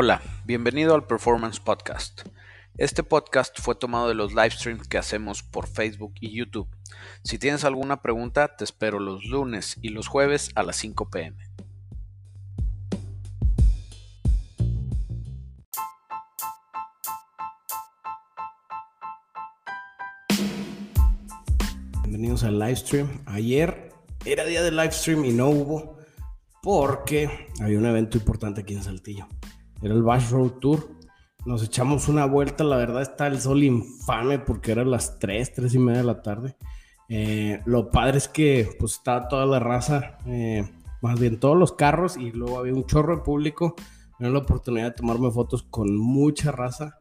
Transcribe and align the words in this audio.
Hola, 0.00 0.22
bienvenido 0.44 0.94
al 0.94 1.08
Performance 1.08 1.58
Podcast. 1.58 2.20
Este 2.76 3.02
podcast 3.02 3.58
fue 3.60 3.74
tomado 3.74 4.06
de 4.06 4.14
los 4.14 4.32
live 4.32 4.52
streams 4.52 4.86
que 4.86 4.96
hacemos 4.96 5.42
por 5.42 5.66
Facebook 5.66 6.14
y 6.20 6.36
YouTube. 6.36 6.68
Si 7.24 7.36
tienes 7.36 7.64
alguna 7.64 8.00
pregunta, 8.00 8.54
te 8.56 8.62
espero 8.62 9.00
los 9.00 9.24
lunes 9.24 9.76
y 9.82 9.88
los 9.88 10.06
jueves 10.06 10.52
a 10.54 10.62
las 10.62 10.76
5 10.76 11.10
pm. 11.10 11.36
Bienvenidos 22.02 22.44
al 22.44 22.56
live 22.60 22.76
stream. 22.76 23.24
Ayer 23.26 23.92
era 24.24 24.44
día 24.44 24.62
de 24.62 24.70
live 24.70 24.92
stream 24.92 25.24
y 25.24 25.32
no 25.32 25.48
hubo 25.48 25.98
porque 26.62 27.48
había 27.60 27.78
un 27.78 27.86
evento 27.86 28.16
importante 28.16 28.60
aquí 28.60 28.74
en 28.74 28.84
Saltillo. 28.84 29.26
Era 29.82 29.94
el 29.94 30.02
Bash 30.02 30.30
Road 30.30 30.52
Tour. 30.60 30.90
Nos 31.46 31.62
echamos 31.62 32.08
una 32.08 32.26
vuelta, 32.26 32.64
la 32.64 32.76
verdad 32.76 33.02
está 33.02 33.26
el 33.26 33.40
sol 33.40 33.62
infame 33.62 34.38
porque 34.38 34.72
eran 34.72 34.90
las 34.90 35.18
3, 35.18 35.54
3 35.54 35.74
y 35.74 35.78
media 35.78 35.98
de 35.98 36.04
la 36.04 36.22
tarde. 36.22 36.56
Eh, 37.08 37.62
lo 37.64 37.90
padre 37.90 38.18
es 38.18 38.28
que 38.28 38.68
pues 38.78 38.94
estaba 38.94 39.28
toda 39.28 39.46
la 39.46 39.58
raza, 39.58 40.18
eh, 40.26 40.68
más 41.00 41.18
bien 41.18 41.40
todos 41.40 41.56
los 41.56 41.72
carros 41.72 42.16
y 42.16 42.32
luego 42.32 42.58
había 42.58 42.74
un 42.74 42.84
chorro 42.84 43.16
de 43.16 43.22
público. 43.22 43.76
Me 44.18 44.28
la 44.28 44.40
oportunidad 44.40 44.86
de 44.86 44.92
tomarme 44.92 45.30
fotos 45.30 45.62
con 45.62 45.96
mucha 45.96 46.50
raza. 46.50 46.98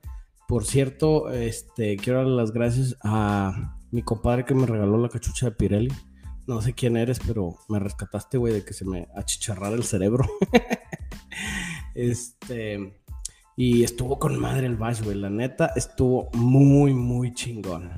Por 0.47 0.65
cierto, 0.65 1.31
este, 1.31 1.97
quiero 1.97 2.19
dar 2.19 2.27
las 2.27 2.51
gracias 2.51 2.95
a 3.03 3.75
mi 3.91 4.03
compadre 4.03 4.45
que 4.45 4.53
me 4.53 4.67
regaló 4.67 4.97
la 4.97 5.09
cachucha 5.09 5.47
de 5.47 5.51
Pirelli. 5.53 5.91
No 6.45 6.61
sé 6.61 6.73
quién 6.73 6.95
eres, 6.95 7.19
pero 7.25 7.55
me 7.67 7.79
rescataste, 7.79 8.37
güey, 8.37 8.53
de 8.53 8.63
que 8.63 8.73
se 8.73 8.85
me 8.85 9.07
achicharrara 9.15 9.75
el 9.75 9.83
cerebro. 9.83 10.25
Este, 11.97 12.93
y 13.55 13.83
estuvo 13.83 14.19
con 14.19 14.39
madre 14.39 14.67
el 14.67 14.77
Bash, 14.77 15.01
güey. 15.01 15.17
La 15.17 15.31
neta, 15.31 15.71
estuvo 15.75 16.29
muy, 16.33 16.93
muy 16.93 17.33
chingón. 17.33 17.89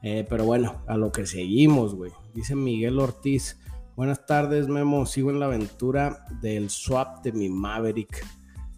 Eh, 0.00 0.24
pero 0.30 0.44
bueno, 0.44 0.84
a 0.86 0.96
lo 0.96 1.10
que 1.10 1.26
seguimos, 1.26 1.96
güey. 1.96 2.12
Dice 2.34 2.54
Miguel 2.54 3.00
Ortiz. 3.00 3.58
Buenas 3.96 4.26
tardes, 4.26 4.68
Memo. 4.68 5.06
Sigo 5.06 5.32
en 5.32 5.40
la 5.40 5.46
aventura 5.46 6.24
del 6.40 6.70
swap 6.70 7.24
de 7.24 7.32
mi 7.32 7.48
Maverick. 7.48 8.24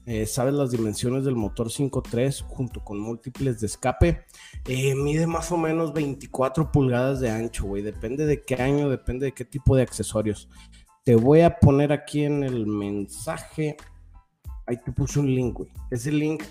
Eh, 0.06 0.24
¿Sabes 0.24 0.54
las 0.54 0.70
dimensiones 0.70 1.26
del 1.26 1.36
motor 1.36 1.68
5.3 1.68 2.42
junto 2.46 2.82
con 2.82 2.98
múltiples 2.98 3.60
de 3.60 3.66
escape? 3.66 4.24
Eh, 4.66 4.94
mide 4.94 5.26
más 5.26 5.52
o 5.52 5.58
menos 5.58 5.92
24 5.92 6.72
pulgadas 6.72 7.20
de 7.20 7.28
ancho, 7.28 7.66
güey. 7.66 7.82
Depende 7.82 8.24
de 8.24 8.42
qué 8.42 8.54
año, 8.54 8.88
depende 8.88 9.26
de 9.26 9.32
qué 9.32 9.44
tipo 9.44 9.76
de 9.76 9.82
accesorios. 9.82 10.48
Te 11.04 11.16
voy 11.16 11.42
a 11.42 11.58
poner 11.58 11.92
aquí 11.92 12.24
en 12.24 12.42
el 12.42 12.66
mensaje 12.66 13.76
ahí 14.66 14.76
te 14.84 14.92
puse 14.92 15.20
un 15.20 15.34
link, 15.34 15.54
güey. 15.54 15.70
Ese 15.90 16.12
link 16.12 16.42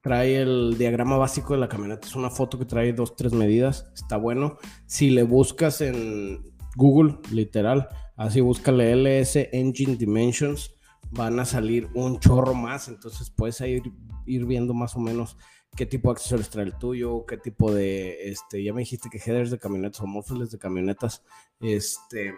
trae 0.00 0.40
el 0.40 0.76
diagrama 0.78 1.16
básico 1.16 1.54
de 1.54 1.60
la 1.60 1.68
camioneta. 1.68 2.06
Es 2.06 2.14
una 2.14 2.30
foto 2.30 2.58
que 2.58 2.64
trae 2.64 2.92
dos, 2.92 3.16
tres 3.16 3.32
medidas. 3.32 3.90
Está 3.94 4.16
bueno. 4.16 4.58
Si 4.86 5.10
le 5.10 5.24
buscas 5.24 5.80
en 5.80 6.54
Google, 6.76 7.18
literal, 7.32 7.88
así 8.16 8.40
búscale 8.40 8.94
LS 8.94 9.48
Engine 9.52 9.96
Dimensions, 9.96 10.70
van 11.10 11.40
a 11.40 11.44
salir 11.44 11.88
un 11.94 12.20
chorro 12.20 12.54
más. 12.54 12.88
Entonces 12.88 13.30
puedes 13.30 13.60
ir, 13.62 13.82
viendo 14.24 14.74
más 14.74 14.94
o 14.94 15.00
menos 15.00 15.36
qué 15.76 15.86
tipo 15.86 16.08
de 16.08 16.12
accesorios 16.12 16.50
trae 16.50 16.66
el 16.66 16.78
tuyo, 16.78 17.26
qué 17.26 17.36
tipo 17.36 17.72
de, 17.72 18.30
este, 18.30 18.62
ya 18.62 18.72
me 18.72 18.80
dijiste 18.80 19.10
que 19.10 19.18
headers 19.18 19.50
de 19.50 19.58
camionetas 19.58 20.00
o 20.00 20.06
móviles 20.06 20.50
de 20.50 20.58
camionetas, 20.58 21.22
este 21.60 22.32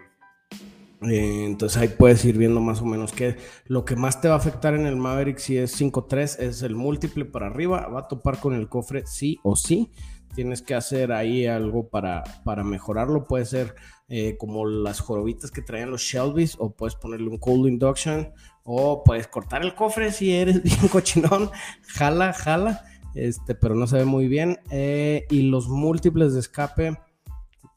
eh, 1.02 1.44
entonces 1.44 1.80
ahí 1.80 1.88
puedes 1.88 2.24
ir 2.24 2.36
viendo 2.36 2.60
más 2.60 2.80
o 2.82 2.84
menos 2.84 3.12
que 3.12 3.36
lo 3.66 3.84
que 3.84 3.94
más 3.94 4.20
te 4.20 4.28
va 4.28 4.34
a 4.34 4.38
afectar 4.38 4.74
en 4.74 4.84
el 4.84 4.96
Maverick 4.96 5.38
si 5.38 5.56
es 5.56 5.80
5.3 5.80 6.40
es 6.40 6.62
el 6.62 6.74
múltiple 6.74 7.24
para 7.24 7.46
arriba, 7.46 7.86
va 7.86 8.00
a 8.00 8.08
topar 8.08 8.40
con 8.40 8.54
el 8.54 8.68
cofre 8.68 9.06
sí 9.06 9.38
o 9.44 9.54
sí. 9.54 9.92
Tienes 10.34 10.60
que 10.60 10.74
hacer 10.74 11.10
ahí 11.10 11.46
algo 11.46 11.88
para, 11.88 12.22
para 12.44 12.62
mejorarlo. 12.62 13.26
Puede 13.26 13.44
ser 13.44 13.74
eh, 14.08 14.36
como 14.38 14.66
las 14.66 15.00
jorobitas 15.00 15.50
que 15.50 15.62
traían 15.62 15.90
los 15.90 16.02
Shelby's 16.02 16.54
o 16.58 16.70
puedes 16.70 16.94
ponerle 16.94 17.28
un 17.28 17.38
cold 17.38 17.66
induction 17.66 18.32
o 18.62 19.02
puedes 19.02 19.26
cortar 19.26 19.62
el 19.62 19.74
cofre 19.74 20.12
si 20.12 20.32
eres 20.32 20.62
bien 20.64 20.88
cochinón. 20.88 21.50
Jala, 21.82 22.32
jala, 22.34 22.84
este, 23.14 23.54
pero 23.54 23.74
no 23.74 23.86
se 23.86 23.96
ve 23.96 24.04
muy 24.04 24.28
bien. 24.28 24.58
Eh, 24.70 25.26
y 25.30 25.42
los 25.42 25.68
múltiples 25.68 26.34
de 26.34 26.40
escape, 26.40 26.98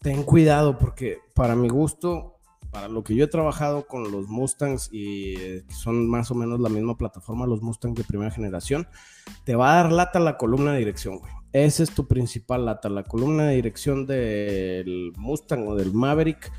ten 0.01 0.23
cuidado 0.23 0.77
porque 0.77 1.19
para 1.33 1.55
mi 1.55 1.69
gusto 1.69 2.40
para 2.71 2.87
lo 2.87 3.03
que 3.03 3.15
yo 3.15 3.25
he 3.25 3.27
trabajado 3.27 3.85
con 3.85 4.11
los 4.11 4.27
Mustangs 4.27 4.89
y 4.91 5.35
eh, 5.35 5.65
son 5.69 6.07
más 6.07 6.31
o 6.31 6.35
menos 6.35 6.59
la 6.59 6.69
misma 6.69 6.97
plataforma, 6.97 7.45
los 7.45 7.61
Mustangs 7.61 7.95
de 7.95 8.03
primera 8.03 8.31
generación, 8.31 8.87
te 9.43 9.55
va 9.55 9.73
a 9.73 9.83
dar 9.83 9.91
lata 9.91 10.19
la 10.19 10.37
columna 10.37 10.71
de 10.73 10.79
dirección. 10.79 11.19
Ese 11.51 11.83
es 11.83 11.91
tu 11.91 12.07
principal 12.07 12.65
lata. 12.65 12.87
La 12.89 13.03
columna 13.03 13.47
de 13.47 13.55
dirección 13.55 14.07
del 14.07 15.11
Mustang 15.17 15.67
o 15.67 15.75
del 15.75 15.93
Maverick 15.93 16.51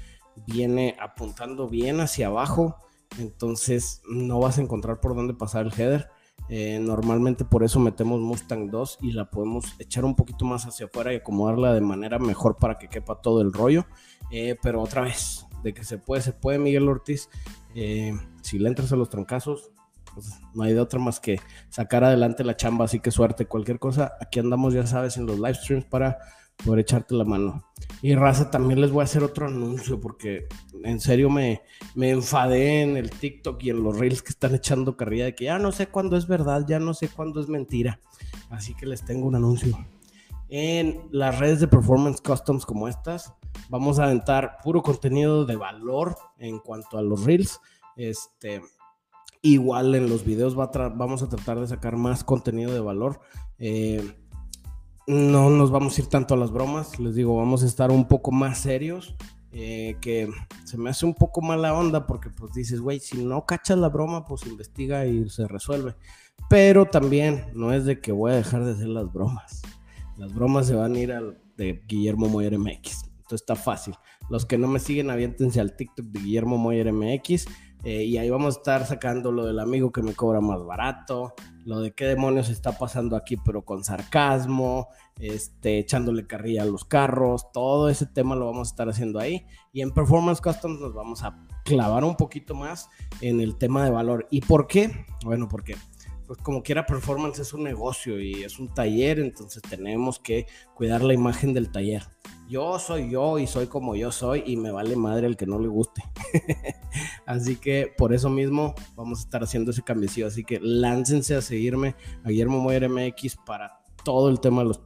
viene 0.47 0.97
apuntando 1.01 1.69
bien 1.69 2.01
hacia 2.01 2.27
abajo, 2.27 2.77
entonces 3.19 4.03
no 4.07 4.39
vas 4.39 4.59
a 4.59 4.63
encontrar 4.63 5.01
por 5.01 5.17
dónde 5.17 5.35
pasar 5.35 5.67
el 5.67 5.73
header. 5.73 6.11
Eh, 6.49 6.79
normalmente 6.81 7.45
por 7.47 7.63
eso 7.63 7.79
metemos 7.81 8.21
Mustang 8.21 8.71
2 8.71 8.99
y 9.01 9.13
la 9.13 9.31
podemos 9.31 9.65
echar 9.79 10.05
un 10.05 10.15
poquito 10.15 10.45
más 10.45 10.67
hacia 10.67 10.87
afuera 10.87 11.13
y 11.13 11.17
acomodarla 11.17 11.73
de 11.73 11.81
manera 11.81 12.19
mejor 12.19 12.57
para 12.57 12.77
que 12.79 12.89
quepa 12.89 13.23
todo 13.23 13.41
el 13.41 13.53
rollo. 13.53 13.87
Eh, 14.31 14.57
pero 14.61 14.83
otra 14.83 15.03
vez, 15.03 15.47
de 15.63 15.75
que 15.75 15.85
se 15.85 15.99
puede, 15.99 16.23
se 16.23 16.33
puede, 16.33 16.59
Miguel 16.59 16.89
Ortiz. 16.89 17.29
Eh, 17.75 18.13
si 18.43 18.59
le 18.59 18.69
entras 18.69 18.93
a 18.93 18.97
los 18.97 19.09
trancazos, 19.09 19.71
pues 20.15 20.31
no 20.55 20.63
hay 20.63 20.75
de 20.75 20.81
otra 20.81 20.99
más 20.99 21.21
que 21.21 21.41
sacar 21.71 22.05
adelante 22.05 22.45
la 22.45 22.57
chamba, 22.57 22.85
así 22.85 23.01
que 23.01 23.11
suerte, 23.11 23.47
cualquier 23.47 23.79
cosa, 23.79 24.13
aquí 24.21 24.41
andamos, 24.41 24.75
ya 24.75 24.87
sabes, 24.87 25.17
en 25.17 25.27
los 25.27 25.37
live 25.39 25.55
streams 25.55 25.85
para 25.87 26.19
poder 26.65 26.81
echarte 26.81 27.15
la 27.15 27.25
mano. 27.25 27.65
Y 28.03 28.15
raza, 28.15 28.51
también 28.51 28.81
les 28.81 28.91
voy 28.91 29.01
a 29.01 29.05
hacer 29.05 29.23
otro 29.23 29.47
anuncio 29.47 30.01
porque 30.01 30.47
en 30.85 31.01
serio 31.01 31.31
me, 31.31 31.63
me 31.95 32.11
enfadé 32.11 32.83
en 32.83 32.97
el 32.97 33.11
TikTok 33.11 33.63
y 33.63 33.71
en 33.71 33.83
los 33.83 33.99
reels 33.99 34.23
que 34.23 34.31
están 34.31 34.55
echando 34.55 34.97
carrilla 34.97 35.25
de 35.25 35.35
que 35.35 35.45
ya 35.45 35.59
no 35.59 35.73
sé 35.73 35.89
cuándo 35.89 36.17
es 36.17 36.27
verdad, 36.27 36.65
ya 36.67 36.79
no 36.79 36.95
sé 36.95 37.09
cuándo 37.09 37.41
es 37.41 37.49
mentira. 37.49 38.01
Así 38.51 38.75
que 38.75 38.87
les 38.87 39.05
tengo 39.05 39.27
un 39.27 39.37
anuncio. 39.37 39.79
En 40.55 41.09
las 41.11 41.39
redes 41.39 41.61
de 41.61 41.67
Performance 41.67 42.21
Customs 42.21 42.67
como 42.67 42.87
estas, 42.87 43.33
vamos 43.71 43.99
a 43.99 44.05
aventar 44.05 44.59
puro 44.63 44.83
contenido 44.83 45.47
de 45.47 45.57
valor 45.57 46.15
en 46.37 46.59
cuanto 46.59 46.99
a 46.99 47.03
los 47.03 47.25
reels. 47.25 47.59
Este, 47.97 48.61
igual 49.41 49.95
en 49.95 50.11
los 50.11 50.27
videos 50.27 50.55
vamos 50.55 51.23
a 51.23 51.29
tratar 51.31 51.59
de 51.59 51.69
sacar 51.69 51.97
más 51.97 52.23
contenido 52.23 52.71
de 52.71 52.81
valor. 52.81 53.21
Eh, 53.59 54.15
no 55.07 55.49
nos 55.49 55.71
vamos 55.71 55.97
a 55.97 56.03
ir 56.03 56.09
tanto 56.09 56.35
a 56.35 56.37
las 56.37 56.51
bromas, 56.51 57.01
les 57.01 57.15
digo, 57.15 57.35
vamos 57.35 57.63
a 57.63 57.67
estar 57.67 57.91
un 57.91 58.07
poco 58.07 58.31
más 58.31 58.59
serios. 58.59 59.17
Eh, 59.53 59.97
que 60.03 60.29
se 60.65 60.77
me 60.77 60.91
hace 60.91 61.07
un 61.07 61.15
poco 61.15 61.41
mala 61.41 61.73
onda 61.73 62.07
porque 62.07 62.29
pues 62.29 62.53
dices, 62.53 62.83
güey, 62.83 63.01
si 63.01 63.25
no 63.25 63.47
cachas 63.47 63.79
la 63.79 63.89
broma, 63.89 64.27
pues 64.27 64.47
investiga 64.47 65.07
y 65.07 65.31
se 65.31 65.49
resuelve. 65.49 65.95
Pero 66.51 66.85
también 66.85 67.47
no 67.55 67.73
es 67.73 67.87
de 67.87 68.03
que 68.03 68.13
voy 68.13 68.33
a 68.33 68.37
dejar 68.37 68.67
de 68.67 68.73
hacer 68.73 68.89
las 68.89 69.11
bromas. 69.11 69.63
Las 70.17 70.35
bromas 70.35 70.67
se 70.67 70.75
van 70.75 70.95
a 70.95 70.99
ir 70.99 71.13
al 71.13 71.39
de 71.57 71.83
Guillermo 71.87 72.29
Moyer 72.29 72.59
MX 72.59 73.13
está 73.35 73.57
fácil. 73.57 73.95
Los 74.29 74.47
que 74.47 74.59
no 74.59 74.69
me 74.69 74.79
siguen, 74.79 75.11
aviéntense 75.11 75.61
al 75.61 75.77
TikTok 75.77 76.07
de 76.07 76.21
Guillermo 76.21 76.59
Moyer 76.59 76.93
MX. 76.93 77.47
Eh, 77.85 78.05
y 78.05 78.17
ahí 78.17 78.31
vamos 78.31 78.55
a 78.55 78.59
estar 78.59 78.87
sacando 78.87 79.33
lo 79.33 79.45
del 79.45 79.59
amigo 79.59 79.91
que 79.91 80.03
me 80.03 80.15
cobra 80.15 80.41
más 80.41 80.65
barato, 80.65 81.35
lo 81.65 81.81
de 81.81 81.91
qué 81.91 82.05
demonios 82.05 82.49
está 82.49 82.79
pasando 82.79 83.17
aquí, 83.17 83.37
pero 83.37 83.65
con 83.65 83.83
sarcasmo, 83.83 84.87
este, 85.19 85.81
echándole 85.81 86.29
carrilla 86.29 86.63
a 86.63 86.67
los 86.67 86.85
carros, 86.85 87.51
todo 87.51 87.89
ese 87.89 88.07
tema 88.07 88.37
lo 88.37 88.47
vamos 88.47 88.69
a 88.69 88.71
estar 88.71 88.89
haciendo 88.89 89.19
ahí. 89.19 89.47
Y 89.73 89.81
en 89.81 89.91
Performance 89.91 90.41
Customs 90.41 90.79
nos 90.79 90.95
vamos 90.95 91.25
a 91.25 91.45
clavar 91.65 92.05
un 92.05 92.15
poquito 92.15 92.55
más 92.55 92.89
en 93.21 93.41
el 93.41 93.59
tema 93.59 93.85
de 93.85 93.91
valor. 93.91 94.29
¿Y 94.31 94.43
por 94.43 94.69
qué? 94.69 95.05
Bueno, 95.25 95.49
porque 95.49 95.75
pues 96.33 96.43
como 96.43 96.63
quiera 96.63 96.87
performance 96.87 97.41
es 97.41 97.53
un 97.53 97.63
negocio 97.63 98.21
y 98.21 98.43
es 98.43 98.59
un 98.59 98.73
taller, 98.73 99.19
entonces 99.19 99.63
tenemos 99.63 100.19
que 100.19 100.47
cuidar 100.75 101.03
la 101.03 101.13
imagen 101.15 101.53
del 101.53 101.71
taller 101.71 102.03
yo 102.53 102.79
soy 102.79 103.09
yo 103.09 103.39
y 103.39 103.47
soy 103.47 103.67
como 103.67 103.97
yo 103.97 104.13
soy 104.13 104.43
y 104.47 104.59
me 104.59 104.71
vale 104.71 104.95
madre 104.95 105.27
el 105.27 105.39
que 105.39 105.47
no 105.47 105.59
le 105.59 105.69
guste. 105.69 106.03
Así 107.27 107.57
que 107.57 107.91
por 107.97 108.13
eso 108.13 108.29
mismo 108.29 108.75
vamos 108.95 109.21
a 109.21 109.23
estar 109.23 109.43
haciendo 109.43 109.71
ese 109.71 109.83
cambio. 109.83 110.11
Así 110.27 110.45
que 110.45 110.61
láncense 110.61 111.35
a 111.35 111.41
seguirme 111.41 111.97
a 112.23 112.29
Guillermo 112.29 112.61
Moyer 112.61 112.91
MX 112.91 113.37
para 113.47 113.81
todo 114.05 114.29
el 114.29 114.39
tema 114.39 114.61
de 114.61 114.69
los 114.69 114.83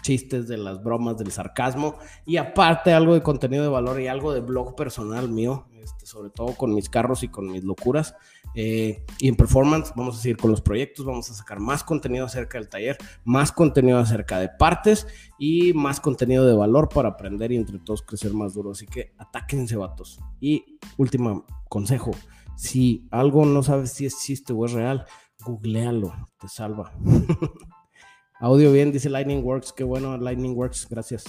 chistes, 0.00 0.46
de 0.46 0.58
las 0.58 0.80
bromas, 0.80 1.16
del 1.16 1.32
sarcasmo 1.32 1.96
y 2.24 2.36
aparte 2.36 2.92
algo 2.92 3.14
de 3.14 3.22
contenido 3.22 3.64
de 3.64 3.68
valor 3.68 4.00
y 4.00 4.06
algo 4.06 4.32
de 4.32 4.40
blog 4.40 4.76
personal 4.76 5.28
mío, 5.28 5.66
este, 5.88 6.06
sobre 6.06 6.30
todo 6.30 6.54
con 6.54 6.74
mis 6.74 6.88
carros 6.88 7.22
y 7.22 7.28
con 7.28 7.50
mis 7.50 7.64
locuras. 7.64 8.14
Eh, 8.54 9.04
y 9.18 9.28
en 9.28 9.36
performance 9.36 9.92
vamos 9.94 10.16
a 10.16 10.20
seguir 10.20 10.36
con 10.36 10.50
los 10.50 10.60
proyectos, 10.60 11.04
vamos 11.04 11.30
a 11.30 11.34
sacar 11.34 11.60
más 11.60 11.84
contenido 11.84 12.26
acerca 12.26 12.58
del 12.58 12.68
taller, 12.68 12.96
más 13.24 13.52
contenido 13.52 13.98
acerca 13.98 14.38
de 14.38 14.48
partes 14.48 15.06
y 15.38 15.72
más 15.74 16.00
contenido 16.00 16.46
de 16.46 16.54
valor 16.54 16.88
para 16.88 17.10
aprender 17.10 17.52
y 17.52 17.56
entre 17.56 17.78
todos 17.78 18.02
crecer 18.02 18.32
más 18.32 18.54
duro. 18.54 18.72
Así 18.72 18.86
que 18.86 19.12
atáquense, 19.18 19.76
vatos. 19.76 20.20
Y 20.40 20.78
último 20.96 21.46
consejo, 21.68 22.12
si 22.56 23.06
algo 23.10 23.44
no 23.44 23.62
sabes 23.62 23.92
si 23.92 24.06
existe 24.06 24.52
o 24.52 24.64
es 24.64 24.72
real, 24.72 25.06
Googlealo, 25.44 26.12
te 26.40 26.48
salva. 26.48 26.92
Audio 28.40 28.72
bien, 28.72 28.92
dice 28.92 29.08
Lightning 29.08 29.44
Works. 29.44 29.72
Qué 29.72 29.84
bueno, 29.84 30.16
Lightning 30.16 30.56
Works, 30.56 30.88
gracias. 30.88 31.24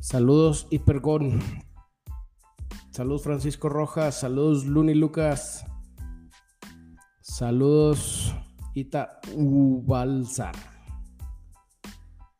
Saludos, 0.00 0.66
Hipergon. 0.70 1.40
Saludos, 2.92 3.22
Francisco 3.22 3.70
Rojas. 3.70 4.20
Saludos, 4.20 4.66
Luni 4.66 4.94
Lucas. 4.94 5.64
Saludos, 7.22 8.34
Ita 8.74 9.18
Ubalzar. 9.34 10.54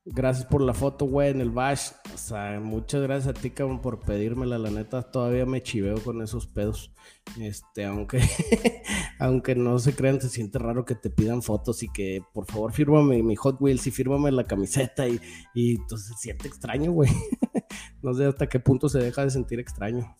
Gracias 0.04 0.44
por 0.44 0.60
la 0.60 0.75
foto, 0.75 1.06
güey, 1.06 1.31
en 1.31 1.40
el 1.40 1.50
bash. 1.50 1.93
O 2.12 2.19
sea, 2.19 2.60
muchas 2.60 3.00
gracias 3.00 3.34
a 3.34 3.40
ti, 3.40 3.49
cabrón, 3.49 3.81
por 3.81 4.00
pedírmela. 4.00 4.58
La 4.58 4.70
neta, 4.70 5.00
todavía 5.10 5.46
me 5.46 5.62
chiveo 5.62 6.02
con 6.02 6.20
esos 6.20 6.46
pedos. 6.46 6.93
Este, 7.40 7.87
aunque, 7.87 8.20
aunque 9.19 9.54
no 9.54 9.78
se 9.78 9.94
crean, 9.94 10.20
se 10.20 10.28
siente 10.28 10.58
raro 10.58 10.84
que 10.84 10.96
te 10.96 11.08
pidan 11.08 11.40
fotos 11.40 11.82
y 11.82 11.88
que 11.88 12.22
por 12.34 12.44
favor 12.44 12.72
fírmame 12.72 13.22
mi 13.22 13.37
Hot 13.37 13.56
Wheels 13.58 13.87
y 13.87 13.90
fírmame 13.90 14.31
la 14.32 14.44
camiseta. 14.44 15.08
Y, 15.08 15.19
y 15.54 15.76
entonces 15.76 16.08
se 16.08 16.14
siente 16.14 16.46
extraño, 16.46 16.93
güey. 16.93 17.10
no 18.02 18.12
sé 18.12 18.26
hasta 18.26 18.49
qué 18.49 18.60
punto 18.60 18.90
se 18.90 18.99
deja 18.99 19.25
de 19.25 19.31
sentir 19.31 19.60
extraño. 19.60 20.14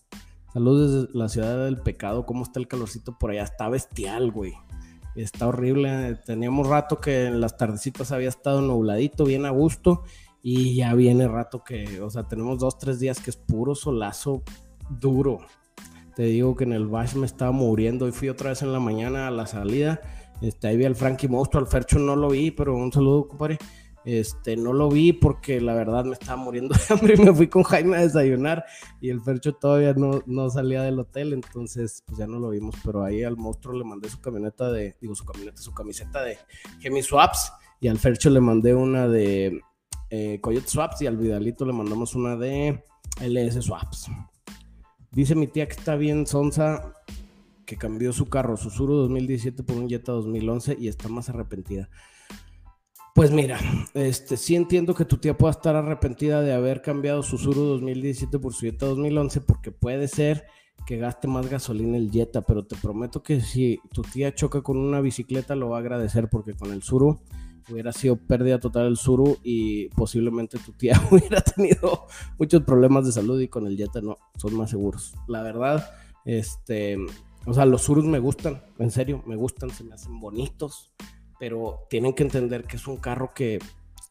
Saludos 0.53 1.07
desde 1.07 1.17
la 1.17 1.29
ciudad 1.29 1.65
del 1.65 1.77
pecado. 1.77 2.27
¿Cómo 2.27 2.43
está 2.43 2.59
el 2.59 2.67
calorcito 2.67 3.17
por 3.17 3.31
allá? 3.31 3.41
Está 3.41 3.69
bestial, 3.69 4.31
güey. 4.31 4.53
Está 5.15 5.47
horrible. 5.47 6.19
Teníamos 6.27 6.67
rato 6.67 7.01
que 7.01 7.25
en 7.25 7.41
las 7.41 7.57
tardecitas 7.57 8.11
había 8.11 8.29
estado 8.29 8.61
nubladito, 8.61 9.25
bien 9.25 9.47
a 9.47 9.49
gusto. 9.49 10.03
Y 10.43 10.75
ya 10.75 10.93
viene 10.93 11.27
rato 11.27 11.63
que, 11.63 12.01
o 12.01 12.09
sea, 12.11 12.27
tenemos 12.27 12.59
dos, 12.59 12.77
tres 12.77 12.99
días 12.99 13.19
que 13.19 13.31
es 13.31 13.37
puro 13.37 13.73
solazo 13.73 14.43
duro. 14.91 15.39
Te 16.15 16.23
digo 16.23 16.55
que 16.55 16.65
en 16.65 16.73
el 16.73 16.85
Bash 16.87 17.15
me 17.15 17.25
estaba 17.25 17.51
muriendo. 17.51 18.07
Y 18.07 18.11
fui 18.11 18.29
otra 18.29 18.51
vez 18.51 18.61
en 18.61 18.73
la 18.73 18.79
mañana 18.79 19.27
a 19.27 19.31
la 19.31 19.47
salida. 19.47 20.01
Este, 20.41 20.67
ahí 20.67 20.77
vi 20.77 20.85
al 20.85 20.95
Frankie 20.95 21.27
Monstruo, 21.27 21.63
al 21.63 21.69
Fercho 21.69 21.97
no 21.97 22.15
lo 22.15 22.29
vi, 22.29 22.51
pero 22.51 22.75
un 22.75 22.91
saludo, 22.91 23.27
compadre. 23.27 23.57
Este, 24.05 24.57
no 24.57 24.73
lo 24.73 24.89
vi 24.89 25.13
porque 25.13 25.61
la 25.61 25.73
verdad 25.73 26.03
me 26.03 26.13
estaba 26.13 26.35
muriendo 26.35 26.75
de 26.89 26.93
hambre 26.93 27.15
y 27.17 27.21
me 27.21 27.33
fui 27.33 27.47
con 27.47 27.63
Jaime 27.63 27.97
a 27.97 28.01
desayunar 28.01 28.65
y 28.99 29.09
el 29.09 29.21
Fercho 29.21 29.53
todavía 29.53 29.93
no, 29.93 30.21
no 30.25 30.49
salía 30.49 30.81
del 30.81 30.99
hotel, 30.99 31.33
entonces 31.33 32.03
pues 32.05 32.17
ya 32.17 32.27
no 32.27 32.39
lo 32.39 32.49
vimos, 32.49 32.75
pero 32.83 33.03
ahí 33.03 33.23
al 33.23 33.37
monstruo 33.37 33.77
le 33.77 33.85
mandé 33.85 34.09
su 34.09 34.19
camioneta 34.19 34.71
de, 34.71 34.95
digo 34.99 35.15
su 35.15 35.25
camioneta, 35.25 35.61
su 35.61 35.73
camiseta 35.73 36.21
de 36.23 36.37
Gemi 36.79 37.01
Swaps 37.01 37.53
y 37.79 37.87
al 37.87 37.97
Fercho 37.97 38.29
le 38.29 38.41
mandé 38.41 38.75
una 38.75 39.07
de 39.07 39.61
eh, 40.09 40.39
Coyote 40.41 40.67
Swaps 40.67 41.01
y 41.01 41.07
al 41.07 41.17
Vidalito 41.17 41.65
le 41.65 41.73
mandamos 41.73 42.15
una 42.15 42.35
de 42.35 42.83
LS 43.21 43.61
Swaps. 43.61 44.09
Dice 45.11 45.35
mi 45.35 45.47
tía 45.47 45.67
que 45.67 45.75
está 45.75 45.95
bien 45.95 46.25
sonsa 46.27 46.93
que 47.65 47.77
cambió 47.77 48.11
su 48.13 48.29
carro, 48.29 48.57
su 48.57 48.69
Suru 48.69 48.95
2017 48.95 49.63
por 49.63 49.77
un 49.77 49.89
Jetta 49.89 50.11
2011 50.11 50.77
y 50.79 50.87
está 50.87 51.07
más 51.07 51.29
arrepentida. 51.29 51.89
Pues 53.13 53.29
mira, 53.29 53.59
este, 53.93 54.37
sí 54.37 54.55
entiendo 54.55 54.95
que 54.95 55.05
tu 55.05 55.17
tía 55.17 55.37
pueda 55.37 55.51
estar 55.51 55.75
arrepentida 55.75 56.41
de 56.41 56.51
haber 56.51 56.81
cambiado 56.81 57.21
su 57.21 57.37
Suru 57.37 57.61
2017 57.61 58.39
por 58.39 58.55
su 58.55 58.61
Jetta 58.65 58.87
2011, 58.87 59.41
porque 59.41 59.71
puede 59.71 60.07
ser 60.07 60.47
que 60.87 60.97
gaste 60.97 61.27
más 61.27 61.47
gasolina 61.47 61.95
el 61.97 62.09
Jetta, 62.09 62.41
pero 62.41 62.65
te 62.65 62.75
prometo 62.75 63.21
que 63.21 63.39
si 63.39 63.79
tu 63.93 64.01
tía 64.01 64.33
choca 64.33 64.61
con 64.63 64.77
una 64.79 64.99
bicicleta 64.99 65.55
lo 65.55 65.69
va 65.69 65.77
a 65.77 65.81
agradecer, 65.81 66.27
porque 66.27 66.55
con 66.55 66.71
el 66.71 66.81
Suru 66.81 67.19
hubiera 67.69 67.91
sido 67.91 68.15
pérdida 68.15 68.59
total 68.59 68.87
el 68.87 68.97
Suru 68.97 69.37
y 69.43 69.89
posiblemente 69.89 70.57
tu 70.57 70.71
tía 70.71 70.99
hubiera 71.11 71.41
tenido 71.41 72.07
muchos 72.39 72.63
problemas 72.63 73.05
de 73.05 73.11
salud 73.11 73.39
y 73.39 73.47
con 73.47 73.67
el 73.67 73.77
Jetta 73.77 74.01
no, 74.01 74.17
son 74.37 74.55
más 74.55 74.71
seguros. 74.71 75.13
La 75.27 75.43
verdad, 75.43 75.87
este, 76.25 76.97
o 77.45 77.53
sea, 77.53 77.67
los 77.67 77.83
Surus 77.83 78.05
me 78.05 78.17
gustan, 78.17 78.63
en 78.79 78.89
serio, 78.89 79.21
me 79.27 79.35
gustan, 79.35 79.69
se 79.69 79.83
me 79.83 79.93
hacen 79.93 80.19
bonitos 80.19 80.91
pero 81.43 81.85
tienen 81.89 82.13
que 82.13 82.23
entender 82.23 82.63
que 82.63 82.77
es 82.77 82.87
un 82.87 82.95
carro 82.95 83.33
que 83.33 83.59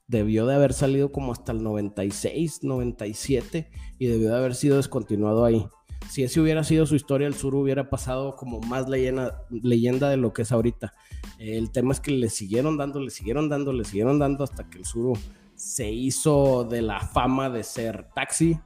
debió 0.06 0.44
de 0.44 0.55
haber 0.55 0.75
salido 0.75 1.12
como 1.12 1.32
hasta 1.32 1.52
el 1.52 1.62
96, 1.62 2.62
97 2.62 3.70
y 3.99 4.06
debió 4.06 4.29
de 4.29 4.37
haber 4.37 4.55
sido 4.55 4.76
descontinuado 4.76 5.46
ahí. 5.46 5.67
Si 6.11 6.23
ese 6.25 6.43
hubiera 6.43 6.62
sido 6.62 6.84
su 6.84 6.94
historia, 6.94 7.26
el 7.26 7.32
sur 7.32 7.55
hubiera 7.55 7.88
pasado 7.88 8.37
como 8.37 8.61
más 8.61 8.87
leyenda, 8.87 9.46
leyenda 9.49 10.11
de 10.11 10.19
lo 10.19 10.34
que 10.34 10.43
es 10.43 10.52
ahorita. 10.52 10.93
El 11.38 11.73
tema 11.73 11.94
es 11.94 12.00
que 12.00 12.11
le 12.11 12.29
siguieron 12.29 12.76
dando, 12.76 13.00
le 13.00 13.08
siguieron 13.08 13.49
dando, 13.49 13.73
le 13.73 13.87
siguieron 13.87 14.19
dando 14.19 14.44
hasta 14.44 14.69
que 14.69 14.76
el 14.76 14.84
sur 14.84 15.17
se 15.55 15.90
hizo 15.90 16.64
de 16.64 16.82
la 16.82 17.00
fama 17.00 17.49
de 17.49 17.64
ser 17.64 18.11
taxi, 18.14 18.61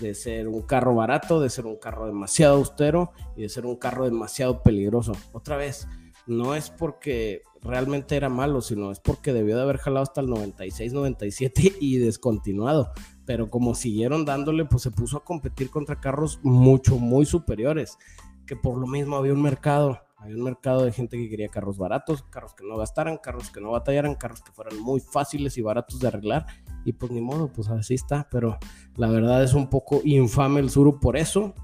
de 0.00 0.16
ser 0.16 0.48
un 0.48 0.62
carro 0.62 0.96
barato, 0.96 1.40
de 1.40 1.50
ser 1.50 1.66
un 1.66 1.76
carro 1.76 2.08
demasiado 2.08 2.56
austero 2.56 3.12
y 3.36 3.42
de 3.42 3.48
ser 3.48 3.64
un 3.64 3.76
carro 3.76 4.06
demasiado 4.06 4.60
peligroso. 4.60 5.12
Otra 5.32 5.56
vez, 5.56 5.86
no 6.28 6.54
es 6.54 6.68
porque 6.68 7.42
realmente 7.62 8.16
era 8.16 8.28
malo, 8.28 8.60
sino 8.60 8.90
es 8.90 9.00
porque 9.00 9.32
debió 9.32 9.56
de 9.56 9.62
haber 9.62 9.78
jalado 9.78 10.02
hasta 10.02 10.20
el 10.20 10.28
96, 10.28 10.92
97 10.92 11.74
y 11.80 11.98
descontinuado. 11.98 12.92
Pero 13.24 13.50
como 13.50 13.74
siguieron 13.74 14.24
dándole, 14.24 14.64
pues 14.64 14.82
se 14.82 14.90
puso 14.90 15.18
a 15.18 15.24
competir 15.24 15.70
contra 15.70 16.00
carros 16.00 16.40
mucho, 16.42 16.98
muy 16.98 17.26
superiores. 17.26 17.98
Que 18.46 18.56
por 18.56 18.78
lo 18.78 18.86
mismo 18.86 19.16
había 19.16 19.34
un 19.34 19.42
mercado, 19.42 20.00
había 20.16 20.36
un 20.36 20.42
mercado 20.42 20.84
de 20.84 20.92
gente 20.92 21.18
que 21.18 21.28
quería 21.28 21.48
carros 21.48 21.76
baratos, 21.76 22.22
carros 22.22 22.54
que 22.54 22.64
no 22.64 22.78
gastaran, 22.78 23.18
carros 23.18 23.50
que 23.50 23.60
no 23.60 23.72
batallaran, 23.72 24.14
carros 24.14 24.40
que 24.40 24.52
fueran 24.52 24.80
muy 24.80 25.00
fáciles 25.00 25.58
y 25.58 25.62
baratos 25.62 26.00
de 26.00 26.08
arreglar. 26.08 26.46
Y 26.86 26.94
pues 26.94 27.12
ni 27.12 27.20
modo, 27.20 27.52
pues 27.52 27.68
así 27.68 27.94
está. 27.94 28.26
Pero 28.30 28.58
la 28.96 29.08
verdad 29.08 29.44
es 29.44 29.52
un 29.52 29.68
poco 29.68 30.00
infame 30.04 30.60
el 30.60 30.70
Suru 30.70 30.98
por 30.98 31.16
eso. 31.18 31.54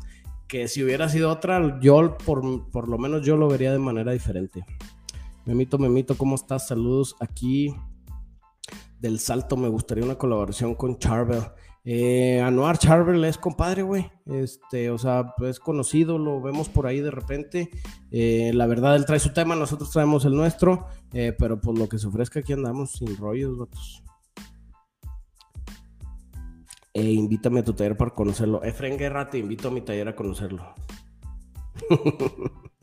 Que 0.47 0.69
si 0.69 0.85
hubiera 0.85 1.09
sido 1.09 1.31
otra, 1.31 1.81
yo 1.81 2.19
por, 2.19 2.71
por 2.71 2.89
lo 2.89 2.99
menos 2.99 3.25
yo 3.25 3.39
lo 3.39 3.49
vería 3.49 3.73
de 3.73 3.79
manera 3.79 4.13
diferente. 4.13 4.67
Memito, 5.47 5.79
Memito, 5.79 6.17
¿cómo 6.17 6.37
estás? 6.37 6.69
Saludos 6.69 7.17
aquí 7.21 7.75
del 8.99 9.19
Salto. 9.19 9.59
Me 9.59 9.69
gustaría 9.69 10.05
una 10.05 10.17
colaboración 10.17 10.75
con 10.75 10.99
Charvel. 10.99 11.43
Eh, 11.85 12.41
Anuar 12.41 12.79
Charvel 12.79 13.23
es 13.25 13.37
compadre, 13.37 13.83
güey. 13.83 14.11
Este, 14.25 14.89
o 14.89 14.97
sea, 14.97 15.35
es 15.43 15.61
conocido, 15.61 16.17
lo 16.17 16.41
vemos 16.41 16.71
por 16.71 16.87
ahí 16.87 17.01
de 17.01 17.11
repente. 17.11 17.69
Eh, 18.11 18.53
la 18.55 18.67
verdad, 18.67 18.97
él 18.97 19.05
trae 19.05 19.19
su 19.19 19.35
tema, 19.35 19.55
nosotros 19.55 19.91
traemos 19.91 20.25
el 20.25 20.35
nuestro. 20.35 20.87
Eh, 21.13 21.35
pero 21.39 21.61
por 21.61 21.79
lo 21.79 21.91
que 21.91 21.99
se 21.99 22.07
ofrezca, 22.07 22.41
aquí 22.41 22.55
andamos 22.55 22.93
sin 22.93 23.15
rollos, 23.19 23.59
vatos. 23.59 24.03
Eh, 26.95 27.11
invítame 27.11 27.61
a 27.61 27.65
tu 27.65 27.75
taller 27.75 27.99
para 27.99 28.13
conocerlo. 28.13 28.63
Efren 28.63 28.97
Guerra, 28.97 29.29
te 29.29 29.37
invito 29.37 29.69
a 29.69 29.71
mi 29.71 29.83
taller 29.83 30.09
a 30.09 30.17
conocerlo. 30.17 30.75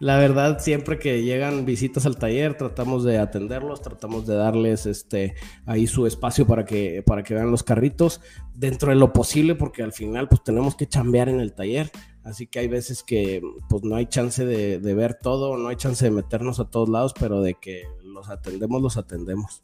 La 0.00 0.18
verdad, 0.18 0.58
siempre 0.58 0.98
que 0.98 1.22
llegan 1.22 1.64
visitas 1.64 2.04
al 2.04 2.16
taller, 2.16 2.56
tratamos 2.56 3.04
de 3.04 3.18
atenderlos, 3.18 3.80
tratamos 3.80 4.26
de 4.26 4.34
darles 4.34 4.86
este 4.86 5.34
ahí 5.66 5.86
su 5.86 6.06
espacio 6.06 6.46
para 6.46 6.64
que, 6.64 7.02
para 7.06 7.22
que 7.22 7.34
vean 7.34 7.50
los 7.50 7.62
carritos 7.62 8.20
dentro 8.54 8.90
de 8.90 8.96
lo 8.96 9.12
posible, 9.12 9.54
porque 9.54 9.82
al 9.82 9.92
final 9.92 10.28
pues 10.28 10.42
tenemos 10.42 10.74
que 10.74 10.88
chambear 10.88 11.28
en 11.28 11.40
el 11.40 11.54
taller. 11.54 11.90
Así 12.24 12.46
que 12.46 12.58
hay 12.58 12.68
veces 12.68 13.02
que 13.02 13.42
pues 13.68 13.82
no 13.84 13.96
hay 13.96 14.06
chance 14.06 14.44
de, 14.44 14.78
ver 14.94 15.14
todo, 15.14 15.56
no 15.56 15.68
hay 15.68 15.76
chance 15.76 16.04
de 16.04 16.10
meternos 16.10 16.58
a 16.58 16.70
todos 16.70 16.88
lados, 16.88 17.14
pero 17.18 17.40
de 17.40 17.54
que 17.54 17.84
los 18.02 18.30
atendemos, 18.30 18.82
los 18.82 18.96
atendemos. 18.96 19.62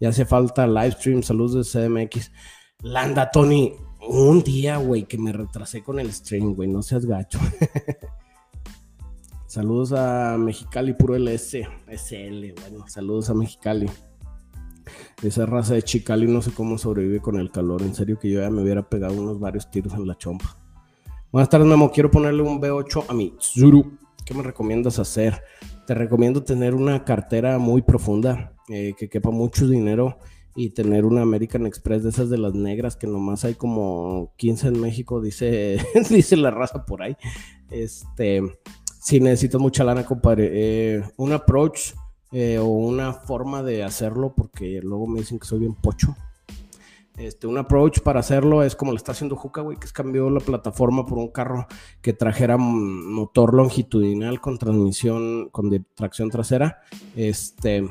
Ya 0.00 0.08
hace 0.08 0.24
falta 0.24 0.66
live 0.66 0.92
stream, 0.92 1.22
saludos 1.22 1.72
de 1.72 1.88
CMX. 1.88 2.32
Landa, 2.82 3.30
Tony, 3.30 3.74
un 4.08 4.42
día, 4.42 4.78
güey, 4.78 5.04
que 5.04 5.18
me 5.18 5.32
retrasé 5.32 5.82
con 5.82 6.00
el 6.00 6.10
stream, 6.12 6.54
güey, 6.54 6.68
no 6.68 6.82
seas 6.82 7.04
gacho. 7.04 7.38
Saludos 9.50 9.90
a 9.90 10.36
Mexicali, 10.38 10.92
puro 10.92 11.16
LS, 11.16 11.66
SL, 11.88 12.52
bueno, 12.60 12.86
saludos 12.86 13.30
a 13.30 13.34
Mexicali. 13.34 13.90
Esa 15.24 15.44
raza 15.44 15.74
de 15.74 15.82
Chicali 15.82 16.28
no 16.28 16.40
sé 16.40 16.52
cómo 16.52 16.78
sobrevive 16.78 17.18
con 17.18 17.36
el 17.36 17.50
calor. 17.50 17.82
En 17.82 17.92
serio 17.92 18.16
que 18.16 18.30
yo 18.30 18.42
ya 18.42 18.48
me 18.48 18.62
hubiera 18.62 18.88
pegado 18.88 19.20
unos 19.20 19.40
varios 19.40 19.68
tiros 19.68 19.94
en 19.94 20.06
la 20.06 20.16
chompa. 20.16 20.56
Buenas 21.32 21.48
tardes, 21.48 21.66
Memo. 21.66 21.90
Quiero 21.90 22.12
ponerle 22.12 22.44
un 22.44 22.60
B8 22.60 23.06
a 23.08 23.12
mi 23.12 23.34
Zuru. 23.40 23.98
¿Qué 24.24 24.34
me 24.34 24.44
recomiendas 24.44 25.00
hacer? 25.00 25.42
Te 25.84 25.94
recomiendo 25.94 26.44
tener 26.44 26.72
una 26.76 27.04
cartera 27.04 27.58
muy 27.58 27.82
profunda, 27.82 28.52
eh, 28.68 28.94
que 28.96 29.08
quepa 29.08 29.32
mucho 29.32 29.66
dinero 29.66 30.16
y 30.54 30.70
tener 30.70 31.04
una 31.04 31.22
American 31.22 31.66
Express 31.66 32.04
de 32.04 32.10
esas 32.10 32.30
de 32.30 32.38
las 32.38 32.54
negras 32.54 32.94
que 32.94 33.08
nomás 33.08 33.44
hay 33.44 33.54
como 33.54 34.32
15 34.36 34.68
en 34.68 34.80
México, 34.80 35.20
dice, 35.20 35.78
dice 36.08 36.36
la 36.36 36.52
raza 36.52 36.86
por 36.86 37.02
ahí. 37.02 37.16
Este, 37.70 38.42
si 39.00 39.18
necesitas 39.18 39.60
mucha 39.60 39.82
lana, 39.82 40.04
compadre, 40.04 40.50
eh, 40.52 41.02
un 41.16 41.32
approach 41.32 41.94
eh, 42.32 42.58
o 42.58 42.66
una 42.66 43.14
forma 43.14 43.62
de 43.62 43.82
hacerlo, 43.82 44.34
porque 44.36 44.80
luego 44.82 45.06
me 45.06 45.20
dicen 45.20 45.38
que 45.38 45.46
soy 45.46 45.60
bien 45.60 45.74
pocho. 45.74 46.14
Este, 47.16 47.46
un 47.46 47.58
approach 47.58 48.00
para 48.00 48.20
hacerlo 48.20 48.62
es 48.62 48.76
como 48.76 48.92
lo 48.92 48.96
está 48.96 49.12
haciendo 49.12 49.36
Juca, 49.36 49.62
güey, 49.62 49.78
que 49.78 49.86
es 49.86 49.92
cambió 49.92 50.30
la 50.30 50.40
plataforma 50.40 51.06
por 51.06 51.18
un 51.18 51.28
carro 51.28 51.66
que 52.00 52.12
trajera 52.12 52.56
motor 52.56 53.54
longitudinal 53.54 54.40
con 54.40 54.58
transmisión, 54.58 55.48
con 55.50 55.70
tracción 55.94 56.30
trasera, 56.30 56.80
este, 57.16 57.88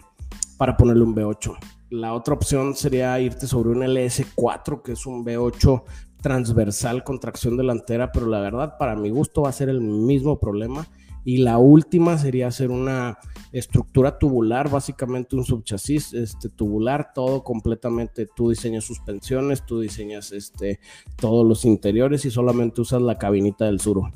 para 0.57 0.77
ponerle 0.77 1.03
un 1.03 1.15
V8. 1.15 1.57
La 1.89 2.13
otra 2.13 2.35
opción 2.35 2.75
sería 2.75 3.19
irte 3.19 3.47
sobre 3.47 3.69
un 3.69 3.79
LS4, 3.79 4.83
que 4.83 4.91
es 4.91 5.05
un 5.07 5.25
V8 5.25 5.83
transversal 6.21 7.03
con 7.03 7.19
tracción 7.19 7.57
delantera, 7.57 8.11
pero 8.11 8.27
la 8.27 8.39
verdad, 8.39 8.77
para 8.77 8.95
mi 8.95 9.09
gusto, 9.09 9.43
va 9.43 9.49
a 9.49 9.53
ser 9.53 9.69
el 9.69 9.81
mismo 9.81 10.39
problema 10.39 10.87
Y 11.29 11.37
la 11.37 11.59
última 11.59 12.17
sería 12.17 12.47
hacer 12.47 12.71
una 12.71 13.19
estructura 13.51 14.17
tubular, 14.17 14.67
básicamente 14.67 15.35
un 15.35 15.43
subchasis 15.45 16.15
este, 16.15 16.49
tubular, 16.49 17.11
todo 17.13 17.43
completamente. 17.43 18.25
Tú 18.25 18.49
diseñas 18.49 18.85
suspensiones, 18.85 19.63
tú 19.63 19.79
diseñas 19.79 20.31
este, 20.31 20.79
todos 21.17 21.47
los 21.47 21.65
interiores 21.65 22.25
y 22.25 22.31
solamente 22.31 22.81
usas 22.81 23.03
la 23.03 23.19
cabinita 23.19 23.65
del 23.65 23.79
suro. 23.79 24.11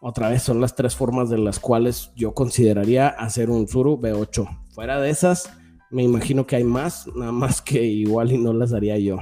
Otra 0.00 0.30
vez 0.30 0.42
son 0.42 0.60
las 0.60 0.74
tres 0.74 0.96
formas 0.96 1.30
de 1.30 1.38
las 1.38 1.60
cuales 1.60 2.10
yo 2.16 2.34
consideraría 2.34 3.06
hacer 3.06 3.48
un 3.48 3.68
Suru 3.68 4.00
V8. 4.00 4.64
Fuera 4.70 5.00
de 5.00 5.10
esas, 5.10 5.48
me 5.92 6.02
imagino 6.02 6.44
que 6.44 6.56
hay 6.56 6.64
más, 6.64 7.06
nada 7.14 7.30
más 7.30 7.62
que 7.62 7.84
igual 7.84 8.32
y 8.32 8.38
no 8.38 8.52
las 8.52 8.72
haría 8.72 8.98
yo. 8.98 9.18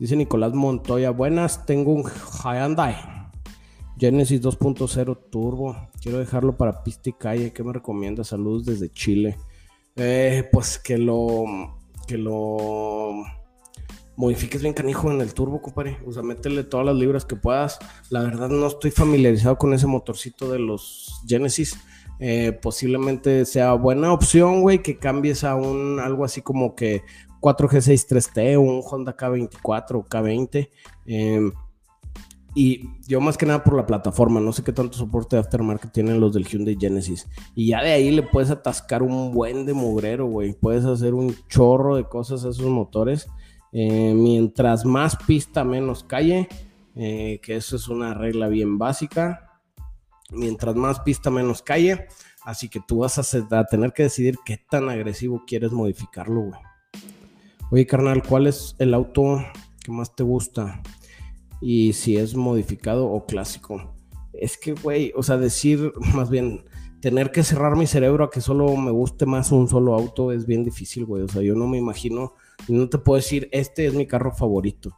Dice 0.00 0.16
Nicolás 0.16 0.54
Montoya, 0.54 1.12
buenas, 1.12 1.66
tengo 1.66 1.92
un 1.92 2.02
Hyundai 2.02 3.19
Genesis 4.00 4.40
2.0 4.40 5.18
Turbo. 5.30 5.76
Quiero 6.00 6.18
dejarlo 6.18 6.56
para 6.56 6.82
pista 6.82 7.10
y 7.10 7.12
calle. 7.12 7.52
¿Qué 7.52 7.62
me 7.62 7.74
recomienda? 7.74 8.24
Saludos 8.24 8.64
desde 8.64 8.90
Chile. 8.90 9.36
Eh, 9.94 10.48
pues 10.50 10.78
que 10.78 10.96
lo 10.96 11.44
que 12.08 12.16
lo 12.16 13.22
modifiques 14.16 14.62
bien 14.62 14.72
canijo 14.72 15.10
en 15.10 15.20
el 15.20 15.34
turbo, 15.34 15.60
compadre. 15.60 15.98
O 16.06 16.12
sea, 16.12 16.22
métele 16.22 16.64
todas 16.64 16.86
las 16.86 16.96
libras 16.96 17.26
que 17.26 17.36
puedas. 17.36 17.78
La 18.08 18.22
verdad 18.22 18.48
no 18.48 18.66
estoy 18.68 18.90
familiarizado 18.90 19.58
con 19.58 19.74
ese 19.74 19.86
motorcito 19.86 20.50
de 20.50 20.60
los 20.60 21.20
Genesis. 21.28 21.78
Eh, 22.20 22.52
posiblemente 22.52 23.44
sea 23.44 23.74
buena 23.74 24.14
opción, 24.14 24.62
güey, 24.62 24.82
que 24.82 24.98
cambies 24.98 25.44
a 25.44 25.56
un 25.56 26.00
algo 26.00 26.24
así 26.24 26.40
como 26.40 26.74
que 26.74 27.02
4G63T 27.40 28.56
o 28.56 28.60
un 28.62 28.82
Honda 28.82 29.14
K24 29.14 29.94
o 29.96 30.04
K20. 30.04 30.70
Em, 31.04 31.52
y 32.54 32.90
yo 33.06 33.20
más 33.20 33.38
que 33.38 33.46
nada 33.46 33.62
por 33.62 33.76
la 33.76 33.86
plataforma, 33.86 34.40
no 34.40 34.52
sé 34.52 34.64
qué 34.64 34.72
tanto 34.72 34.98
soporte 34.98 35.36
de 35.36 35.40
aftermarket 35.40 35.92
tienen 35.92 36.20
los 36.20 36.32
del 36.32 36.46
Hyundai 36.46 36.76
Genesis. 36.78 37.28
Y 37.54 37.68
ya 37.68 37.82
de 37.82 37.92
ahí 37.92 38.10
le 38.10 38.22
puedes 38.22 38.50
atascar 38.50 39.02
un 39.02 39.32
buen 39.32 39.66
de 39.66 39.72
mugrero, 39.72 40.26
güey. 40.26 40.52
Puedes 40.52 40.84
hacer 40.84 41.14
un 41.14 41.36
chorro 41.48 41.96
de 41.96 42.04
cosas 42.04 42.44
a 42.44 42.48
esos 42.48 42.66
motores. 42.66 43.28
Eh, 43.72 44.14
mientras 44.16 44.84
más 44.84 45.16
pista, 45.16 45.62
menos 45.62 46.02
calle, 46.02 46.48
eh, 46.96 47.38
que 47.40 47.54
eso 47.54 47.76
es 47.76 47.86
una 47.86 48.14
regla 48.14 48.48
bien 48.48 48.78
básica. 48.78 49.60
Mientras 50.30 50.74
más 50.74 51.00
pista, 51.00 51.30
menos 51.30 51.62
calle. 51.62 52.08
Así 52.44 52.68
que 52.68 52.80
tú 52.80 52.98
vas 52.98 53.18
a, 53.18 53.64
tener 53.66 53.92
que 53.92 54.04
decidir 54.04 54.38
qué 54.44 54.58
tan 54.70 54.88
agresivo 54.88 55.44
quieres 55.46 55.70
modificarlo, 55.72 56.40
güey. 56.40 56.60
Oye, 57.70 57.86
carnal, 57.86 58.22
¿cuál 58.24 58.48
es 58.48 58.74
el 58.80 58.94
auto 58.94 59.44
que 59.84 59.92
más 59.92 60.16
te 60.16 60.24
gusta? 60.24 60.82
Y 61.60 61.92
si 61.92 62.16
es 62.16 62.34
modificado 62.34 63.06
o 63.06 63.26
clásico. 63.26 63.94
Es 64.32 64.56
que, 64.56 64.72
güey, 64.72 65.12
o 65.16 65.22
sea, 65.22 65.36
decir, 65.36 65.92
más 66.14 66.30
bien, 66.30 66.64
tener 67.00 67.30
que 67.30 67.42
cerrar 67.42 67.76
mi 67.76 67.86
cerebro 67.86 68.24
a 68.24 68.30
que 68.30 68.40
solo 68.40 68.76
me 68.76 68.90
guste 68.90 69.26
más 69.26 69.52
un 69.52 69.68
solo 69.68 69.94
auto 69.94 70.32
es 70.32 70.46
bien 70.46 70.64
difícil, 70.64 71.04
güey. 71.04 71.22
O 71.22 71.28
sea, 71.28 71.42
yo 71.42 71.54
no 71.54 71.66
me 71.66 71.78
imagino 71.78 72.34
no 72.68 72.88
te 72.88 72.98
puedo 72.98 73.16
decir, 73.16 73.48
este 73.52 73.86
es 73.86 73.94
mi 73.94 74.06
carro 74.06 74.32
favorito. 74.32 74.96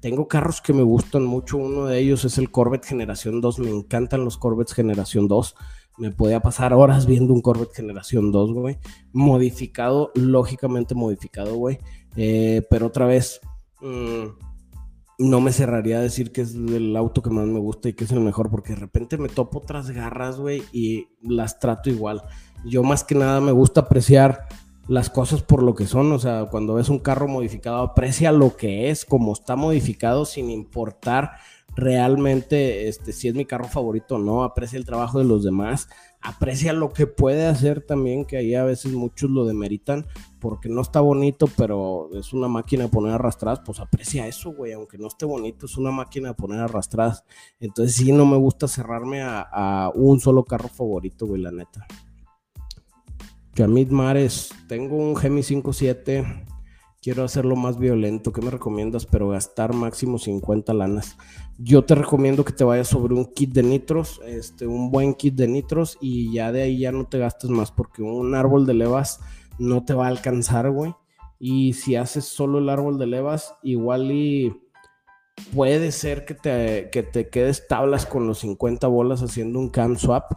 Tengo 0.00 0.26
carros 0.26 0.60
que 0.60 0.72
me 0.72 0.82
gustan 0.82 1.24
mucho. 1.24 1.58
Uno 1.58 1.86
de 1.86 1.98
ellos 1.98 2.24
es 2.24 2.38
el 2.38 2.50
Corvette 2.50 2.84
Generación 2.84 3.40
2. 3.40 3.60
Me 3.60 3.70
encantan 3.70 4.24
los 4.24 4.36
Corvettes 4.36 4.74
Generación 4.74 5.28
2. 5.28 5.54
Me 5.98 6.10
podía 6.10 6.40
pasar 6.40 6.72
horas 6.72 7.06
viendo 7.06 7.32
un 7.32 7.40
Corvette 7.40 7.74
Generación 7.74 8.32
2, 8.32 8.52
güey. 8.52 8.78
Modificado, 9.12 10.10
lógicamente 10.14 10.94
modificado, 10.94 11.54
güey. 11.54 11.78
Eh, 12.16 12.66
pero 12.68 12.86
otra 12.86 13.06
vez, 13.06 13.40
mm, 13.80 14.24
no 15.18 15.40
me 15.40 15.52
cerraría 15.52 15.98
a 15.98 16.02
decir 16.02 16.32
que 16.32 16.42
es 16.42 16.54
el 16.54 16.96
auto 16.96 17.22
que 17.22 17.30
más 17.30 17.46
me 17.46 17.58
gusta 17.58 17.88
y 17.88 17.92
que 17.92 18.04
es 18.04 18.12
el 18.12 18.20
mejor, 18.20 18.50
porque 18.50 18.74
de 18.74 18.80
repente 18.80 19.18
me 19.18 19.28
topo 19.28 19.58
otras 19.58 19.90
garras, 19.90 20.38
güey, 20.38 20.62
y 20.72 21.08
las 21.22 21.58
trato 21.58 21.90
igual. 21.90 22.22
Yo 22.64 22.82
más 22.82 23.04
que 23.04 23.14
nada 23.14 23.40
me 23.40 23.52
gusta 23.52 23.82
apreciar 23.82 24.46
las 24.88 25.10
cosas 25.10 25.42
por 25.42 25.62
lo 25.62 25.74
que 25.74 25.86
son, 25.86 26.10
o 26.12 26.18
sea, 26.18 26.46
cuando 26.46 26.74
ves 26.74 26.88
un 26.88 26.98
carro 26.98 27.28
modificado, 27.28 27.78
aprecia 27.78 28.32
lo 28.32 28.56
que 28.56 28.90
es, 28.90 29.04
como 29.04 29.32
está 29.32 29.56
modificado, 29.56 30.24
sin 30.24 30.50
importar 30.50 31.32
realmente 31.74 32.88
este, 32.88 33.12
si 33.12 33.28
es 33.28 33.34
mi 33.34 33.46
carro 33.46 33.66
favorito 33.66 34.16
o 34.16 34.18
no, 34.18 34.44
aprecia 34.44 34.76
el 34.76 34.84
trabajo 34.84 35.18
de 35.18 35.24
los 35.24 35.44
demás, 35.44 35.88
aprecia 36.22 36.72
lo 36.72 36.92
que 36.92 37.06
puede 37.06 37.46
hacer 37.46 37.82
también, 37.84 38.24
que 38.24 38.36
ahí 38.36 38.54
a 38.54 38.64
veces 38.64 38.92
muchos 38.92 39.30
lo 39.30 39.44
demeritan, 39.44 40.06
porque 40.38 40.68
no 40.68 40.80
está 40.80 41.00
bonito, 41.00 41.48
pero 41.56 42.10
es 42.14 42.32
una 42.32 42.48
máquina 42.48 42.84
de 42.84 42.90
poner 42.90 43.12
arrastradas, 43.12 43.60
pues 43.64 43.80
aprecia 43.80 44.26
eso, 44.26 44.52
güey, 44.52 44.72
aunque 44.72 44.98
no 44.98 45.08
esté 45.08 45.26
bonito, 45.26 45.66
es 45.66 45.76
una 45.76 45.90
máquina 45.90 46.28
de 46.28 46.34
poner 46.34 46.60
arrastradas. 46.60 47.24
Entonces 47.60 47.96
sí, 47.96 48.12
no 48.12 48.24
me 48.24 48.36
gusta 48.36 48.68
cerrarme 48.68 49.20
a, 49.22 49.90
un 49.94 50.20
solo 50.20 50.44
carro 50.44 50.68
favorito, 50.68 51.26
güey, 51.26 51.42
la 51.42 51.50
neta. 51.50 51.86
Yamit 53.54 53.90
Mares, 53.90 54.50
tengo 54.66 54.96
un 54.96 55.14
Gemi 55.14 55.42
5.7, 55.42 56.46
quiero 57.02 57.24
hacerlo 57.24 57.56
más 57.56 57.78
violento, 57.78 58.32
¿qué 58.32 58.40
me 58.40 58.50
recomiendas? 58.50 59.06
Pero 59.06 59.28
gastar 59.28 59.74
máximo 59.74 60.18
50 60.18 60.72
lanas. 60.72 61.18
Yo 61.58 61.84
te 61.84 61.94
recomiendo 61.94 62.44
que 62.44 62.52
te 62.52 62.64
vayas 62.64 62.88
sobre 62.88 63.14
un 63.14 63.26
kit 63.26 63.52
de 63.52 63.62
nitros, 63.62 64.20
este, 64.26 64.66
un 64.66 64.90
buen 64.90 65.14
kit 65.14 65.34
de 65.34 65.48
nitros 65.48 65.98
y 66.00 66.32
ya 66.32 66.50
de 66.50 66.62
ahí 66.62 66.78
ya 66.78 66.92
no 66.92 67.06
te 67.06 67.18
gastes 67.18 67.50
más 67.50 67.70
porque 67.70 68.02
un 68.02 68.34
árbol 68.34 68.66
de 68.66 68.74
levas 68.74 69.20
no 69.58 69.84
te 69.84 69.94
va 69.94 70.06
a 70.06 70.08
alcanzar, 70.08 70.70
güey. 70.70 70.94
Y 71.38 71.74
si 71.74 71.96
haces 71.96 72.24
solo 72.24 72.58
el 72.58 72.68
árbol 72.68 72.98
de 72.98 73.06
levas, 73.06 73.54
igual 73.62 74.10
y 74.12 74.56
puede 75.54 75.92
ser 75.92 76.24
que 76.24 76.34
te, 76.34 76.88
que 76.90 77.02
te 77.02 77.28
quedes 77.28 77.66
tablas 77.68 78.06
con 78.06 78.26
los 78.26 78.38
50 78.38 78.86
bolas 78.86 79.22
haciendo 79.22 79.58
un 79.58 79.70
cam 79.70 79.96
swap 79.96 80.34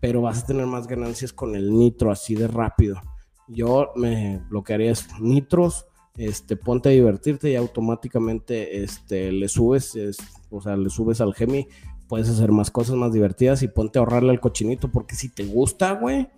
pero 0.00 0.22
vas 0.22 0.42
a 0.42 0.46
tener 0.46 0.66
más 0.66 0.86
ganancias 0.86 1.32
con 1.32 1.54
el 1.54 1.72
nitro 1.72 2.10
así 2.10 2.34
de 2.34 2.48
rápido. 2.48 3.00
Yo 3.48 3.92
me, 3.96 4.42
lo 4.50 4.62
que 4.62 4.74
haría 4.74 4.92
es 4.92 5.08
nitros, 5.20 5.86
este, 6.18 6.56
ponte 6.56 6.90
a 6.90 6.92
divertirte 6.92 7.50
y 7.50 7.56
automáticamente 7.56 8.82
este, 8.82 9.32
le 9.32 9.48
subes, 9.48 9.96
o 10.50 10.60
sea, 10.60 10.76
le 10.76 10.90
subes 10.90 11.20
al 11.20 11.32
Gemi, 11.32 11.68
puedes 12.08 12.28
hacer 12.28 12.52
más 12.52 12.70
cosas 12.70 12.96
más 12.96 13.12
divertidas 13.12 13.62
y 13.62 13.68
ponte 13.68 13.98
a 13.98 14.00
ahorrarle 14.00 14.30
al 14.30 14.40
cochinito, 14.40 14.90
porque 14.90 15.14
si 15.14 15.28
te 15.28 15.44
gusta, 15.44 15.92
güey, 15.92 16.28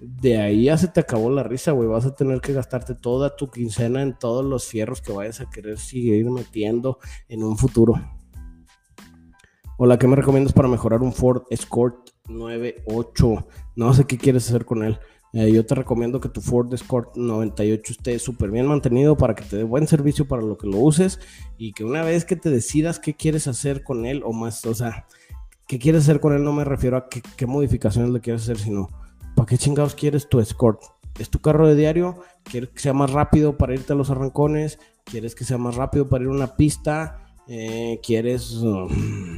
de 0.00 0.38
ahí 0.38 0.64
ya 0.64 0.76
se 0.76 0.88
te 0.88 1.00
acabó 1.00 1.30
la 1.30 1.42
risa, 1.42 1.72
güey. 1.72 1.88
Vas 1.88 2.06
a 2.06 2.14
tener 2.14 2.40
que 2.40 2.52
gastarte 2.52 2.94
toda 2.94 3.34
tu 3.36 3.50
quincena 3.50 4.02
en 4.02 4.16
todos 4.18 4.44
los 4.44 4.66
fierros 4.66 5.00
que 5.00 5.12
vayas 5.12 5.40
a 5.40 5.50
querer 5.50 5.78
seguir 5.78 6.28
metiendo 6.30 6.98
en 7.28 7.42
un 7.42 7.56
futuro. 7.56 7.94
Hola, 9.78 9.98
¿qué 9.98 10.06
me 10.06 10.16
recomiendas 10.16 10.52
para 10.52 10.68
mejorar 10.68 11.02
un 11.02 11.12
Ford 11.12 11.42
Escort 11.50 12.10
98? 12.28 13.46
No 13.74 13.94
sé 13.94 14.04
qué 14.04 14.18
quieres 14.18 14.48
hacer 14.48 14.64
con 14.64 14.84
él. 14.84 14.98
Eh, 15.34 15.50
yo 15.50 15.64
te 15.64 15.74
recomiendo 15.74 16.20
que 16.20 16.28
tu 16.28 16.42
Ford 16.42 16.72
Escort 16.74 17.16
98 17.16 17.92
esté 17.92 18.18
súper 18.18 18.50
bien 18.50 18.66
mantenido 18.66 19.16
para 19.16 19.34
que 19.34 19.44
te 19.44 19.56
dé 19.56 19.64
buen 19.64 19.86
servicio 19.86 20.28
para 20.28 20.42
lo 20.42 20.58
que 20.58 20.66
lo 20.66 20.76
uses 20.76 21.20
y 21.56 21.72
que 21.72 21.84
una 21.84 22.02
vez 22.02 22.26
que 22.26 22.36
te 22.36 22.50
decidas 22.50 22.98
qué 22.98 23.14
quieres 23.14 23.46
hacer 23.46 23.82
con 23.82 24.04
él 24.04 24.22
o 24.24 24.34
más, 24.34 24.66
o 24.66 24.74
sea, 24.74 25.06
qué 25.66 25.78
quieres 25.78 26.02
hacer 26.02 26.20
con 26.20 26.34
él, 26.34 26.44
no 26.44 26.52
me 26.52 26.64
refiero 26.64 26.98
a 26.98 27.08
qué, 27.08 27.46
modificaciones 27.46 28.10
le 28.10 28.20
quieres 28.20 28.42
hacer, 28.42 28.58
sino 28.58 28.90
para 29.34 29.46
qué 29.46 29.56
chingados 29.56 29.94
quieres 29.94 30.28
tu 30.28 30.38
Escort. 30.38 30.82
¿Es 31.18 31.30
tu 31.30 31.40
carro 31.40 31.66
de 31.66 31.76
diario? 31.76 32.20
¿Quieres 32.42 32.70
que 32.70 32.80
sea 32.80 32.92
más 32.92 33.10
rápido 33.10 33.56
para 33.58 33.74
irte 33.74 33.92
a 33.92 33.96
los 33.96 34.10
arrancones? 34.10 34.78
¿Quieres 35.04 35.34
que 35.34 35.44
sea 35.44 35.58
más 35.58 35.76
rápido 35.76 36.08
para 36.08 36.24
ir 36.24 36.30
a 36.30 36.32
una 36.32 36.56
pista? 36.56 37.22
Eh, 37.48 38.00
quieres 38.02 38.52
um, 38.52 38.88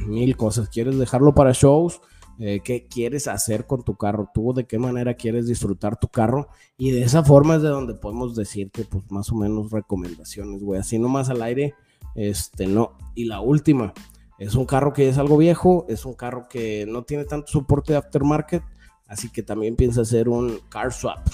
mil 0.07 0.37
cosas, 0.37 0.69
quieres 0.69 0.97
dejarlo 0.97 1.33
para 1.33 1.53
shows, 1.53 2.01
eh, 2.39 2.59
qué 2.63 2.85
quieres 2.87 3.27
hacer 3.27 3.65
con 3.65 3.83
tu 3.83 3.95
carro, 3.95 4.29
tú 4.33 4.53
de 4.53 4.65
qué 4.65 4.77
manera 4.77 5.13
quieres 5.13 5.47
disfrutar 5.47 5.97
tu 5.97 6.09
carro 6.09 6.49
y 6.77 6.91
de 6.91 7.03
esa 7.03 7.23
forma 7.23 7.55
es 7.55 7.61
de 7.61 7.69
donde 7.69 7.93
podemos 7.93 8.35
decirte 8.35 8.83
pues 8.83 9.09
más 9.09 9.31
o 9.31 9.35
menos 9.35 9.71
recomendaciones, 9.71 10.61
güey, 10.61 10.79
así 10.79 10.99
nomás 10.99 11.29
al 11.29 11.41
aire, 11.41 11.75
este 12.15 12.67
no. 12.67 12.97
Y 13.15 13.25
la 13.25 13.39
última, 13.39 13.93
es 14.37 14.55
un 14.55 14.65
carro 14.65 14.91
que 14.91 15.07
es 15.07 15.17
algo 15.17 15.37
viejo, 15.37 15.85
es 15.87 16.05
un 16.05 16.13
carro 16.13 16.47
que 16.49 16.85
no 16.85 17.03
tiene 17.03 17.23
tanto 17.23 17.47
soporte 17.47 17.93
de 17.93 17.99
aftermarket, 17.99 18.63
así 19.07 19.29
que 19.29 19.41
también 19.41 19.77
piensa 19.77 20.01
hacer 20.01 20.27
un 20.27 20.59
car 20.67 20.91
swap, 20.91 21.25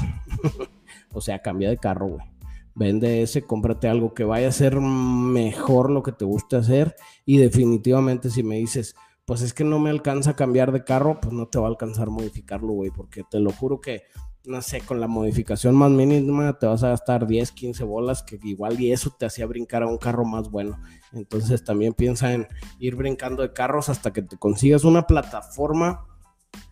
o 1.13 1.21
sea, 1.21 1.39
cambia 1.39 1.69
de 1.69 1.77
carro, 1.77 2.07
güey. 2.07 2.25
Vende 2.73 3.21
ese, 3.21 3.41
cómprate 3.41 3.89
algo 3.89 4.13
que 4.13 4.23
vaya 4.23 4.47
a 4.47 4.51
ser 4.51 4.79
mejor 4.79 5.89
lo 5.89 6.03
que 6.03 6.13
te 6.13 6.23
guste 6.23 6.55
hacer 6.55 6.95
y 7.25 7.37
definitivamente 7.37 8.29
si 8.29 8.43
me 8.43 8.55
dices, 8.55 8.95
pues 9.31 9.43
es 9.43 9.53
que 9.53 9.63
no 9.63 9.79
me 9.79 9.89
alcanza 9.89 10.31
a 10.31 10.35
cambiar 10.35 10.73
de 10.73 10.83
carro, 10.83 11.21
pues 11.21 11.33
no 11.33 11.47
te 11.47 11.57
va 11.57 11.67
a 11.67 11.69
alcanzar 11.69 12.09
modificarlo, 12.09 12.73
güey, 12.73 12.91
porque 12.91 13.23
te 13.23 13.39
lo 13.39 13.53
juro 13.53 13.79
que, 13.79 14.03
no 14.43 14.61
sé, 14.61 14.81
con 14.81 14.99
la 14.99 15.07
modificación 15.07 15.73
más 15.73 15.89
mínima 15.89 16.59
te 16.59 16.65
vas 16.65 16.83
a 16.83 16.89
gastar 16.89 17.27
10, 17.27 17.53
15 17.53 17.85
bolas, 17.85 18.23
que 18.23 18.37
igual 18.43 18.77
y 18.81 18.91
eso 18.91 19.09
te 19.17 19.25
hacía 19.25 19.45
brincar 19.45 19.83
a 19.83 19.87
un 19.87 19.97
carro 19.97 20.25
más 20.25 20.51
bueno. 20.51 20.81
Entonces 21.13 21.63
también 21.63 21.93
piensa 21.93 22.33
en 22.33 22.45
ir 22.77 22.97
brincando 22.97 23.41
de 23.41 23.53
carros 23.53 23.87
hasta 23.87 24.11
que 24.11 24.21
te 24.21 24.35
consigas 24.35 24.83
una 24.83 25.07
plataforma 25.07 26.05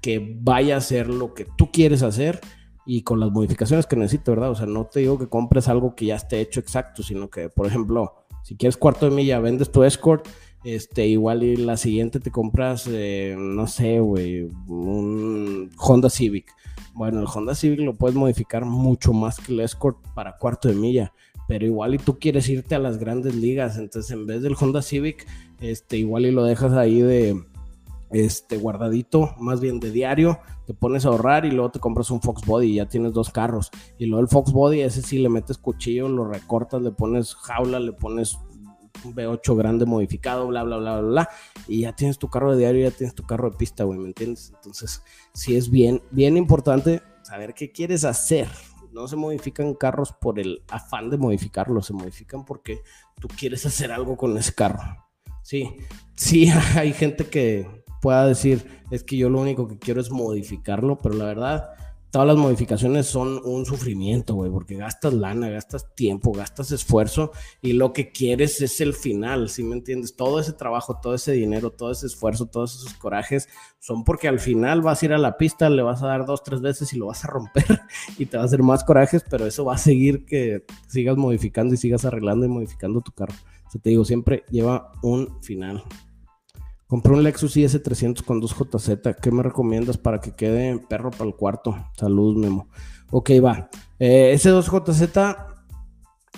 que 0.02 0.38
vaya 0.42 0.76
a 0.76 0.80
hacer 0.80 1.08
lo 1.08 1.34
que 1.34 1.48
tú 1.58 1.72
quieres 1.72 2.04
hacer 2.04 2.42
y 2.86 3.04
con 3.04 3.22
las 3.22 3.32
modificaciones 3.32 3.88
que 3.88 3.96
necesito, 3.96 4.34
¿verdad? 4.34 4.52
O 4.52 4.56
sea, 4.56 4.66
no 4.66 4.84
te 4.84 5.00
digo 5.00 5.18
que 5.18 5.30
compres 5.30 5.70
algo 5.70 5.96
que 5.96 6.08
ya 6.08 6.18
esté 6.18 6.42
hecho 6.42 6.60
exacto, 6.60 7.04
sino 7.04 7.30
que, 7.30 7.48
por 7.48 7.68
ejemplo, 7.68 8.26
si 8.44 8.58
quieres 8.58 8.76
cuarto 8.76 9.10
de 9.10 9.16
milla, 9.16 9.40
vendes 9.40 9.72
tu 9.72 9.86
Escort 9.86 10.28
este, 10.64 11.08
igual 11.08 11.44
y 11.44 11.56
la 11.58 11.78
siguiente 11.78 12.20
te 12.20 12.32
compras, 12.32 12.88
eh, 12.92 13.36
no 13.38 13.68
sé, 13.68 14.00
güey, 14.00 14.50
un 14.68 15.70
Honda 15.78 16.10
Civic. 16.10 16.54
Bueno, 16.94 17.20
el 17.20 17.28
Honda 17.34 17.56
Civic 17.56 17.80
lo 17.80 17.96
puedes 17.96 18.16
modificar 18.16 18.66
mucho 18.66 19.14
más 19.14 19.40
que 19.40 19.54
el 19.54 19.62
Escort 19.62 19.98
para 20.14 20.38
cuarto 20.38 20.68
de 20.68 20.76
milla, 20.76 21.14
pero 21.48 21.66
igual 21.66 21.96
y 21.96 21.98
tú 21.98 22.20
quieres 22.20 22.50
irte 22.50 22.76
a 22.76 22.80
las 22.80 22.98
grandes 22.98 23.36
ligas, 23.36 23.78
entonces 23.78 24.12
en 24.12 24.26
vez 24.26 24.42
del 24.42 24.56
Honda 24.60 24.82
Civic, 24.82 25.26
este, 25.62 25.98
igual 25.98 26.26
y 26.26 26.32
lo 26.32 26.44
dejas 26.44 26.74
ahí 26.74 27.02
de, 27.02 27.42
este, 28.12 28.58
guardadito, 28.58 29.36
más 29.40 29.62
bien 29.62 29.80
de 29.80 29.92
diario, 29.92 30.40
te 30.66 30.74
pones 30.74 31.06
a 31.06 31.10
ahorrar 31.10 31.46
y 31.46 31.52
luego 31.52 31.72
te 31.72 31.80
compras 31.80 32.12
un 32.12 32.22
Fox 32.22 32.46
Body 32.46 32.68
y 32.68 32.76
ya 32.76 32.88
tienes 32.88 33.14
dos 33.14 33.30
carros. 33.30 33.70
Y 33.98 34.06
luego 34.06 34.22
el 34.22 34.28
Fox 34.28 34.52
Body, 34.52 34.82
ese 34.82 35.02
sí 35.02 35.20
le 35.20 35.30
metes 35.30 35.58
cuchillo, 35.58 36.10
lo 36.10 36.26
recortas, 36.26 36.82
le 36.82 36.92
pones 36.92 37.36
jaula, 37.36 37.80
le 37.80 37.94
pones 37.94 38.38
un 39.04 39.16
V8 39.16 39.56
grande 39.56 39.86
modificado, 39.86 40.48
bla, 40.48 40.64
bla, 40.64 40.78
bla, 40.78 41.00
bla, 41.00 41.10
bla, 41.10 41.30
y 41.68 41.82
ya 41.82 41.96
tienes 41.96 42.18
tu 42.18 42.30
carro 42.30 42.52
de 42.52 42.60
diario, 42.60 42.90
ya 42.90 42.96
tienes 42.96 43.16
tu 43.16 43.24
carro 43.24 43.50
de 43.50 43.58
pista, 43.58 43.84
güey, 43.84 44.00
¿me 44.00 44.08
entiendes? 44.08 44.52
Entonces, 44.56 45.04
sí 45.34 45.56
es 45.56 45.70
bien, 45.70 46.02
bien 46.12 46.38
importante 46.38 47.02
saber 47.24 47.54
qué 47.54 47.72
quieres 47.72 48.06
hacer. 48.06 48.48
No 48.92 49.08
se 49.08 49.16
modifican 49.16 49.76
carros 49.76 50.14
por 50.14 50.40
el 50.40 50.64
afán 50.70 51.10
de 51.10 51.18
modificarlos, 51.18 51.86
se 51.86 51.94
modifican 51.94 52.44
porque 52.44 52.82
tú 53.20 53.28
quieres 53.28 53.66
hacer 53.66 53.92
algo 53.92 54.18
con 54.18 54.36
ese 54.38 54.54
carro. 54.54 54.82
Sí, 55.44 55.76
sí, 56.16 56.50
hay 56.76 56.94
gente 56.94 57.28
que 57.28 57.84
pueda 58.02 58.26
decir, 58.26 58.84
es 58.92 59.04
que 59.04 59.18
yo 59.18 59.30
lo 59.30 59.42
único 59.42 59.68
que 59.68 59.78
quiero 59.78 60.02
es 60.02 60.10
modificarlo, 60.10 60.98
pero 60.98 61.16
la 61.16 61.26
verdad, 61.26 61.70
todas 62.12 62.28
las 62.28 62.38
modificaciones 62.38 63.06
son 63.06 63.40
un 63.44 63.66
sufrimiento, 63.66 64.36
güey, 64.36 64.50
porque 64.52 64.76
gastas 64.76 65.14
lana, 65.14 65.50
gastas 65.50 65.94
tiempo, 65.96 66.32
gastas 66.32 66.72
esfuerzo 66.72 67.32
y 67.62 67.74
lo 67.74 67.94
que 67.94 68.12
quieres 68.12 68.62
es 68.62 68.82
el 68.82 68.94
final, 68.94 69.50
¿sí 69.50 69.64
me 69.64 69.76
entiendes? 69.76 70.16
Todo 70.16 70.40
ese 70.40 70.54
trabajo, 70.54 71.00
todo 71.02 71.14
ese 71.14 71.34
dinero, 71.34 71.72
todo 71.72 71.92
ese 71.92 72.08
esfuerzo, 72.08 72.48
todos 72.48 72.76
esos 72.76 72.94
corajes 72.96 73.48
son 73.80 74.04
porque 74.04 74.28
al 74.28 74.40
final 74.40 74.82
vas 74.82 75.02
a 75.02 75.06
ir 75.06 75.14
a 75.14 75.18
la 75.18 75.38
pista, 75.38 75.70
le 75.70 75.82
vas 75.82 76.02
a 76.02 76.08
dar 76.08 76.26
dos, 76.26 76.44
tres 76.44 76.62
veces 76.62 76.94
y 76.94 76.98
lo 76.98 77.08
vas 77.08 77.24
a 77.24 77.28
romper 77.28 77.82
y 78.18 78.26
te 78.26 78.38
va 78.38 78.44
a 78.44 78.46
hacer 78.46 78.64
más 78.64 78.84
corajes, 78.84 79.24
pero 79.30 79.46
eso 79.46 79.66
va 79.66 79.76
a 79.76 79.78
seguir 79.78 80.26
que 80.26 80.66
sigas 80.88 81.18
modificando 81.18 81.74
y 81.76 81.78
sigas 81.78 82.06
arreglando 82.06 82.46
y 82.46 82.50
modificando 82.50 83.02
tu 83.02 83.12
carro. 83.12 83.36
O 83.68 83.72
sea, 83.72 83.80
te 83.82 83.92
digo, 83.92 84.04
siempre 84.04 84.44
lleva 84.50 84.92
un 85.04 85.42
final. 85.44 85.84
Compré 86.90 87.14
un 87.14 87.22
Lexus 87.22 87.56
IS300 87.56 88.24
con 88.24 88.42
2JZ. 88.42 89.18
¿Qué 89.22 89.30
me 89.30 89.44
recomiendas 89.44 90.00
para 90.00 90.20
que 90.20 90.36
quede 90.36 90.80
perro 90.90 91.12
para 91.12 91.26
el 91.26 91.36
cuarto? 91.36 91.78
Saludos, 91.96 92.38
Memo. 92.38 92.68
Ok, 93.12 93.30
va. 93.46 93.70
Eh, 94.00 94.32
ese 94.34 94.52
2JZ 94.52 95.36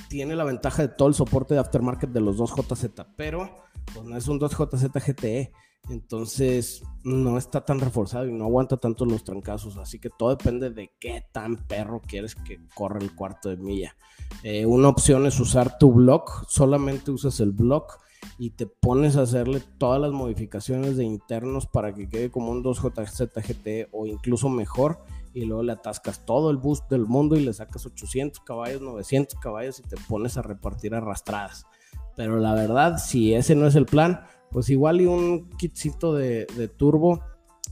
tiene 0.09 0.35
la 0.35 0.43
ventaja 0.43 0.81
de 0.81 0.89
todo 0.89 1.07
el 1.07 1.13
soporte 1.13 1.53
de 1.53 1.61
aftermarket 1.61 2.09
de 2.09 2.19
los 2.19 2.35
2JZ, 2.37 3.13
pero 3.15 3.49
pues, 3.93 4.05
no 4.05 4.17
es 4.17 4.27
un 4.27 4.41
2JZ 4.41 4.91
GTE. 4.91 5.53
Entonces 5.89 6.83
no 7.05 7.37
está 7.37 7.63
tan 7.63 7.79
reforzado 7.79 8.27
y 8.27 8.33
no 8.33 8.43
aguanta 8.43 8.75
tanto 8.75 9.05
los 9.05 9.23
trancazos. 9.23 9.77
Así 9.77 9.99
que 9.99 10.09
todo 10.09 10.35
depende 10.35 10.69
de 10.69 10.91
qué 10.99 11.23
tan 11.31 11.65
perro 11.65 12.01
quieres 12.05 12.35
que 12.35 12.59
corra 12.75 12.99
el 12.99 13.15
cuarto 13.15 13.47
de 13.47 13.55
milla. 13.55 13.95
Eh, 14.43 14.65
una 14.65 14.89
opción 14.89 15.25
es 15.27 15.39
usar 15.39 15.77
tu 15.77 15.93
block. 15.93 16.45
Solamente 16.49 17.09
usas 17.09 17.39
el 17.39 17.53
block 17.53 18.01
y 18.37 18.51
te 18.51 18.65
pones 18.65 19.15
a 19.17 19.21
hacerle 19.21 19.61
todas 19.77 20.01
las 20.01 20.11
modificaciones 20.11 20.97
de 20.97 21.03
internos 21.03 21.67
para 21.67 21.93
que 21.93 22.09
quede 22.09 22.31
como 22.31 22.51
un 22.51 22.63
2JZ 22.63 23.29
GT 23.33 23.89
o 23.91 24.05
incluso 24.05 24.49
mejor 24.49 24.99
y 25.33 25.45
luego 25.45 25.63
le 25.63 25.71
atascas 25.73 26.25
todo 26.25 26.51
el 26.51 26.57
boost 26.57 26.89
del 26.89 27.05
mundo 27.05 27.37
y 27.37 27.41
le 27.41 27.53
sacas 27.53 27.85
800 27.85 28.41
caballos, 28.43 28.81
900 28.81 29.39
caballos 29.39 29.79
y 29.79 29.83
te 29.83 29.95
pones 30.07 30.37
a 30.37 30.41
repartir 30.41 30.93
arrastradas. 30.93 31.65
Pero 32.15 32.37
la 32.39 32.53
verdad, 32.53 32.97
si 32.97 33.33
ese 33.33 33.55
no 33.55 33.67
es 33.67 33.75
el 33.75 33.85
plan, 33.85 34.21
pues 34.51 34.69
igual 34.69 35.01
y 35.01 35.05
un 35.05 35.49
kitcito 35.51 36.13
de, 36.13 36.45
de 36.57 36.67
turbo 36.67 37.21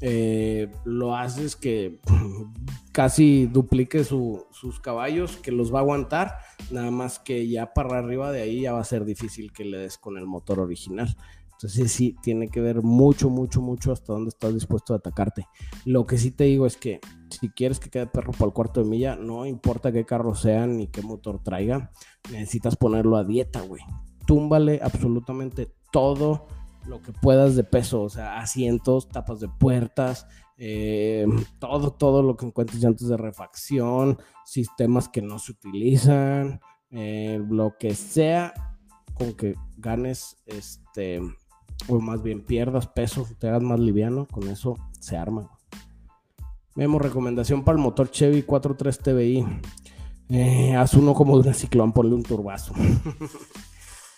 eh, 0.02 0.72
lo 0.86 1.16
haces 1.16 1.56
que 1.56 2.00
casi 2.92 3.46
duplique 3.48 4.04
sus 4.04 4.80
caballos, 4.82 5.38
que 5.38 5.52
los 5.52 5.74
va 5.74 5.80
a 5.80 5.82
aguantar, 5.82 6.38
nada 6.72 6.92
más 6.92 7.20
que 7.20 7.48
ya 7.48 7.74
para 7.74 8.00
arriba 8.00 8.32
de 8.32 8.42
ahí 8.42 8.62
ya 8.62 8.74
va 8.74 8.82
a 8.82 8.86
ser 8.86 9.06
difícil 9.06 9.52
que 9.52 9.66
le 9.66 9.78
des 9.78 9.98
con 9.98 10.18
el 10.18 10.26
motor 10.26 10.60
original. 10.60 11.16
Entonces 11.52 11.92
sí, 11.92 12.16
tiene 12.24 12.48
que 12.48 12.62
ver 12.62 12.84
mucho, 12.84 13.30
mucho, 13.30 13.62
mucho 13.62 13.92
hasta 13.92 14.14
dónde 14.14 14.30
estás 14.30 14.54
dispuesto 14.54 14.94
a 14.94 14.98
atacarte. 14.98 15.46
Lo 15.84 16.08
que 16.08 16.18
sí 16.18 16.32
te 16.32 16.46
digo 16.46 16.66
es 16.66 16.78
que 16.78 17.02
si 17.30 17.50
quieres 17.50 17.82
que 17.82 17.90
quede 17.90 18.08
perro 18.08 18.32
para 18.32 18.46
el 18.46 18.54
cuarto 18.54 18.82
de 18.82 18.90
milla, 18.90 19.18
no 19.18 19.46
importa 19.46 19.92
qué 19.92 20.06
carro 20.06 20.36
sea 20.36 20.66
ni 20.68 20.88
qué 20.88 21.02
motor 21.02 21.44
traiga, 21.44 21.92
necesitas 22.32 22.78
ponerlo 22.78 23.18
a 23.18 23.26
dieta, 23.26 23.60
güey. 23.60 23.82
Túmbale 24.26 24.80
absolutamente 24.82 25.68
todo 25.92 26.48
lo 26.90 27.02
que 27.02 27.14
puedas 27.14 27.56
de 27.56 27.64
peso, 27.64 28.02
o 28.02 28.10
sea, 28.10 28.40
asientos, 28.40 29.08
tapas 29.08 29.40
de 29.40 29.48
puertas, 29.48 30.28
eh, 30.58 31.26
todo, 31.60 31.92
todo 31.92 32.24
lo 32.24 32.36
que 32.36 32.48
encuentres 32.48 32.84
antes 32.84 33.08
de 33.08 33.16
refacción, 33.16 34.18
sistemas 34.44 35.08
que 35.08 35.22
no 35.22 35.40
se 35.40 35.54
utilizan, 35.54 36.60
eh, 36.92 37.42
lo 37.50 37.78
que 37.80 37.96
sea 37.96 38.54
con 39.14 39.34
que 39.34 39.56
ganes, 39.78 40.38
este, 40.46 41.22
o 41.88 42.00
más 42.00 42.24
bien 42.24 42.42
pierdas 42.42 42.88
peso, 42.88 43.28
te 43.38 43.48
hagas 43.48 43.64
más 43.64 43.80
liviano, 43.80 44.26
con 44.26 44.48
eso 44.48 44.76
se 45.00 45.16
arma. 45.16 45.50
Vemos 46.76 47.02
recomendación 47.02 47.64
para 47.64 47.78
el 47.78 47.84
motor 47.84 48.10
Chevy 48.10 48.44
4.3 48.44 48.98
TBI. 49.02 49.46
Eh, 50.30 50.76
haz 50.76 50.94
uno 50.94 51.14
como 51.14 51.38
de 51.38 51.50
una 51.50 51.54
ciclón, 51.54 51.92
ponle 51.92 52.16
un 52.16 52.24
turbazo. 52.24 52.74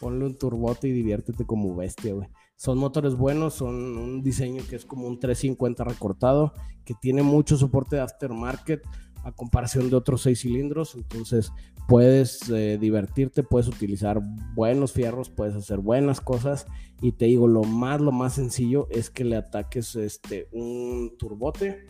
ponle 0.02 0.26
un 0.26 0.36
turbote 0.36 0.88
y 0.88 0.92
diviértete 0.92 1.46
como 1.46 1.76
bestia, 1.76 2.14
güey. 2.14 2.28
Son 2.58 2.78
motores 2.78 3.16
buenos, 3.16 3.54
son 3.54 3.98
un 3.98 4.24
diseño 4.24 4.64
que 4.68 4.76
es 4.76 4.86
como 4.86 5.08
un 5.08 5.20
350 5.20 5.84
recortado, 5.84 6.54
que 6.84 6.94
tiene 6.96 7.22
mucho 7.22 7.56
soporte 7.56 7.96
de 7.96 8.02
aftermarket 8.02 8.84
a 9.24 9.32
comparación 9.32 9.90
de 9.90 9.96
otros 9.96 10.24
seis 10.24 10.42
cilindros. 10.42 10.96
Entonces 10.96 11.52
puedes 11.88 12.50
eh, 12.50 12.78
divertirte, 12.80 13.44
puedes 13.44 13.68
utilizar 13.68 14.20
buenos 14.56 14.92
fierros, 14.92 15.30
puedes 15.30 15.56
hacer 15.56 15.80
buenas 15.80 16.20
cosas. 16.20 16.66
Y 17.02 17.14
te 17.14 17.26
digo, 17.26 17.48
lo 17.48 17.64
más, 17.64 18.02
lo 18.02 18.12
más 18.12 18.34
sencillo 18.34 18.88
es 18.90 19.10
que 19.10 19.24
le 19.24 19.36
ataques 19.36 19.96
este, 19.96 20.48
un 20.52 21.16
turbote 21.18 21.86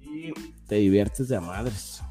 y 0.00 0.32
te 0.66 0.76
diviertes 0.76 1.28
de 1.28 1.36
a 1.36 1.40
madres. 1.40 2.02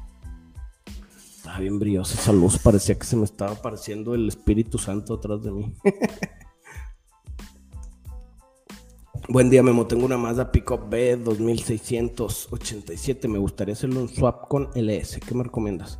Estaba 1.42 1.58
bien 1.58 1.80
briosa 1.80 2.14
esa 2.14 2.32
luz, 2.32 2.56
parecía 2.56 2.96
que 2.96 3.04
se 3.04 3.16
me 3.16 3.24
estaba 3.24 3.50
apareciendo 3.50 4.14
el 4.14 4.28
Espíritu 4.28 4.78
Santo 4.78 5.14
atrás 5.14 5.42
de 5.42 5.50
mí. 5.50 5.74
Buen 9.28 9.50
día, 9.50 9.64
Memo. 9.64 9.88
Tengo 9.88 10.06
una 10.06 10.16
Mazda 10.16 10.52
Pickup 10.52 10.88
B 10.88 11.16
2687. 11.16 13.26
Me 13.26 13.40
gustaría 13.40 13.72
hacerle 13.72 13.98
un 13.98 14.08
swap 14.08 14.46
con 14.46 14.68
LS. 14.76 15.18
¿Qué 15.18 15.34
me 15.34 15.42
recomiendas? 15.42 15.98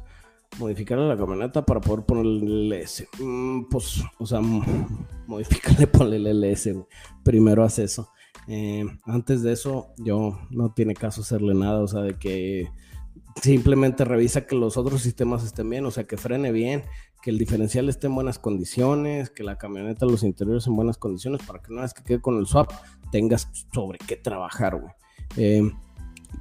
Modificarle 0.60 1.08
la 1.08 1.16
camioneta 1.16 1.66
para 1.66 1.80
poder 1.80 2.06
ponerle 2.06 2.44
el 2.44 2.68
LS. 2.68 3.08
Mm, 3.18 3.62
pues, 3.68 4.00
o 4.20 4.26
sea, 4.26 4.40
modificarle, 5.26 5.86
ponle 5.88 6.18
el 6.18 6.40
LS. 6.40 6.72
Primero 7.24 7.64
haz 7.64 7.80
eso. 7.80 8.12
Eh, 8.46 8.84
antes 9.06 9.42
de 9.42 9.54
eso, 9.54 9.88
yo 9.98 10.38
no 10.50 10.72
tiene 10.72 10.94
caso 10.94 11.22
hacerle 11.22 11.54
nada. 11.54 11.80
O 11.80 11.88
sea, 11.88 12.02
de 12.02 12.14
que 12.14 12.68
simplemente 13.40 14.04
revisa 14.04 14.46
que 14.46 14.56
los 14.56 14.76
otros 14.76 15.02
sistemas 15.02 15.44
estén 15.44 15.70
bien, 15.70 15.86
o 15.86 15.90
sea, 15.90 16.04
que 16.04 16.16
frene 16.16 16.52
bien, 16.52 16.84
que 17.22 17.30
el 17.30 17.38
diferencial 17.38 17.88
esté 17.88 18.08
en 18.08 18.14
buenas 18.14 18.38
condiciones, 18.38 19.30
que 19.30 19.44
la 19.44 19.56
camioneta, 19.56 20.06
los 20.06 20.22
interiores 20.24 20.66
en 20.66 20.76
buenas 20.76 20.98
condiciones, 20.98 21.42
para 21.46 21.62
que 21.62 21.72
una 21.72 21.82
vez 21.82 21.94
que 21.94 22.02
quede 22.02 22.20
con 22.20 22.38
el 22.38 22.46
swap 22.46 22.70
tengas 23.10 23.48
sobre 23.72 23.98
qué 23.98 24.16
trabajar, 24.16 24.80
güey. 24.80 24.92
Eh, 25.36 25.70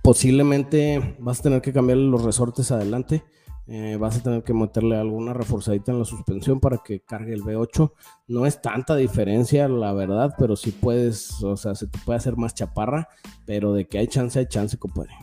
posiblemente 0.01 1.15
vas 1.19 1.39
a 1.39 1.43
tener 1.43 1.61
que 1.61 1.73
cambiarle 1.73 2.05
los 2.05 2.23
resortes 2.23 2.71
adelante. 2.71 3.23
Eh, 3.67 3.95
vas 3.97 4.17
a 4.17 4.23
tener 4.23 4.43
que 4.43 4.53
meterle 4.53 4.97
alguna 4.97 5.33
reforzadita 5.33 5.91
en 5.91 5.99
la 5.99 6.05
suspensión 6.05 6.59
para 6.59 6.79
que 6.79 7.01
cargue 7.01 7.33
el 7.33 7.43
V8. 7.43 7.93
No 8.27 8.45
es 8.45 8.61
tanta 8.61 8.95
diferencia, 8.95 9.67
la 9.67 9.93
verdad, 9.93 10.33
pero 10.37 10.55
sí 10.55 10.71
puedes, 10.71 11.41
o 11.43 11.55
sea, 11.55 11.75
se 11.75 11.87
te 11.87 11.97
puede 11.99 12.17
hacer 12.17 12.35
más 12.35 12.53
chaparra, 12.53 13.07
pero 13.45 13.73
de 13.73 13.87
que 13.87 13.99
hay 13.99 14.07
chance, 14.07 14.39
hay 14.39 14.47
chance, 14.47 14.77
compadre. 14.77 15.13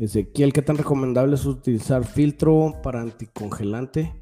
Ezequiel, 0.00 0.54
¿qué 0.54 0.62
tan 0.62 0.78
recomendable 0.78 1.34
es 1.34 1.44
utilizar 1.44 2.04
filtro 2.04 2.72
para 2.82 3.02
anticongelante 3.02 4.14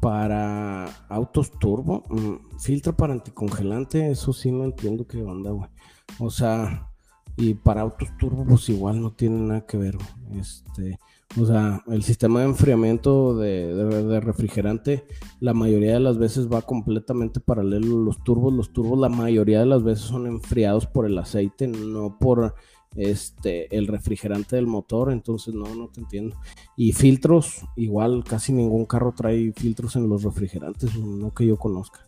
para 0.00 0.86
autos 1.08 1.52
turbo? 1.60 2.02
Mm, 2.08 2.58
filtro 2.58 2.96
para 2.96 3.12
anticongelante, 3.12 4.10
eso 4.10 4.32
sí 4.32 4.50
no 4.50 4.64
entiendo 4.64 5.06
qué 5.06 5.22
onda, 5.22 5.52
güey. 5.52 5.70
O 6.18 6.28
sea, 6.28 6.90
y 7.36 7.54
para 7.54 7.82
autos 7.82 8.08
turbo, 8.18 8.44
pues 8.44 8.68
igual 8.68 9.00
no 9.00 9.12
tiene 9.12 9.38
nada 9.40 9.64
que 9.64 9.76
ver. 9.76 9.96
Este, 10.34 10.98
o 11.40 11.46
sea, 11.46 11.84
el 11.86 12.02
sistema 12.02 12.40
de 12.40 12.46
enfriamiento 12.46 13.36
de, 13.36 14.20
refrigerante, 14.20 15.04
la 15.38 15.54
mayoría 15.54 15.94
de 15.94 16.00
las 16.00 16.18
veces 16.18 16.48
va 16.48 16.62
completamente 16.62 17.38
paralelo 17.38 17.96
los 17.98 18.24
turbos. 18.24 18.52
Los 18.52 18.72
turbos, 18.72 18.98
la 18.98 19.08
mayoría 19.08 19.60
de 19.60 19.66
las 19.66 19.84
veces 19.84 20.06
son 20.06 20.26
enfriados 20.26 20.86
por 20.86 21.06
el 21.06 21.16
aceite, 21.16 21.68
no 21.68 22.18
por 22.18 22.56
este, 22.96 23.74
el 23.76 23.86
refrigerante 23.86 24.56
del 24.56 24.66
motor, 24.66 25.12
entonces 25.12 25.54
no, 25.54 25.74
no 25.74 25.88
te 25.88 26.00
entiendo. 26.00 26.36
Y 26.76 26.92
filtros, 26.92 27.64
igual 27.76 28.24
casi 28.24 28.52
ningún 28.52 28.86
carro 28.86 29.12
trae 29.16 29.52
filtros 29.52 29.96
en 29.96 30.08
los 30.08 30.22
refrigerantes, 30.22 30.96
no 30.96 31.32
que 31.32 31.46
yo 31.46 31.56
conozca. 31.56 32.00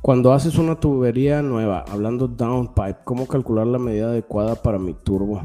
Cuando 0.00 0.32
haces 0.32 0.58
una 0.58 0.78
tubería 0.78 1.42
nueva, 1.42 1.84
hablando 1.88 2.28
downpipe, 2.28 2.98
¿cómo 3.04 3.26
calcular 3.26 3.66
la 3.66 3.78
medida 3.78 4.08
adecuada 4.08 4.54
para 4.54 4.78
mi 4.78 4.94
turbo? 4.94 5.42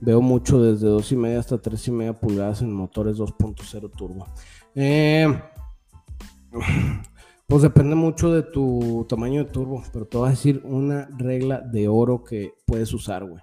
Veo 0.00 0.20
mucho 0.20 0.62
desde 0.62 0.86
2,5 0.86 1.38
hasta 1.38 1.56
3,5 1.56 2.18
pulgadas 2.20 2.62
en 2.62 2.72
motores 2.72 3.16
2.0 3.16 3.90
turbo. 3.96 4.26
Eh, 4.74 5.26
pues 7.48 7.62
depende 7.62 7.96
mucho 7.96 8.32
de 8.32 8.42
tu 8.42 9.04
tamaño 9.08 9.44
de 9.44 9.50
turbo, 9.50 9.82
pero 9.92 10.06
te 10.06 10.18
voy 10.18 10.28
a 10.28 10.30
decir 10.30 10.60
una 10.64 11.08
regla 11.16 11.60
de 11.60 11.88
oro 11.88 12.22
que 12.22 12.52
puedes 12.66 12.92
usar, 12.94 13.24
güey. 13.24 13.42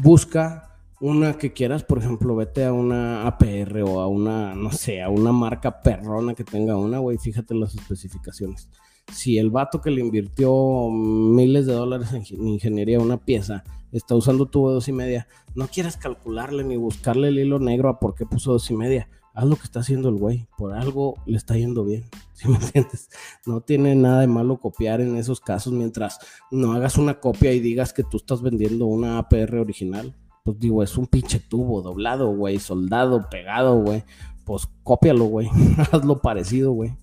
Busca 0.00 0.76
una 1.00 1.38
que 1.38 1.52
quieras, 1.52 1.82
por 1.82 1.98
ejemplo, 1.98 2.36
vete 2.36 2.64
a 2.64 2.72
una 2.72 3.26
APR 3.26 3.82
o 3.82 4.00
a 4.00 4.06
una, 4.06 4.54
no 4.54 4.70
sé, 4.70 5.02
a 5.02 5.08
una 5.08 5.32
marca 5.32 5.80
perrona 5.80 6.34
que 6.34 6.44
tenga 6.44 6.76
una, 6.76 6.98
güey, 6.98 7.18
fíjate 7.18 7.54
las 7.54 7.74
especificaciones 7.74 8.68
si 9.12 9.38
el 9.38 9.50
vato 9.50 9.80
que 9.80 9.90
le 9.90 10.00
invirtió 10.00 10.88
miles 10.90 11.66
de 11.66 11.72
dólares 11.72 12.12
en 12.12 12.46
ingeniería 12.46 13.00
una 13.00 13.16
pieza 13.16 13.64
está 13.92 14.14
usando 14.14 14.46
tubo 14.46 14.70
dos 14.70 14.88
y 14.88 14.92
media, 14.92 15.26
no 15.54 15.66
quieras 15.66 15.96
calcularle 15.96 16.62
ni 16.62 16.76
buscarle 16.76 17.28
el 17.28 17.38
hilo 17.38 17.58
negro 17.58 17.88
a 17.88 17.98
por 17.98 18.14
qué 18.14 18.24
puso 18.24 18.52
dos 18.52 18.70
y 18.70 18.76
media. 18.76 19.08
Haz 19.34 19.44
lo 19.44 19.56
que 19.56 19.62
está 19.62 19.80
haciendo 19.80 20.08
el 20.08 20.16
güey, 20.16 20.46
por 20.58 20.72
algo 20.72 21.14
le 21.24 21.36
está 21.36 21.56
yendo 21.56 21.84
bien, 21.84 22.04
¿sí 22.32 22.48
me 22.48 22.56
entiendes? 22.56 23.08
No 23.46 23.60
tiene 23.60 23.94
nada 23.94 24.20
de 24.20 24.26
malo 24.26 24.58
copiar 24.58 25.00
en 25.00 25.16
esos 25.16 25.40
casos 25.40 25.72
mientras 25.72 26.18
no 26.50 26.72
hagas 26.72 26.98
una 26.98 27.20
copia 27.20 27.52
y 27.52 27.60
digas 27.60 27.92
que 27.92 28.02
tú 28.02 28.16
estás 28.16 28.42
vendiendo 28.42 28.86
una 28.86 29.18
APR 29.18 29.58
original. 29.58 30.14
Pues 30.44 30.58
digo, 30.58 30.82
es 30.82 30.96
un 30.96 31.06
pinche 31.06 31.38
tubo 31.38 31.82
doblado, 31.82 32.34
güey, 32.34 32.58
soldado, 32.58 33.28
pegado, 33.30 33.76
güey. 33.76 34.04
Pues 34.44 34.68
cópialo, 34.82 35.26
güey. 35.26 35.48
Hazlo 35.92 36.20
parecido, 36.20 36.72
güey. 36.72 36.96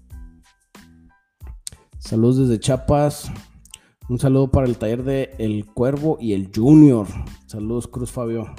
Saludos 1.99 2.37
desde 2.47 2.59
Chiapas. 2.59 3.31
Un 4.09 4.19
saludo 4.19 4.49
para 4.49 4.67
el 4.67 4.77
taller 4.77 5.03
de 5.03 5.35
El 5.37 5.65
Cuervo 5.65 6.17
y 6.19 6.33
el 6.33 6.49
Junior. 6.53 7.07
Saludos, 7.45 7.87
Cruz 7.87 8.11
Fabio. 8.11 8.55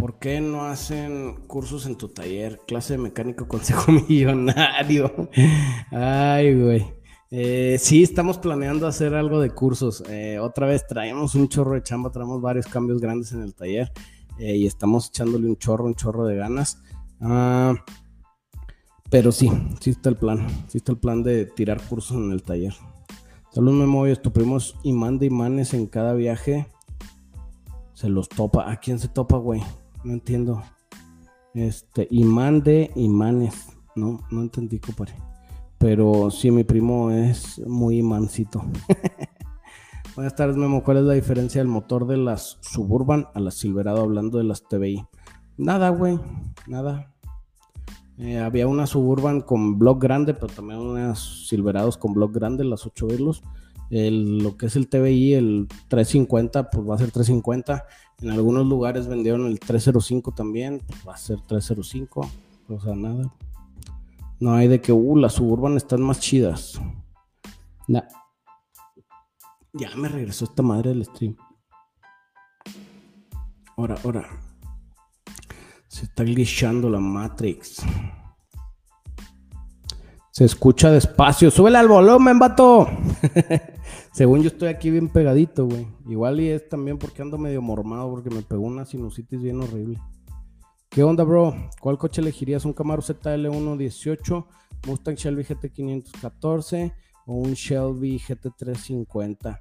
¿Por 0.00 0.18
qué 0.18 0.40
no 0.40 0.64
hacen 0.64 1.34
cursos 1.46 1.84
en 1.84 1.94
tu 1.94 2.08
taller? 2.08 2.58
Clase 2.66 2.94
de 2.94 2.98
mecánico 3.00 3.46
consejo 3.48 3.92
millonario. 3.92 5.28
Ay, 5.90 6.58
güey. 6.58 6.86
Eh, 7.30 7.76
sí, 7.78 8.02
estamos 8.02 8.38
planeando 8.38 8.86
hacer 8.86 9.14
algo 9.14 9.40
de 9.40 9.50
cursos. 9.50 10.02
Eh, 10.08 10.38
otra 10.38 10.66
vez 10.66 10.86
traemos 10.86 11.34
un 11.34 11.48
chorro 11.48 11.74
de 11.74 11.82
chamba, 11.82 12.10
traemos 12.10 12.40
varios 12.40 12.66
cambios 12.66 12.98
grandes 12.98 13.32
en 13.32 13.42
el 13.42 13.54
taller 13.54 13.92
eh, 14.38 14.56
y 14.56 14.66
estamos 14.66 15.08
echándole 15.08 15.46
un 15.46 15.58
chorro, 15.58 15.84
un 15.84 15.94
chorro 15.94 16.24
de 16.24 16.36
ganas. 16.36 16.82
Ah, 17.20 17.74
pero 19.10 19.32
sí, 19.32 19.50
sí 19.80 19.90
está 19.90 20.08
el 20.08 20.16
plan. 20.16 20.46
Sí 20.68 20.78
está 20.78 20.92
el 20.92 20.98
plan 20.98 21.22
de 21.22 21.44
tirar 21.44 21.78
cursos 21.82 22.16
en 22.16 22.32
el 22.32 22.42
taller. 22.42 22.72
Saludos 23.52 23.78
Memo, 23.78 24.06
estupimos 24.06 24.76
imán 24.82 25.18
de 25.18 25.26
imanes 25.26 25.74
en 25.74 25.86
cada 25.86 26.14
viaje. 26.14 26.68
Se 27.92 28.08
los 28.08 28.30
topa. 28.30 28.72
¿A 28.72 28.78
quién 28.78 28.98
se 28.98 29.08
topa, 29.08 29.36
güey? 29.36 29.60
No 30.04 30.12
entiendo. 30.12 30.62
Este, 31.54 32.06
imán 32.10 32.62
de 32.62 32.90
imanes. 32.96 33.68
No, 33.94 34.20
no 34.30 34.40
entendí, 34.42 34.78
compadre. 34.78 35.14
Pero 35.78 36.30
sí, 36.30 36.50
mi 36.50 36.64
primo 36.64 37.10
es 37.10 37.58
muy 37.66 37.98
imancito. 37.98 38.62
Buenas 40.14 40.34
tardes, 40.34 40.56
Memo. 40.56 40.82
¿Cuál 40.82 40.98
es 40.98 41.04
la 41.04 41.14
diferencia 41.14 41.60
del 41.60 41.68
motor 41.68 42.06
de 42.06 42.16
las 42.16 42.58
Suburban 42.60 43.28
a 43.34 43.40
las 43.40 43.54
Silverado 43.54 44.02
hablando 44.02 44.38
de 44.38 44.44
las 44.44 44.64
TBI? 44.64 45.06
Nada, 45.56 45.90
güey. 45.90 46.18
Nada. 46.66 47.14
Eh, 48.18 48.38
había 48.38 48.66
una 48.68 48.86
Suburban 48.86 49.40
con 49.40 49.78
block 49.78 50.02
grande, 50.02 50.34
pero 50.34 50.48
también 50.48 50.80
unas 50.80 51.46
Silverados 51.48 51.96
con 51.96 52.12
block 52.12 52.34
grande, 52.34 52.64
las 52.64 52.84
8 52.84 53.06
velos. 53.06 53.42
Lo 53.90 54.56
que 54.56 54.66
es 54.66 54.76
el 54.76 54.88
TBI, 54.88 55.34
el 55.34 55.68
350, 55.88 56.70
pues 56.70 56.88
va 56.88 56.94
a 56.94 56.98
ser 56.98 57.10
350. 57.10 57.84
En 58.22 58.30
algunos 58.30 58.66
lugares 58.66 59.08
vendieron 59.08 59.46
el 59.46 59.58
305 59.58 60.32
también, 60.32 60.80
pues 60.86 61.00
va 61.06 61.14
a 61.14 61.18
ser 61.18 61.40
305. 61.40 62.30
O 62.68 62.80
sea, 62.80 62.94
nada. 62.94 63.34
No 64.38 64.54
hay 64.54 64.68
de 64.68 64.80
que, 64.80 64.92
uh, 64.92 65.16
las 65.16 65.34
Suburban 65.34 65.76
están 65.76 66.00
más 66.02 66.20
chidas. 66.20 66.80
Ya 69.72 69.94
me 69.96 70.08
regresó 70.08 70.46
esta 70.46 70.62
madre 70.62 70.90
del 70.90 71.04
stream. 71.04 71.36
Ahora, 73.76 73.96
ahora. 74.04 74.28
Se 75.88 76.04
está 76.04 76.24
glitchando 76.24 76.88
la 76.88 77.00
Matrix. 77.00 77.82
Se 80.30 80.44
escucha 80.44 80.90
despacio. 80.90 81.50
Súbele 81.50 81.78
al 81.78 81.88
volumen, 81.88 82.38
vato. 82.38 82.88
Según 84.12 84.42
yo 84.42 84.48
estoy 84.48 84.68
aquí 84.68 84.90
bien 84.90 85.08
pegadito, 85.08 85.66
güey. 85.66 85.88
Igual 86.08 86.40
y 86.40 86.48
es 86.48 86.68
también 86.68 86.98
porque 86.98 87.22
ando 87.22 87.38
medio 87.38 87.60
mormado 87.62 88.10
porque 88.10 88.30
me 88.30 88.42
pegó 88.42 88.62
una 88.62 88.84
sinusitis 88.84 89.42
bien 89.42 89.60
horrible. 89.60 89.98
¿Qué 90.88 91.02
onda, 91.02 91.24
bro? 91.24 91.54
¿Cuál 91.80 91.98
coche 91.98 92.20
elegirías? 92.20 92.64
¿Un 92.64 92.72
Camaro 92.72 93.02
ZL1 93.02 93.76
18, 93.76 94.46
Mustang 94.86 95.14
Shelby 95.14 95.44
GT514 95.44 96.92
o 97.26 97.34
un 97.34 97.52
Shelby 97.54 98.18
GT350? 98.18 99.60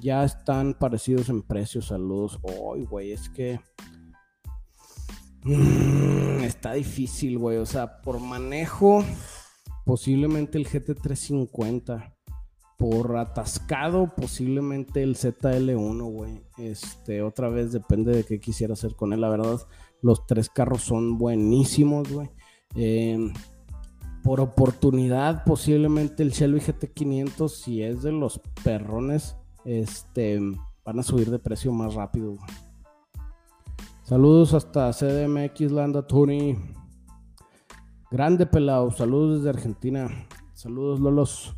Ya 0.00 0.24
están 0.24 0.74
parecidos 0.74 1.28
en 1.28 1.42
precios. 1.42 1.86
Saludos. 1.86 2.38
Ay, 2.44 2.84
güey, 2.84 3.12
es 3.12 3.28
que 3.28 3.60
Mm, 5.44 6.44
está 6.44 6.74
difícil, 6.74 7.38
güey. 7.38 7.58
O 7.58 7.66
sea, 7.66 8.00
por 8.00 8.20
manejo, 8.20 9.04
posiblemente 9.84 10.58
el 10.58 10.66
GT350. 10.66 12.14
Por 12.78 13.16
atascado, 13.16 14.12
posiblemente 14.16 15.04
el 15.04 15.14
ZL1, 15.14 16.10
güey. 16.10 16.42
Este, 16.58 17.22
otra 17.22 17.48
vez 17.48 17.70
depende 17.70 18.10
de 18.10 18.24
qué 18.24 18.40
quisiera 18.40 18.72
hacer 18.72 18.96
con 18.96 19.12
él. 19.12 19.20
La 19.20 19.28
verdad, 19.28 19.60
los 20.00 20.26
tres 20.26 20.50
carros 20.50 20.82
son 20.82 21.16
buenísimos, 21.16 22.12
güey. 22.12 22.30
Em, 22.74 23.32
por 24.24 24.40
oportunidad, 24.40 25.44
posiblemente 25.44 26.24
el 26.24 26.30
Shelby 26.30 26.58
GT500, 26.58 27.48
si 27.48 27.82
es 27.82 28.02
de 28.02 28.10
los 28.10 28.40
perrones, 28.64 29.36
este, 29.64 30.40
van 30.84 30.98
a 30.98 31.02
subir 31.04 31.30
de 31.30 31.38
precio 31.38 31.72
más 31.72 31.94
rápido, 31.94 32.32
güey. 32.32 32.50
Saludos 34.02 34.54
hasta 34.54 34.92
CDMX 34.92 35.70
Landa 35.70 36.06
Tony. 36.06 36.56
Grande 38.12 38.44
pelado. 38.44 38.90
Saludos 38.90 39.38
desde 39.38 39.48
Argentina. 39.48 40.10
Saludos 40.52 41.00
Lolos. 41.00 41.56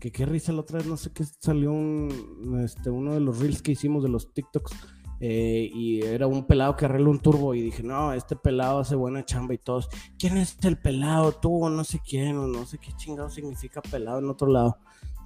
Que 0.00 0.10
qué 0.10 0.24
risa 0.24 0.50
la 0.50 0.60
otra 0.60 0.78
vez, 0.78 0.86
no 0.86 0.96
sé 0.96 1.12
qué 1.12 1.24
salió 1.24 1.72
un, 1.72 2.58
este, 2.64 2.88
uno 2.88 3.12
de 3.12 3.20
los 3.20 3.38
reels 3.38 3.60
que 3.60 3.72
hicimos 3.72 4.02
de 4.02 4.08
los 4.08 4.32
TikToks. 4.32 4.72
Eh, 5.20 5.70
y 5.74 6.00
era 6.00 6.26
un 6.26 6.46
pelado 6.46 6.74
que 6.74 6.86
arregló 6.86 7.10
un 7.10 7.18
turbo 7.18 7.54
y 7.54 7.60
dije, 7.60 7.82
no, 7.82 8.14
este 8.14 8.34
pelado 8.34 8.78
hace 8.78 8.94
buena 8.94 9.26
chamba 9.26 9.52
y 9.52 9.58
todos, 9.58 9.90
¿quién 10.18 10.38
es 10.38 10.56
el 10.62 10.78
pelado? 10.78 11.32
Tú 11.32 11.66
o 11.66 11.68
no 11.68 11.84
sé 11.84 12.00
quién, 12.02 12.38
o 12.38 12.46
no 12.46 12.64
sé 12.64 12.78
qué 12.78 12.94
chingado 12.96 13.28
significa 13.28 13.82
pelado 13.82 14.20
en 14.20 14.30
otro 14.30 14.48
lado. 14.48 14.78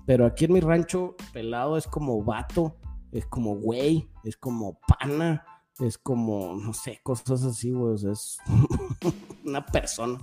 Pero 0.06 0.26
aquí 0.26 0.46
en 0.46 0.54
mi 0.54 0.60
rancho, 0.60 1.14
pelado 1.32 1.76
es 1.76 1.86
como 1.86 2.24
vato, 2.24 2.74
es 3.12 3.26
como 3.26 3.54
güey, 3.54 4.08
es 4.24 4.36
como 4.36 4.80
pana, 4.88 5.44
es 5.78 5.98
como, 5.98 6.56
no 6.56 6.72
sé, 6.72 6.98
cosas 7.04 7.44
así, 7.44 7.70
güey. 7.70 7.94
es 8.10 8.38
una 9.44 9.64
persona. 9.64 10.18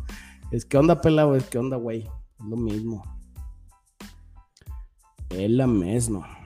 Es 0.52 0.66
que 0.66 0.78
onda, 0.78 1.00
pela, 1.02 1.24
güey. 1.24 1.40
Es 1.40 1.46
que 1.48 1.58
onda, 1.58 1.78
güey. 1.78 2.02
Es 2.02 2.46
lo 2.46 2.58
mismo. 2.58 3.04
Es 5.30 5.50
la 5.50 5.66
misma. 5.66 6.38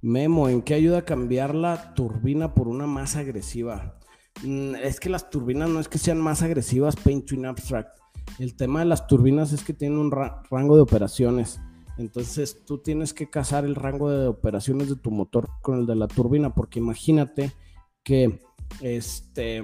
Memo, 0.00 0.48
¿en 0.48 0.62
qué 0.62 0.74
ayuda 0.74 0.98
a 0.98 1.04
cambiar 1.04 1.54
la 1.54 1.94
turbina 1.94 2.54
por 2.54 2.68
una 2.68 2.86
más 2.86 3.16
agresiva? 3.16 3.98
Mm, 4.42 4.74
es 4.76 5.00
que 5.00 5.10
las 5.10 5.30
turbinas 5.30 5.68
no 5.68 5.80
es 5.80 5.88
que 5.88 5.98
sean 5.98 6.20
más 6.20 6.42
agresivas, 6.42 6.96
Paint 6.96 7.26
to 7.26 7.48
Abstract. 7.48 7.98
El 8.38 8.56
tema 8.56 8.80
de 8.80 8.86
las 8.86 9.06
turbinas 9.06 9.52
es 9.52 9.62
que 9.62 9.74
tienen 9.74 9.98
un 9.98 10.10
rango 10.10 10.76
de 10.76 10.82
operaciones. 10.82 11.60
Entonces 11.98 12.64
tú 12.64 12.78
tienes 12.78 13.14
que 13.14 13.30
casar 13.30 13.64
el 13.64 13.74
rango 13.74 14.10
de 14.10 14.26
operaciones 14.26 14.88
de 14.88 14.96
tu 14.96 15.10
motor 15.10 15.48
con 15.62 15.80
el 15.80 15.86
de 15.86 15.94
la 15.94 16.08
turbina, 16.08 16.54
porque 16.54 16.80
imagínate 16.80 17.52
que 18.02 18.40
este 18.80 19.62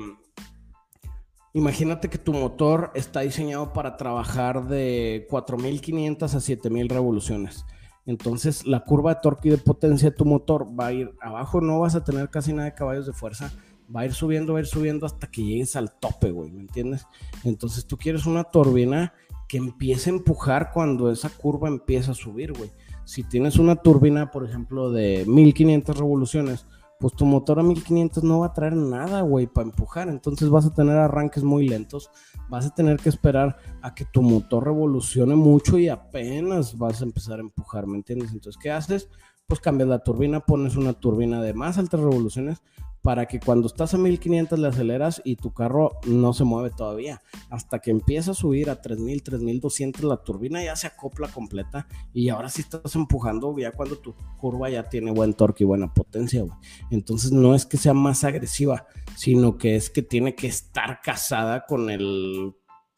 imagínate 1.52 2.08
que 2.08 2.18
tu 2.18 2.32
motor 2.32 2.90
está 2.94 3.20
diseñado 3.20 3.72
para 3.72 3.96
trabajar 3.96 4.68
de 4.68 5.26
4500 5.28 6.34
a 6.34 6.40
7000 6.40 6.88
revoluciones. 6.88 7.64
Entonces, 8.06 8.66
la 8.66 8.80
curva 8.80 9.14
de 9.14 9.20
torque 9.22 9.48
y 9.48 9.52
de 9.52 9.58
potencia 9.58 10.10
de 10.10 10.16
tu 10.16 10.24
motor 10.24 10.66
va 10.78 10.86
a 10.86 10.92
ir 10.92 11.14
abajo, 11.20 11.60
no 11.60 11.80
vas 11.80 11.94
a 11.94 12.04
tener 12.04 12.30
casi 12.30 12.52
nada 12.52 12.70
de 12.70 12.74
caballos 12.74 13.06
de 13.06 13.12
fuerza, 13.12 13.52
va 13.94 14.00
a 14.00 14.06
ir 14.06 14.14
subiendo, 14.14 14.52
va 14.54 14.58
a 14.58 14.62
ir 14.62 14.66
subiendo 14.66 15.06
hasta 15.06 15.30
que 15.30 15.44
llegues 15.44 15.76
al 15.76 15.92
tope, 15.98 16.30
güey, 16.30 16.50
¿me 16.50 16.60
entiendes? 16.60 17.06
Entonces, 17.44 17.86
tú 17.86 17.96
quieres 17.96 18.26
una 18.26 18.44
turbina 18.44 19.12
que 19.48 19.58
empiece 19.58 20.10
a 20.10 20.14
empujar 20.14 20.70
cuando 20.72 21.10
esa 21.10 21.28
curva 21.28 21.68
empieza 21.68 22.12
a 22.12 22.14
subir, 22.14 22.52
güey. 22.52 22.70
Si 23.04 23.24
tienes 23.24 23.56
una 23.56 23.76
turbina, 23.76 24.30
por 24.30 24.44
ejemplo, 24.44 24.92
de 24.92 25.24
1500 25.26 25.96
revoluciones, 25.96 26.66
pues 27.00 27.14
tu 27.14 27.24
motor 27.24 27.58
a 27.58 27.62
1500 27.62 28.22
no 28.22 28.40
va 28.40 28.48
a 28.48 28.52
traer 28.52 28.76
nada, 28.76 29.22
güey, 29.22 29.46
para 29.46 29.66
empujar. 29.66 30.08
Entonces 30.08 30.50
vas 30.50 30.66
a 30.66 30.74
tener 30.74 30.98
arranques 30.98 31.42
muy 31.42 31.66
lentos, 31.66 32.10
vas 32.50 32.66
a 32.66 32.74
tener 32.74 32.98
que 32.98 33.08
esperar 33.08 33.56
a 33.80 33.94
que 33.94 34.04
tu 34.04 34.20
motor 34.20 34.64
revolucione 34.64 35.34
mucho 35.34 35.78
y 35.78 35.88
apenas 35.88 36.76
vas 36.76 37.00
a 37.00 37.04
empezar 37.04 37.38
a 37.38 37.42
empujar, 37.42 37.86
¿me 37.86 37.96
entiendes? 37.96 38.32
Entonces, 38.32 38.60
¿qué 38.62 38.70
haces? 38.70 39.08
Pues 39.46 39.60
cambias 39.60 39.88
la 39.88 40.04
turbina, 40.04 40.40
pones 40.40 40.76
una 40.76 40.92
turbina 40.92 41.40
de 41.42 41.54
más 41.54 41.78
altas 41.78 42.00
revoluciones 42.00 42.62
para 43.02 43.26
que 43.26 43.40
cuando 43.40 43.66
estás 43.66 43.94
a 43.94 43.98
1500 43.98 44.58
le 44.58 44.68
aceleras 44.68 45.22
y 45.24 45.36
tu 45.36 45.52
carro 45.52 45.92
no 46.06 46.32
se 46.32 46.44
mueve 46.44 46.70
todavía. 46.70 47.22
Hasta 47.48 47.78
que 47.78 47.90
empieza 47.90 48.32
a 48.32 48.34
subir 48.34 48.70
a 48.70 48.80
3000, 48.80 49.22
3200, 49.22 50.04
la 50.04 50.18
turbina 50.18 50.62
ya 50.62 50.76
se 50.76 50.86
acopla 50.86 51.28
completa 51.28 51.86
y 52.12 52.28
ahora 52.28 52.48
sí 52.48 52.62
estás 52.62 52.94
empujando 52.94 53.56
ya 53.58 53.72
cuando 53.72 53.96
tu 53.96 54.14
curva 54.38 54.68
ya 54.70 54.88
tiene 54.88 55.10
buen 55.10 55.34
torque 55.34 55.64
y 55.64 55.66
buena 55.66 55.92
potencia. 55.92 56.44
Entonces 56.90 57.32
no 57.32 57.54
es 57.54 57.66
que 57.66 57.76
sea 57.76 57.94
más 57.94 58.24
agresiva, 58.24 58.86
sino 59.16 59.56
que 59.56 59.76
es 59.76 59.90
que 59.90 60.02
tiene 60.02 60.34
que 60.34 60.46
estar 60.46 61.00
casada 61.02 61.64
con 61.66 61.90
el, 61.90 62.54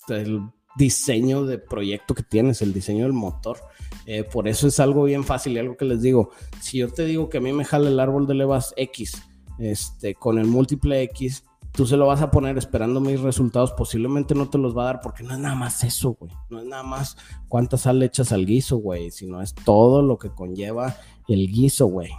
el 0.09 0.43
diseño 0.77 1.45
de 1.45 1.59
proyecto 1.59 2.15
que 2.15 2.23
tienes, 2.23 2.63
el 2.63 2.73
diseño 2.73 3.05
del 3.05 3.13
motor. 3.13 3.59
Eh, 4.07 4.25
por 4.25 4.49
eso 4.49 4.67
es 4.67 4.81
algo 4.81 5.05
bien 5.05 5.25
fácil 5.25 5.53
y 5.53 5.59
algo 5.59 5.77
que 5.77 5.85
les 5.85 6.03
digo. 6.03 6.31
Si 6.61 6.79
yo 6.79 6.89
te 6.89 7.05
digo 7.05 7.29
que 7.29 7.39
a 7.39 7.41
mí 7.41 7.53
me 7.53 7.65
jala 7.65 7.89
el 7.89 8.01
árbol 8.01 8.27
de 8.27 8.35
levas 8.35 8.75
X, 8.77 9.23
este, 9.59 10.15
con 10.15 10.39
el 10.39 10.47
múltiple 10.47 11.03
X, 11.03 11.45
tú 11.73 11.87
se 11.87 11.97
lo 11.97 12.07
vas 12.07 12.21
a 12.21 12.31
poner 12.31 12.59
esperando 12.59 13.01
mis 13.01 13.21
resultados, 13.21 13.73
posiblemente 13.73 14.35
no 14.35 14.49
te 14.49 14.59
los 14.59 14.77
va 14.77 14.83
a 14.83 14.87
dar 14.87 15.01
porque 15.01 15.23
no 15.23 15.35
es 15.35 15.41
nada 15.41 15.55
más 15.55 15.83
eso, 15.85 16.13
güey. 16.13 16.33
No 16.51 16.61
es 16.61 16.67
nada 16.67 16.83
más 16.83 17.17
cuántas 17.49 17.83
sal 17.83 18.03
echas 18.03 18.33
al 18.33 18.47
guiso, 18.47 18.77
güey, 18.77 19.11
sino 19.11 19.41
es 19.41 19.55
todo 19.55 20.03
lo 20.03 20.19
que 20.19 20.31
conlleva 20.31 20.97
el 21.29 21.49
guiso, 21.49 21.87
güey. 21.87 22.11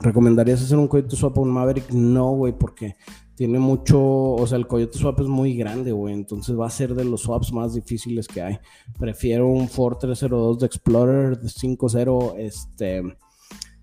¿Recomendarías 0.00 0.62
hacer 0.62 0.78
un 0.78 0.88
Coyote 0.88 1.14
Swap 1.14 1.36
a 1.36 1.40
un 1.42 1.50
Maverick? 1.50 1.90
No, 1.90 2.30
güey, 2.30 2.56
porque 2.56 2.96
tiene 3.34 3.58
mucho, 3.58 4.00
o 4.00 4.46
sea, 4.46 4.56
el 4.56 4.66
Coyote 4.66 4.98
Swap 4.98 5.20
es 5.20 5.26
muy 5.26 5.56
grande, 5.56 5.92
güey, 5.92 6.14
entonces 6.14 6.58
va 6.58 6.66
a 6.66 6.70
ser 6.70 6.94
de 6.94 7.04
los 7.04 7.22
swaps 7.22 7.52
más 7.52 7.74
difíciles 7.74 8.28
que 8.28 8.42
hay. 8.42 8.58
Prefiero 8.98 9.48
un 9.48 9.68
Ford 9.68 9.96
302 9.98 10.58
de 10.58 10.66
Explorer 10.66 11.38
de 11.38 11.48
5.0, 11.48 12.34
este, 12.38 13.02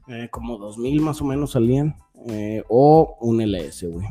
eh, 0.08 0.30
como 0.32 0.58
2000 0.58 1.02
más 1.02 1.22
o 1.22 1.26
menos 1.26 1.52
salían 1.52 1.96
eh, 2.28 2.64
o 2.70 3.18
un 3.22 3.42
LS, 3.42 3.88
güey. 3.88 4.08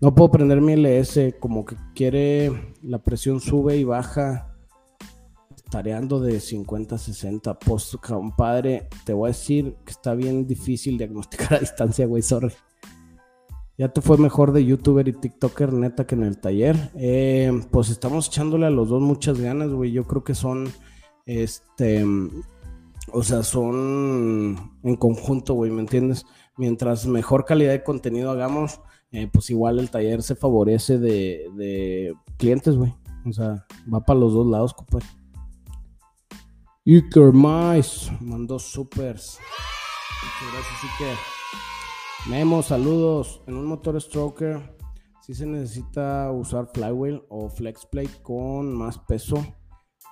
No 0.00 0.14
puedo 0.14 0.30
prender 0.30 0.60
mi 0.60 0.74
LS, 0.74 1.34
como 1.40 1.64
que 1.64 1.76
quiere, 1.94 2.74
la 2.82 3.02
presión 3.02 3.40
sube 3.40 3.78
y 3.78 3.84
baja, 3.84 4.54
tareando 5.70 6.20
de 6.20 6.38
50 6.38 6.94
a 6.94 6.98
60. 6.98 7.58
Pues, 7.58 7.96
compadre, 8.06 8.88
te 9.04 9.12
voy 9.12 9.28
a 9.28 9.32
decir 9.32 9.76
que 9.84 9.92
está 9.92 10.14
bien 10.14 10.46
difícil 10.46 10.98
diagnosticar 10.98 11.54
a 11.54 11.58
distancia, 11.60 12.06
güey, 12.06 12.22
sorry. 12.22 12.52
Ya 13.78 13.88
te 13.88 14.00
fue 14.00 14.16
mejor 14.16 14.52
de 14.52 14.64
youtuber 14.64 15.06
y 15.06 15.12
tiktoker, 15.12 15.72
neta, 15.72 16.06
que 16.06 16.14
en 16.14 16.24
el 16.24 16.38
taller. 16.38 16.76
Eh, 16.94 17.52
pues 17.70 17.90
estamos 17.90 18.28
echándole 18.28 18.66
a 18.66 18.70
los 18.70 18.88
dos 18.88 19.02
muchas 19.02 19.38
ganas, 19.38 19.70
güey. 19.70 19.92
Yo 19.92 20.04
creo 20.04 20.24
que 20.24 20.34
son, 20.34 20.68
este, 21.26 22.04
o 23.12 23.22
sea, 23.22 23.42
son 23.42 24.78
en 24.82 24.96
conjunto, 24.96 25.54
güey, 25.54 25.70
¿me 25.70 25.80
entiendes? 25.80 26.26
mientras 26.56 27.06
mejor 27.06 27.44
calidad 27.44 27.72
de 27.72 27.82
contenido 27.82 28.30
hagamos, 28.30 28.80
eh, 29.12 29.28
pues 29.32 29.50
igual 29.50 29.78
el 29.78 29.90
taller 29.90 30.22
se 30.22 30.34
favorece 30.34 30.98
de, 30.98 32.14
clientes, 32.36 32.76
güey. 32.76 32.94
O 33.24 33.32
sea, 33.32 33.66
va 33.92 34.00
para 34.00 34.20
los 34.20 34.32
dos 34.32 34.46
lados, 34.46 34.74
compadre. 34.74 35.06
Iker 36.84 37.32
Mais 37.32 38.10
mandó 38.20 38.58
supers. 38.58 39.38
Muchas 40.22 40.52
gracias, 40.52 40.92
Iker. 40.92 41.16
Memo, 42.30 42.62
saludos. 42.62 43.42
En 43.46 43.56
un 43.56 43.66
motor 43.66 44.00
stroker, 44.00 44.76
si 45.20 45.34
se 45.34 45.46
necesita 45.46 46.30
usar 46.30 46.70
flywheel 46.72 47.24
o 47.28 47.48
flex 47.48 47.86
plate 47.86 48.22
con 48.22 48.72
más 48.72 48.98
peso 48.98 49.44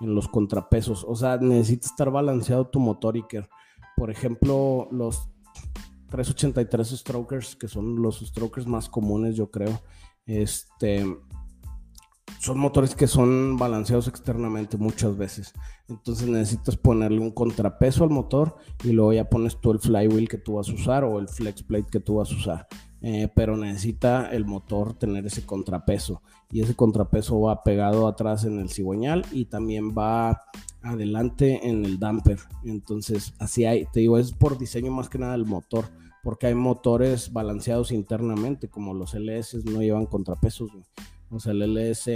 en 0.01 0.15
los 0.15 0.29
contrapesos. 0.29 1.05
O 1.09 1.15
sea, 1.17 1.37
necesita 1.39 1.87
estar 1.87 2.11
balanceado 2.11 2.67
tu 2.67 2.81
motor, 2.81 3.17
Iker. 3.17 3.49
Por 3.97 4.11
ejemplo, 4.11 4.89
los 4.91 5.29
383 6.11 6.89
strokers, 6.89 7.57
que 7.57 7.69
son 7.69 8.01
los 8.03 8.21
strokers 8.21 8.67
más 8.67 8.89
comunes, 8.89 9.37
yo 9.37 9.51
creo. 9.51 9.81
Este, 10.27 11.05
son 12.39 12.59
motores 12.59 12.95
que 12.95 13.07
son 13.07 13.57
balanceados 13.57 14.07
externamente 14.09 14.77
muchas 14.77 15.17
veces. 15.17 15.53
Entonces 15.89 16.29
necesitas 16.29 16.77
ponerle 16.77 17.21
un 17.21 17.31
contrapeso 17.31 18.05
al 18.05 18.11
motor 18.11 18.57
y 18.83 18.93
luego 18.93 19.13
ya 19.13 19.29
pones 19.29 19.61
tú 19.61 19.73
el 19.73 19.79
flywheel 19.79 20.29
que 20.29 20.39
tú 20.39 20.55
vas 20.55 20.69
a 20.69 20.75
usar 20.75 21.05
o 21.05 21.19
el 21.19 21.29
flex 21.29 21.63
plate 21.63 21.89
que 21.91 22.01
tú 22.01 22.17
vas 22.17 22.31
a 22.31 22.35
usar. 22.35 22.69
Eh, 23.07 23.29
pero 23.35 23.55
necesita 23.55 24.31
el 24.33 24.47
motor 24.47 24.95
tener 24.95 25.27
ese 25.27 25.45
contrapeso 25.45 26.23
y 26.51 26.63
ese 26.63 26.75
contrapeso 26.75 27.39
va 27.39 27.63
pegado 27.63 28.09
atrás 28.09 28.47
en 28.47 28.59
el 28.59 28.71
cigüeñal 28.71 29.27
y 29.31 29.45
también 29.45 29.91
va 29.91 30.41
adelante 30.81 31.69
en 31.69 31.85
el 31.85 31.99
damper. 31.99 32.39
Entonces, 32.65 33.35
así 33.39 33.67
hay, 33.67 33.85
te 33.93 34.01
digo, 34.01 34.17
es 34.17 34.33
por 34.33 34.57
diseño 34.57 34.91
más 34.91 35.11
que 35.11 35.19
nada 35.19 35.33
del 35.33 35.45
motor 35.45 35.85
porque 36.23 36.47
hay 36.47 36.55
motores 36.55 37.31
balanceados 37.31 37.93
internamente, 37.93 38.69
como 38.69 38.95
los 38.95 39.13
LS 39.13 39.63
no 39.67 39.83
llevan 39.83 40.07
contrapesos. 40.07 40.71
O 41.31 41.39
sea, 41.39 41.53
el 41.53 41.61
LS 41.61 42.09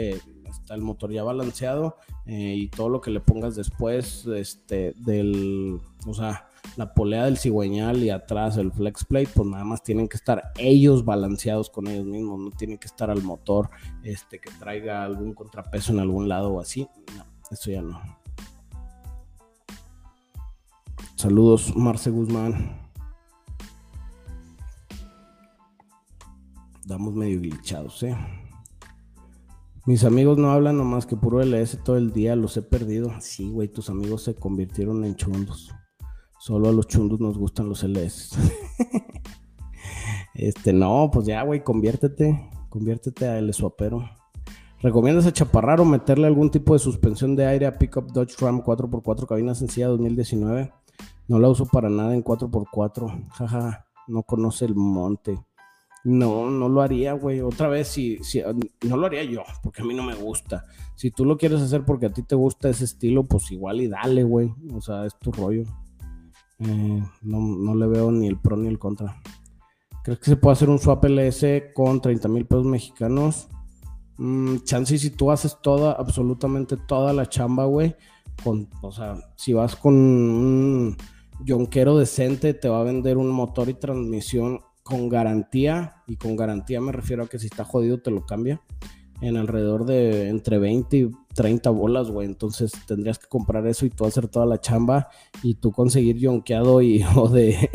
está 0.48 0.74
el 0.74 0.80
motor 0.80 1.12
ya 1.12 1.22
balanceado 1.22 1.96
eh, 2.24 2.54
y 2.56 2.68
todo 2.68 2.88
lo 2.88 3.02
que 3.02 3.10
le 3.10 3.20
pongas 3.20 3.56
después 3.56 4.24
este, 4.26 4.94
del, 4.96 5.80
o 6.06 6.14
sea, 6.14 6.47
la 6.78 6.94
polea 6.94 7.24
del 7.24 7.36
cigüeñal 7.36 8.04
y 8.04 8.10
atrás 8.10 8.56
el 8.56 8.70
flex 8.70 9.04
plate, 9.04 9.28
pues 9.34 9.48
nada 9.48 9.64
más 9.64 9.82
tienen 9.82 10.06
que 10.06 10.16
estar 10.16 10.52
ellos 10.56 11.04
balanceados 11.04 11.70
con 11.70 11.88
ellos 11.88 12.06
mismos, 12.06 12.38
no 12.38 12.50
tienen 12.52 12.78
que 12.78 12.86
estar 12.86 13.10
al 13.10 13.20
motor 13.24 13.68
este, 14.04 14.38
que 14.38 14.48
traiga 14.60 15.02
algún 15.02 15.34
contrapeso 15.34 15.92
en 15.92 15.98
algún 15.98 16.28
lado 16.28 16.52
o 16.52 16.60
así. 16.60 16.88
No, 17.16 17.26
eso 17.50 17.72
ya 17.72 17.82
no. 17.82 18.00
Saludos, 21.16 21.74
Marce 21.74 22.10
Guzmán. 22.10 22.78
Damos 26.86 27.12
medio 27.12 27.40
glitchados, 27.40 28.04
¿eh? 28.04 28.16
Mis 29.84 30.04
amigos 30.04 30.38
no 30.38 30.52
hablan 30.52 30.78
nomás 30.78 31.06
que 31.06 31.16
puro 31.16 31.42
LS 31.42 31.82
todo 31.82 31.96
el 31.96 32.12
día, 32.12 32.36
los 32.36 32.56
he 32.56 32.62
perdido. 32.62 33.12
Sí, 33.18 33.50
güey, 33.50 33.66
tus 33.66 33.90
amigos 33.90 34.22
se 34.22 34.36
convirtieron 34.36 35.04
en 35.04 35.16
chundos. 35.16 35.74
Solo 36.48 36.70
a 36.70 36.72
los 36.72 36.88
chundos 36.88 37.20
nos 37.20 37.36
gustan 37.36 37.68
los 37.68 37.82
LS. 37.84 38.30
este, 40.34 40.72
no, 40.72 41.10
pues 41.12 41.26
ya, 41.26 41.42
güey, 41.42 41.62
conviértete. 41.62 42.48
Conviértete 42.70 43.28
a 43.28 43.36
L 43.36 43.52
swapero. 43.52 44.08
¿Recomiendas 44.80 45.26
a 45.26 45.72
o 45.74 45.84
meterle 45.84 46.26
algún 46.26 46.50
tipo 46.50 46.72
de 46.72 46.78
suspensión 46.78 47.36
de 47.36 47.44
aire 47.44 47.66
a 47.66 47.76
Pickup 47.76 48.12
Dodge 48.12 48.34
Ram 48.40 48.62
4x4 48.62 49.26
cabina 49.26 49.54
sencilla 49.54 49.88
2019? 49.88 50.72
No 51.26 51.38
la 51.38 51.50
uso 51.50 51.66
para 51.66 51.90
nada 51.90 52.14
en 52.14 52.24
4x4. 52.24 53.28
Jaja, 53.28 53.86
no 54.06 54.22
conoce 54.22 54.64
el 54.64 54.74
monte. 54.74 55.38
No, 56.02 56.48
no 56.48 56.70
lo 56.70 56.80
haría, 56.80 57.12
güey. 57.12 57.42
Otra 57.42 57.68
vez, 57.68 57.88
si, 57.88 58.24
si, 58.24 58.40
no 58.88 58.96
lo 58.96 59.04
haría 59.04 59.24
yo, 59.24 59.42
porque 59.62 59.82
a 59.82 59.84
mí 59.84 59.92
no 59.92 60.02
me 60.02 60.14
gusta. 60.14 60.64
Si 60.94 61.10
tú 61.10 61.26
lo 61.26 61.36
quieres 61.36 61.60
hacer 61.60 61.84
porque 61.84 62.06
a 62.06 62.12
ti 62.14 62.22
te 62.22 62.36
gusta 62.36 62.70
ese 62.70 62.84
estilo, 62.84 63.24
pues 63.24 63.52
igual 63.52 63.82
y 63.82 63.88
dale, 63.88 64.22
güey. 64.24 64.50
O 64.72 64.80
sea, 64.80 65.04
es 65.04 65.14
tu 65.18 65.30
rollo. 65.30 65.64
Eh, 66.60 67.02
no, 67.22 67.74
le 67.74 67.86
veo 67.86 68.10
ni 68.10 68.26
el 68.26 68.38
pro 68.38 68.56
ni 68.56 68.68
el 68.68 68.78
contra. 68.78 69.20
¿Crees 70.02 70.18
que 70.20 70.30
se 70.30 70.36
puede 70.36 70.54
hacer 70.54 70.70
un 70.70 70.78
swap 70.78 71.04
LS 71.04 71.72
con 71.74 72.00
30 72.00 72.28
mil 72.28 72.46
pesos 72.46 72.64
mexicanos? 72.64 73.48
Mm, 74.16 74.58
chance 74.64 74.98
si 74.98 75.10
tú 75.10 75.30
haces 75.30 75.58
toda, 75.62 75.92
absolutamente 75.92 76.76
toda 76.76 77.12
la 77.12 77.26
chamba, 77.28 77.66
güey. 77.66 77.94
Con, 78.42 78.68
o 78.82 78.92
sea, 78.92 79.18
si 79.36 79.52
vas 79.52 79.76
con 79.76 79.94
un 79.94 80.96
yonquero 81.44 81.98
decente, 81.98 82.54
te 82.54 82.68
va 82.68 82.80
a 82.80 82.84
vender 82.84 83.16
un 83.16 83.30
motor 83.30 83.68
y 83.68 83.74
transmisión 83.74 84.60
con 84.82 85.08
garantía, 85.08 86.02
y 86.06 86.16
con 86.16 86.34
garantía 86.34 86.80
me 86.80 86.92
refiero 86.92 87.22
a 87.22 87.28
que 87.28 87.38
si 87.38 87.46
está 87.46 87.64
jodido 87.64 88.00
te 88.00 88.10
lo 88.10 88.24
cambia, 88.24 88.62
en 89.20 89.36
alrededor 89.36 89.84
de 89.84 90.28
entre 90.28 90.58
20 90.58 90.96
y 90.96 91.10
30 91.38 91.70
bolas, 91.70 92.10
güey. 92.10 92.26
Entonces 92.26 92.72
tendrías 92.84 93.20
que 93.20 93.28
comprar 93.28 93.64
eso 93.68 93.86
y 93.86 93.90
tú 93.90 94.04
hacer 94.04 94.26
toda 94.26 94.44
la 94.44 94.60
chamba 94.60 95.08
y 95.40 95.54
tú 95.54 95.70
conseguir 95.70 96.16
yonkeado 96.16 96.82
y 96.82 97.04
o 97.14 97.28
de 97.28 97.70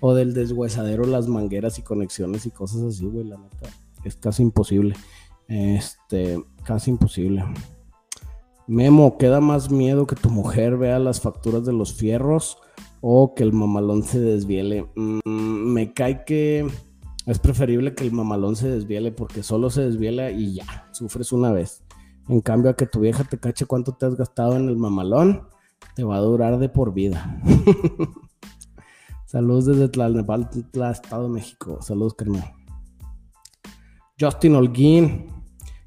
o 0.00 0.12
del 0.14 0.34
deshuesadero 0.34 1.06
las 1.06 1.26
mangueras 1.26 1.78
y 1.78 1.82
conexiones 1.82 2.44
y 2.44 2.50
cosas 2.50 2.82
así, 2.82 3.06
güey, 3.06 3.24
la 3.24 3.38
neta. 3.38 3.70
Es 4.04 4.16
casi 4.16 4.42
imposible. 4.42 4.94
Este, 5.48 6.44
casi 6.62 6.90
imposible. 6.90 7.42
Memo, 8.66 9.16
¿queda 9.16 9.40
más 9.40 9.70
miedo 9.70 10.06
que 10.06 10.16
tu 10.16 10.28
mujer 10.28 10.76
vea 10.76 10.98
las 10.98 11.22
facturas 11.22 11.64
de 11.64 11.72
los 11.72 11.94
fierros 11.94 12.58
o 13.00 13.34
que 13.34 13.44
el 13.44 13.54
mamalón 13.54 14.02
se 14.02 14.20
desviele. 14.20 14.90
Mm, 14.94 15.20
me 15.24 15.94
cae 15.94 16.24
que 16.24 16.66
es 17.24 17.38
preferible 17.38 17.94
que 17.94 18.04
el 18.04 18.12
mamalón 18.12 18.56
se 18.56 18.68
desviele 18.68 19.10
porque 19.10 19.42
solo 19.42 19.70
se 19.70 19.82
desviela 19.82 20.30
y 20.32 20.56
ya, 20.56 20.88
sufres 20.92 21.32
una 21.32 21.50
vez. 21.50 21.85
En 22.28 22.40
cambio, 22.40 22.70
a 22.70 22.76
que 22.76 22.86
tu 22.86 23.00
vieja 23.00 23.24
te 23.24 23.38
cache 23.38 23.66
cuánto 23.66 23.92
te 23.92 24.06
has 24.06 24.16
gastado 24.16 24.56
en 24.56 24.68
el 24.68 24.76
mamalón, 24.76 25.48
te 25.94 26.04
va 26.04 26.16
a 26.16 26.20
durar 26.20 26.58
de 26.58 26.68
por 26.68 26.92
vida. 26.92 27.40
Saludos 29.26 29.66
desde 29.66 29.88
Tlalnepantla, 29.88 30.90
Estado 30.90 31.24
de 31.24 31.28
México. 31.28 31.78
Saludos, 31.82 32.14
carnal. 32.14 32.52
Justin 34.18 34.54
Holguín. 34.54 35.36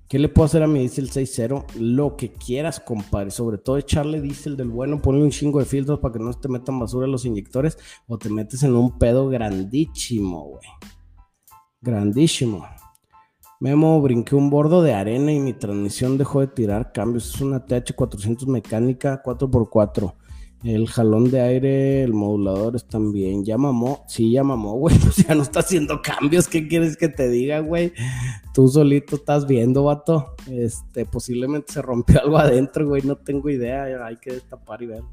¿Qué 0.07 0.17
le 0.17 0.27
puedo 0.27 0.47
hacer 0.47 0.63
a 0.63 0.67
mi 0.67 0.79
diesel 0.79 1.11
6.0? 1.11 1.65
Lo 1.75 2.17
que 2.17 2.31
quieras, 2.31 2.79
compadre. 2.79 3.29
Sobre 3.29 3.59
todo 3.59 3.77
echarle 3.77 4.21
diésel 4.21 4.57
del 4.57 4.69
bueno, 4.69 5.01
ponle 5.01 5.23
un 5.23 5.29
chingo 5.29 5.59
de 5.59 5.65
filtros 5.65 5.99
para 5.99 6.13
que 6.13 6.19
no 6.19 6.33
te 6.33 6.49
metan 6.49 6.79
basura 6.79 7.05
los 7.05 7.25
inyectores 7.25 7.77
o 8.07 8.17
te 8.17 8.29
metes 8.29 8.63
en 8.63 8.75
un 8.75 8.97
pedo 8.97 9.29
grandísimo, 9.29 10.45
güey. 10.45 10.67
Grandísimo. 11.79 12.65
Memo, 13.61 13.99
brinqué 14.01 14.35
un 14.35 14.49
bordo 14.49 14.81
de 14.81 14.93
arena 14.93 15.33
y 15.33 15.39
mi 15.41 15.51
transmisión 15.51 16.17
dejó 16.17 16.39
de 16.39 16.47
tirar 16.47 16.93
cambios. 16.93 17.35
Es 17.35 17.41
una 17.41 17.65
TH400 17.65 18.47
mecánica 18.47 19.21
4x4. 19.21 20.13
El 20.63 20.87
jalón 20.87 21.29
de 21.29 21.41
aire, 21.41 22.03
el 22.03 22.13
modulador 22.13 22.77
están 22.77 23.11
bien. 23.11 23.43
Ya 23.43 23.57
mamó, 23.57 24.05
sí, 24.07 24.31
ya 24.31 24.45
mamó, 24.45 24.75
güey. 24.75 24.97
Pues 25.03 25.17
ya 25.27 25.35
no 25.35 25.41
está 25.41 25.59
haciendo 25.59 26.01
cambios. 26.01 26.47
¿Qué 26.47 26.69
quieres 26.69 26.95
que 26.95 27.09
te 27.09 27.27
diga, 27.27 27.59
güey? 27.59 27.91
Tú 28.53 28.69
solito 28.69 29.17
estás 29.17 29.45
viendo, 29.45 29.83
vato. 29.83 30.35
Este, 30.49 31.03
posiblemente 31.05 31.73
se 31.73 31.81
rompió 31.81 32.21
algo 32.21 32.37
adentro, 32.37 32.87
güey. 32.87 33.01
No 33.01 33.17
tengo 33.17 33.49
idea. 33.49 33.83
Hay 34.05 34.15
que 34.17 34.35
destapar 34.35 34.81
y 34.83 34.85
verlo. 34.85 35.09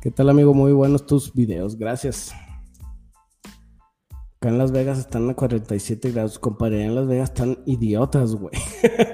¿Qué 0.00 0.10
tal, 0.10 0.30
amigo? 0.30 0.54
Muy 0.54 0.72
buenos 0.72 1.04
tus 1.04 1.34
videos. 1.34 1.76
Gracias. 1.76 2.34
Acá 4.42 4.48
en 4.48 4.58
Las 4.58 4.72
Vegas 4.72 4.98
están 4.98 5.30
a 5.30 5.34
47 5.34 6.10
grados, 6.10 6.40
compadre. 6.40 6.82
En 6.82 6.96
Las 6.96 7.06
Vegas 7.06 7.28
están 7.28 7.58
idiotas, 7.64 8.34
güey. 8.34 8.52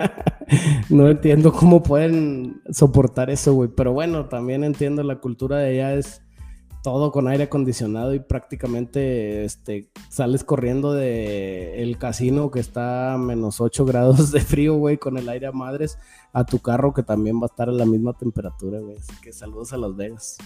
no 0.88 1.06
entiendo 1.06 1.52
cómo 1.52 1.82
pueden 1.82 2.62
soportar 2.70 3.28
eso, 3.28 3.52
güey. 3.52 3.68
Pero 3.68 3.92
bueno, 3.92 4.30
también 4.30 4.64
entiendo 4.64 5.02
la 5.02 5.16
cultura 5.16 5.58
de 5.58 5.68
allá 5.68 5.92
es 5.92 6.22
todo 6.82 7.12
con 7.12 7.28
aire 7.28 7.44
acondicionado 7.44 8.14
y 8.14 8.20
prácticamente 8.20 9.44
este, 9.44 9.90
sales 10.08 10.44
corriendo 10.44 10.94
de 10.94 11.82
el 11.82 11.98
casino 11.98 12.50
que 12.50 12.60
está 12.60 13.12
a 13.12 13.18
menos 13.18 13.60
8 13.60 13.84
grados 13.84 14.32
de 14.32 14.40
frío, 14.40 14.76
güey, 14.76 14.96
con 14.96 15.18
el 15.18 15.28
aire 15.28 15.48
a 15.48 15.52
madres, 15.52 15.98
a 16.32 16.46
tu 16.46 16.60
carro 16.60 16.94
que 16.94 17.02
también 17.02 17.36
va 17.36 17.42
a 17.42 17.52
estar 17.52 17.68
a 17.68 17.72
la 17.72 17.84
misma 17.84 18.14
temperatura, 18.14 18.80
güey. 18.80 18.96
Así 18.96 19.12
que 19.20 19.34
saludos 19.34 19.74
a 19.74 19.76
Las 19.76 19.94
Vegas. 19.94 20.38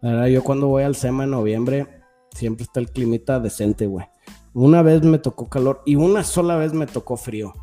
La 0.00 0.10
verdad, 0.10 0.26
yo 0.26 0.42
cuando 0.42 0.66
voy 0.66 0.82
al 0.82 0.96
SEMA 0.96 1.22
en 1.22 1.30
noviembre 1.30 2.03
siempre 2.34 2.64
está 2.64 2.80
el 2.80 2.90
climita 2.90 3.40
decente, 3.40 3.86
güey. 3.86 4.06
Una 4.52 4.82
vez 4.82 5.02
me 5.02 5.18
tocó 5.18 5.48
calor 5.48 5.82
y 5.86 5.96
una 5.96 6.22
sola 6.22 6.56
vez 6.56 6.72
me 6.72 6.86
tocó 6.86 7.16
frío. 7.16 7.54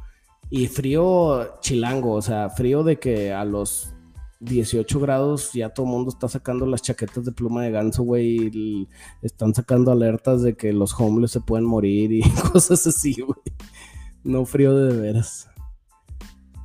Y 0.49 0.67
frío 0.67 1.59
chilango, 1.61 2.13
o 2.13 2.21
sea, 2.21 2.49
frío 2.49 2.83
de 2.83 2.99
que 2.99 3.31
a 3.31 3.45
los 3.45 3.93
18 4.41 4.99
grados 4.99 5.53
ya 5.53 5.69
todo 5.69 5.85
el 5.85 5.91
mundo 5.91 6.09
está 6.09 6.27
sacando 6.27 6.65
las 6.65 6.81
chaquetas 6.81 7.23
de 7.23 7.31
pluma 7.31 7.63
de 7.63 7.71
ganso, 7.71 8.03
güey. 8.03 8.49
Y 8.53 8.89
están 9.21 9.53
sacando 9.53 9.91
alertas 9.91 10.41
de 10.41 10.55
que 10.55 10.73
los 10.73 10.99
homeless 10.99 11.31
se 11.31 11.41
pueden 11.41 11.65
morir 11.65 12.11
y 12.11 12.21
cosas 12.51 12.85
así, 12.87 13.13
güey. 13.21 13.39
No 14.23 14.45
frío 14.45 14.75
de, 14.75 14.97
veras. 14.99 15.47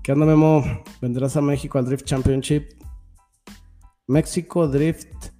¿Qué 0.03 0.13
onda, 0.13 0.27
Memo? 0.27 0.63
¿Vendrás 1.01 1.37
a 1.37 1.41
México 1.41 1.79
al 1.79 1.87
Drift 1.87 2.05
Championship? 2.05 2.71
México 4.07 4.69
Drift 4.69 5.31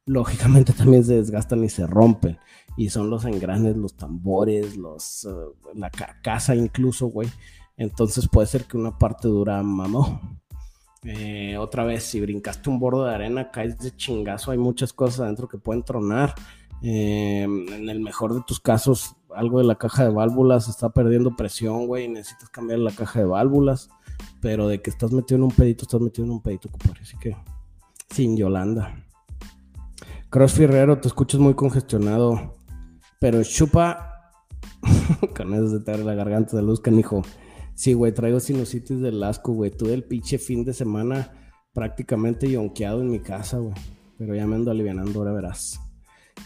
Lógicamente 0.08 0.74
también 0.74 1.04
se 1.04 1.18
desgastan 1.18 1.64
y 1.64 1.70
se 1.70 1.86
rompen 1.86 2.40
y 2.78 2.90
son 2.90 3.10
los 3.10 3.26
engranes, 3.26 3.76
los 3.76 3.96
tambores, 3.96 4.78
los, 4.78 5.26
eh, 5.26 5.30
la 5.76 5.90
carcasa 5.90 6.56
incluso, 6.56 7.08
güey. 7.08 7.30
Entonces 7.78 8.28
puede 8.28 8.48
ser 8.48 8.66
que 8.66 8.78
una 8.78 8.98
parte 8.98 9.28
dura 9.28 9.62
mamó. 9.64 10.40
Eh, 11.04 11.58
otra 11.58 11.84
vez, 11.84 12.04
si 12.04 12.22
brincaste 12.22 12.70
un 12.70 12.80
bordo 12.80 13.06
de 13.06 13.16
arena, 13.16 13.50
caes 13.52 13.80
de 13.80 13.96
chingazo. 13.96 14.52
Hay 14.52 14.58
muchas 14.58 14.94
cosas 14.94 15.22
adentro 15.22 15.48
que 15.48 15.58
pueden 15.58 15.84
tronar. 15.84 16.36
Eh, 16.84 17.44
en 17.44 17.90
el 17.90 18.00
mejor 18.00 18.34
de 18.34 18.42
tus 18.46 18.60
casos, 18.60 19.16
algo 19.36 19.60
de 19.60 19.66
la 19.66 19.76
caja 19.76 20.04
de 20.04 20.10
válvulas 20.10 20.68
está 20.68 20.90
perdiendo 20.90 21.36
presión, 21.36 21.88
güey. 21.88 22.08
Necesitas 22.08 22.50
cambiar 22.50 22.80
la 22.80 22.92
caja 22.92 23.20
de 23.20 23.26
válvulas. 23.26 23.90
Pero 24.42 24.68
de 24.68 24.82
que 24.82 24.92
estás 24.92 25.12
metido 25.12 25.38
en 25.38 25.44
un 25.44 25.52
pedito, 25.52 25.84
estás 25.84 26.02
metido 26.02 26.26
en 26.26 26.32
un 26.32 26.42
pedito, 26.42 26.70
compadre. 26.70 27.02
Así 27.02 27.18
que, 27.18 27.36
sin 28.10 28.38
Yolanda. 28.38 29.04
Cross 30.30 30.54
Ferrero, 30.54 31.00
te 31.00 31.08
escuchas 31.08 31.40
muy 31.42 31.56
congestionado. 31.56 32.61
Pero 33.22 33.44
chupa. 33.44 34.34
Con 35.38 35.54
eso 35.54 35.70
se 35.70 35.80
te 35.80 35.92
abre 35.92 36.04
la 36.04 36.16
garganta 36.16 36.58
de 36.58 36.64
luz, 36.64 36.82
canijo. 36.82 37.22
Sí, 37.76 37.94
güey, 37.94 38.14
traigo 38.14 38.40
sinusitis 38.40 39.00
del 39.00 39.22
asco, 39.22 39.54
güey. 39.54 39.70
Tuve 39.70 39.94
el 39.94 40.04
pinche 40.04 40.40
fin 40.40 40.66
de 40.66 40.74
semana 40.74 41.32
prácticamente 41.72 42.50
yonqueado 42.50 43.00
en 43.02 43.12
mi 43.12 43.20
casa, 43.20 43.60
güey. 43.60 43.76
Pero 44.18 44.34
ya 44.34 44.48
me 44.48 44.56
ando 44.56 44.72
aliviando, 44.72 45.20
ahora 45.20 45.34
verás. 45.34 45.80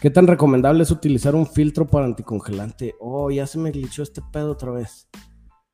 ¿Qué 0.02 0.10
tan 0.10 0.26
recomendable 0.26 0.82
es 0.82 0.90
utilizar 0.90 1.34
un 1.34 1.46
filtro 1.46 1.86
para 1.86 2.04
anticongelante? 2.04 2.94
Oh, 3.00 3.30
ya 3.30 3.46
se 3.46 3.58
me 3.58 3.70
glitchó 3.70 4.02
este 4.02 4.20
pedo 4.30 4.52
otra 4.52 4.72
vez. 4.72 5.08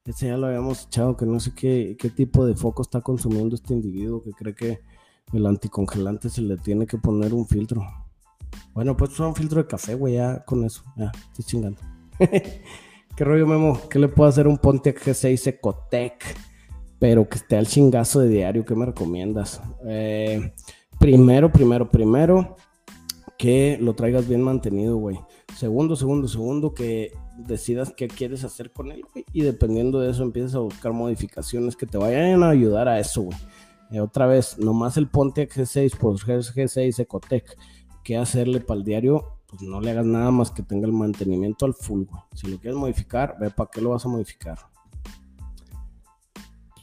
Ese 0.04 0.28
ya 0.28 0.36
lo 0.36 0.46
habíamos 0.46 0.86
echado, 0.86 1.16
que 1.16 1.26
no 1.26 1.40
sé 1.40 1.52
qué, 1.52 1.96
qué 1.98 2.10
tipo 2.10 2.46
de 2.46 2.54
foco 2.54 2.82
está 2.82 3.00
consumiendo 3.00 3.56
este 3.56 3.74
individuo 3.74 4.22
que 4.22 4.30
cree 4.30 4.54
que 4.54 4.80
el 5.32 5.46
anticongelante 5.46 6.30
se 6.30 6.42
le 6.42 6.58
tiene 6.58 6.86
que 6.86 6.98
poner 6.98 7.34
un 7.34 7.48
filtro. 7.48 7.82
Bueno, 8.74 8.96
pues 8.96 9.18
un 9.20 9.34
filtro 9.34 9.62
de 9.62 9.68
café, 9.68 9.94
güey, 9.94 10.14
ya 10.14 10.44
con 10.44 10.64
eso. 10.64 10.82
Ya, 10.96 11.12
estoy 11.28 11.44
chingando. 11.44 11.80
¿Qué 13.16 13.24
rollo, 13.24 13.46
Memo? 13.46 13.78
¿Qué 13.90 13.98
le 13.98 14.08
puedo 14.08 14.28
hacer 14.28 14.46
un 14.46 14.56
Pontiac 14.56 14.98
G6 15.02 15.46
Ecotec? 15.48 16.24
Pero 16.98 17.28
que 17.28 17.36
esté 17.36 17.56
al 17.56 17.66
chingazo 17.66 18.20
de 18.20 18.28
diario, 18.28 18.64
¿qué 18.64 18.74
me 18.74 18.86
recomiendas? 18.86 19.60
Eh, 19.86 20.52
primero, 20.98 21.52
primero, 21.52 21.90
primero, 21.90 22.56
que 23.36 23.76
lo 23.80 23.94
traigas 23.94 24.28
bien 24.28 24.40
mantenido, 24.40 24.96
güey. 24.96 25.18
Segundo, 25.56 25.96
segundo, 25.96 26.28
segundo, 26.28 26.72
que 26.72 27.12
decidas 27.36 27.92
qué 27.94 28.08
quieres 28.08 28.44
hacer 28.44 28.70
con 28.72 28.92
él, 28.92 29.02
güey. 29.12 29.26
Y 29.32 29.42
dependiendo 29.42 30.00
de 30.00 30.10
eso, 30.10 30.22
empieces 30.22 30.54
a 30.54 30.60
buscar 30.60 30.92
modificaciones 30.92 31.76
que 31.76 31.86
te 31.86 31.98
vayan 31.98 32.42
a 32.42 32.50
ayudar 32.50 32.88
a 32.88 32.98
eso, 32.98 33.22
güey. 33.22 33.38
Eh, 33.90 34.00
otra 34.00 34.26
vez, 34.26 34.58
nomás 34.58 34.96
el 34.96 35.08
Pontiac 35.08 35.50
G6 35.50 35.96
por 35.98 36.16
G6 36.16 36.98
Ecotec 36.98 37.58
qué 38.02 38.16
hacerle 38.16 38.60
para 38.60 38.78
el 38.78 38.84
diario, 38.84 39.38
pues 39.48 39.62
no 39.62 39.80
le 39.80 39.90
hagas 39.90 40.06
nada 40.06 40.30
más 40.30 40.50
que 40.50 40.62
tenga 40.62 40.86
el 40.86 40.92
mantenimiento 40.92 41.66
al 41.66 41.74
full, 41.74 42.04
Si 42.34 42.46
lo 42.48 42.58
quieres 42.58 42.78
modificar, 42.78 43.36
ve 43.40 43.50
para 43.50 43.70
qué 43.70 43.80
lo 43.80 43.90
vas 43.90 44.04
a 44.04 44.08
modificar. 44.08 44.58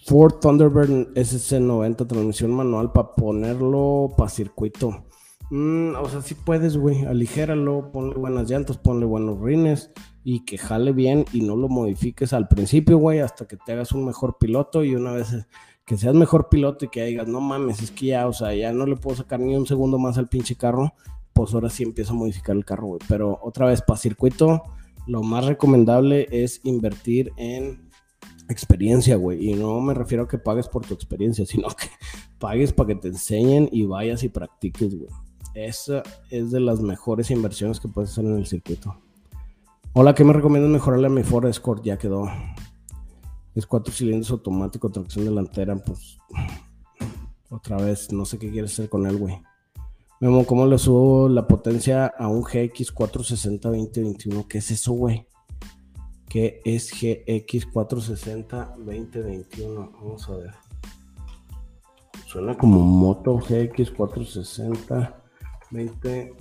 Ford 0.05 0.39
Thunderbird 0.39 1.13
SC90 1.13 2.07
transmisión 2.07 2.51
manual 2.51 2.91
para 2.91 3.13
ponerlo 3.13 4.11
para 4.17 4.29
circuito. 4.29 5.05
Mm, 5.51 5.95
o 5.95 6.09
sea, 6.09 6.21
sí 6.21 6.35
puedes, 6.35 6.77
güey. 6.77 7.05
Aligéralo, 7.05 7.91
ponle 7.91 8.15
buenas 8.15 8.49
llantas, 8.49 8.77
ponle 8.77 9.05
buenos 9.05 9.39
rines 9.39 9.91
y 10.23 10.45
que 10.45 10.57
jale 10.57 10.91
bien 10.93 11.25
y 11.33 11.41
no 11.41 11.55
lo 11.55 11.69
modifiques 11.69 12.33
al 12.33 12.47
principio, 12.47 12.97
güey, 12.97 13.19
hasta 13.19 13.47
que 13.47 13.57
te 13.57 13.71
hagas 13.73 13.91
un 13.91 14.05
mejor 14.05 14.37
piloto 14.39 14.83
y 14.83 14.95
una 14.95 15.11
vez 15.11 15.47
que 15.89 15.97
seas 15.97 16.13
mejor 16.13 16.49
piloto 16.49 16.85
y 16.85 16.89
que 16.89 17.03
digas, 17.03 17.27
no 17.27 17.41
mames, 17.41 17.81
es 17.81 17.89
que 17.89 18.05
ya, 18.05 18.27
o 18.27 18.31
sea, 18.31 18.53
ya 18.53 18.71
no 18.71 18.85
le 18.85 18.95
puedo 18.95 19.17
sacar 19.17 19.39
ni 19.39 19.55
un 19.55 19.65
segundo 19.65 19.97
más 19.97 20.19
al 20.19 20.27
pinche 20.27 20.55
carro, 20.55 20.93
pues 21.33 21.51
ahora 21.55 21.71
sí 21.71 21.81
empiezo 21.81 22.13
a 22.13 22.15
modificar 22.15 22.55
el 22.55 22.63
carro, 22.63 22.89
güey. 22.89 22.99
Pero 23.07 23.39
otra 23.41 23.65
vez, 23.65 23.81
para 23.81 23.97
circuito, 23.97 24.61
lo 25.07 25.23
más 25.23 25.47
recomendable 25.47 26.27
es 26.29 26.61
invertir 26.63 27.33
en 27.37 27.89
experiencia, 28.49 29.15
güey. 29.15 29.49
Y 29.49 29.55
no 29.55 29.81
me 29.81 29.95
refiero 29.95 30.25
a 30.25 30.27
que 30.27 30.37
pagues 30.37 30.67
por 30.67 30.85
tu 30.85 30.93
experiencia, 30.93 31.43
sino 31.47 31.69
que 31.75 31.87
pagues 32.37 32.71
para 32.71 32.89
que 32.89 32.95
te 32.95 33.07
enseñen 33.07 33.67
y 33.71 33.87
vayas 33.87 34.21
y 34.21 34.29
practiques, 34.29 34.95
güey. 34.95 35.09
Esa 35.55 36.03
es 36.29 36.51
de 36.51 36.59
las 36.59 36.81
mejores 36.81 37.31
inversiones 37.31 37.79
que 37.79 37.87
puedes 37.87 38.11
hacer 38.11 38.25
en 38.25 38.37
el 38.37 38.45
circuito. 38.45 38.95
Hola, 39.93 40.13
¿qué 40.13 40.23
me 40.23 40.33
recomiendas 40.33 40.69
mejorarle 40.69 41.07
a 41.07 41.09
mi 41.09 41.23
Ford 41.23 41.47
Escort? 41.47 41.83
Ya 41.83 41.97
quedó. 41.97 42.29
Es 43.55 43.65
cuatro 43.65 43.93
cilindros 43.93 44.31
automático, 44.31 44.89
tracción 44.89 45.25
delantera. 45.25 45.75
Pues 45.75 46.17
otra 47.49 47.77
vez, 47.77 48.11
no 48.11 48.25
sé 48.25 48.37
qué 48.37 48.51
quieres 48.51 48.73
hacer 48.73 48.89
con 48.89 49.05
él, 49.05 49.17
güey. 49.17 49.41
Memo, 50.21 50.45
¿cómo 50.45 50.65
le 50.65 50.77
subo 50.77 51.29
la 51.29 51.47
potencia 51.47 52.07
a 52.07 52.27
un 52.27 52.41
GX 52.43 52.91
460 52.91 53.69
2021? 53.69 54.47
¿Qué 54.47 54.57
es 54.57 54.71
eso, 54.71 54.91
güey? 54.91 55.25
¿Qué 56.27 56.61
es 56.65 56.91
GX 56.91 57.65
460 57.67 58.73
2021? 58.77 59.91
Vamos 59.93 60.29
a 60.29 60.35
ver. 60.35 60.53
Suena 62.27 62.55
como 62.55 62.81
moto 62.81 63.37
GX 63.37 63.91
460 63.91 65.23
20. 65.71 66.33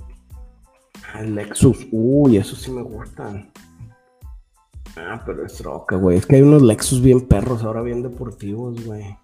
El 1.19 1.35
Lexus. 1.35 1.87
Uy, 1.91 2.37
eso 2.37 2.57
sí 2.57 2.71
me 2.71 2.83
gustan. 2.83 3.51
Ah, 4.99 5.23
pero 5.25 5.47
es 5.47 5.63
roca, 5.63 5.97
güey. 5.97 6.19
Es 6.19 6.27
que 6.27 6.37
hay 6.37 6.43
unos 6.43 6.63
Lexus 6.63 7.01
bien 7.01 7.27
perros, 7.27 7.63
ahora 7.63 7.83
bien 7.83 8.03
deportivos, 8.03 8.85
güey. 8.85 9.17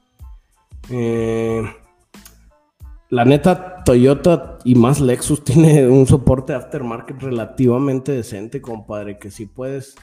Eh, 0.90 1.62
la 3.10 3.24
neta, 3.24 3.82
Toyota 3.84 4.58
y 4.64 4.74
más 4.74 5.00
Lexus 5.00 5.44
tiene 5.44 5.88
un 5.88 6.06
soporte 6.06 6.54
aftermarket 6.54 7.20
relativamente 7.20 8.12
decente, 8.12 8.60
compadre. 8.62 9.18
Que 9.18 9.30
si 9.30 9.46
puedes, 9.46 9.96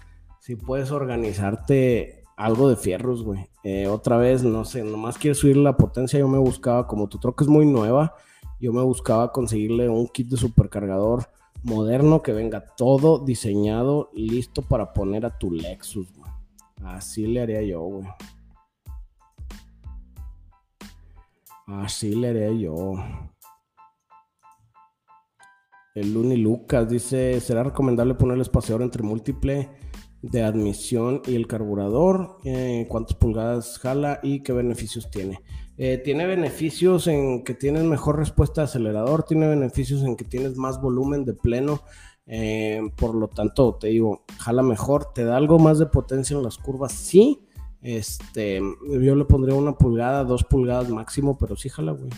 puedes 0.66 0.92
organizarte 0.92 2.24
algo 2.36 2.70
de 2.70 2.76
fierros, 2.76 3.24
güey. 3.24 3.48
Eh, 3.64 3.88
otra 3.88 4.18
vez, 4.18 4.44
no 4.44 4.66
sé, 4.66 4.84
nomás 4.84 5.18
quieres 5.18 5.38
subir 5.38 5.58
la 5.58 5.78
potencia. 5.78 6.20
Yo 6.20 6.28
me 6.28 6.40
buscaba, 6.40 6.88
como 6.88 7.08
tu 7.08 7.20
troca 7.20 7.44
es 7.44 7.50
muy 7.50 7.66
nueva, 7.66 8.16
yo 8.60 8.74
me 8.74 8.82
buscaba 8.82 9.32
conseguirle 9.32 9.90
un 9.90 10.08
kit 10.08 10.30
de 10.30 10.38
supercargador 10.38 11.28
moderno 11.64 12.22
que 12.22 12.34
venga 12.34 12.66
todo 12.76 13.20
diseñado, 13.20 14.10
listo 14.14 14.62
para 14.62 14.94
poner 14.94 15.26
a 15.26 15.38
tu 15.38 15.52
Lexus, 15.52 16.08
Así 16.84 17.28
le 17.28 17.42
haría 17.42 17.62
yo, 17.62 17.82
güey. 17.82 18.08
Así 21.68 22.16
le 22.16 22.30
haría 22.30 22.52
yo. 22.52 22.94
El 25.94 26.14
Luni 26.14 26.38
Lucas 26.38 26.90
dice: 26.90 27.40
¿Será 27.40 27.64
recomendable 27.64 28.16
poner 28.16 28.36
el 28.36 28.42
espaciador 28.42 28.82
entre 28.82 29.04
múltiple 29.04 29.70
de 30.22 30.44
admisión 30.44 31.22
y 31.28 31.36
el 31.36 31.48
carburador? 31.48 32.38
Eh, 32.46 32.88
¿Cuántas 32.90 33.16
pulgadas 33.16 33.78
jala 33.78 34.20
y 34.24 34.42
qué 34.42 34.54
beneficios 34.54 35.12
tiene? 35.12 35.40
Eh, 35.84 35.98
tiene 35.98 36.28
beneficios 36.28 37.08
en 37.08 37.44
que 37.44 37.56
tienes 37.56 37.82
mejor 37.86 38.20
respuesta 38.20 38.62
de 38.62 38.66
acelerador, 38.66 39.24
tiene 39.24 39.48
beneficios 39.48 40.04
en 40.04 40.16
que 40.16 40.24
tienes 40.24 40.56
más 40.56 40.80
volumen 40.80 41.26
de 41.26 41.34
pleno, 41.34 41.82
eh, 42.28 42.82
por 42.98 43.16
lo 43.16 43.28
tanto, 43.28 43.80
te 43.82 43.88
digo, 43.88 44.24
jala 44.38 44.62
mejor, 44.62 45.12
te 45.12 45.24
da 45.24 45.38
algo 45.38 45.58
más 45.58 45.80
de 45.80 45.88
potencia 45.88 46.38
en 46.38 46.44
las 46.44 46.60
curvas, 46.60 46.92
sí. 46.92 47.48
Este, 47.82 48.62
yo 48.92 49.16
le 49.16 49.26
pondría 49.26 49.56
una 49.56 49.76
pulgada, 49.76 50.24
dos 50.24 50.44
pulgadas 50.44 50.88
máximo, 50.90 51.36
pero 51.40 51.56
sí 51.56 51.68
jala, 51.68 51.94
güey. 51.94 52.12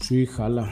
Sí, 0.00 0.24
jala. 0.24 0.66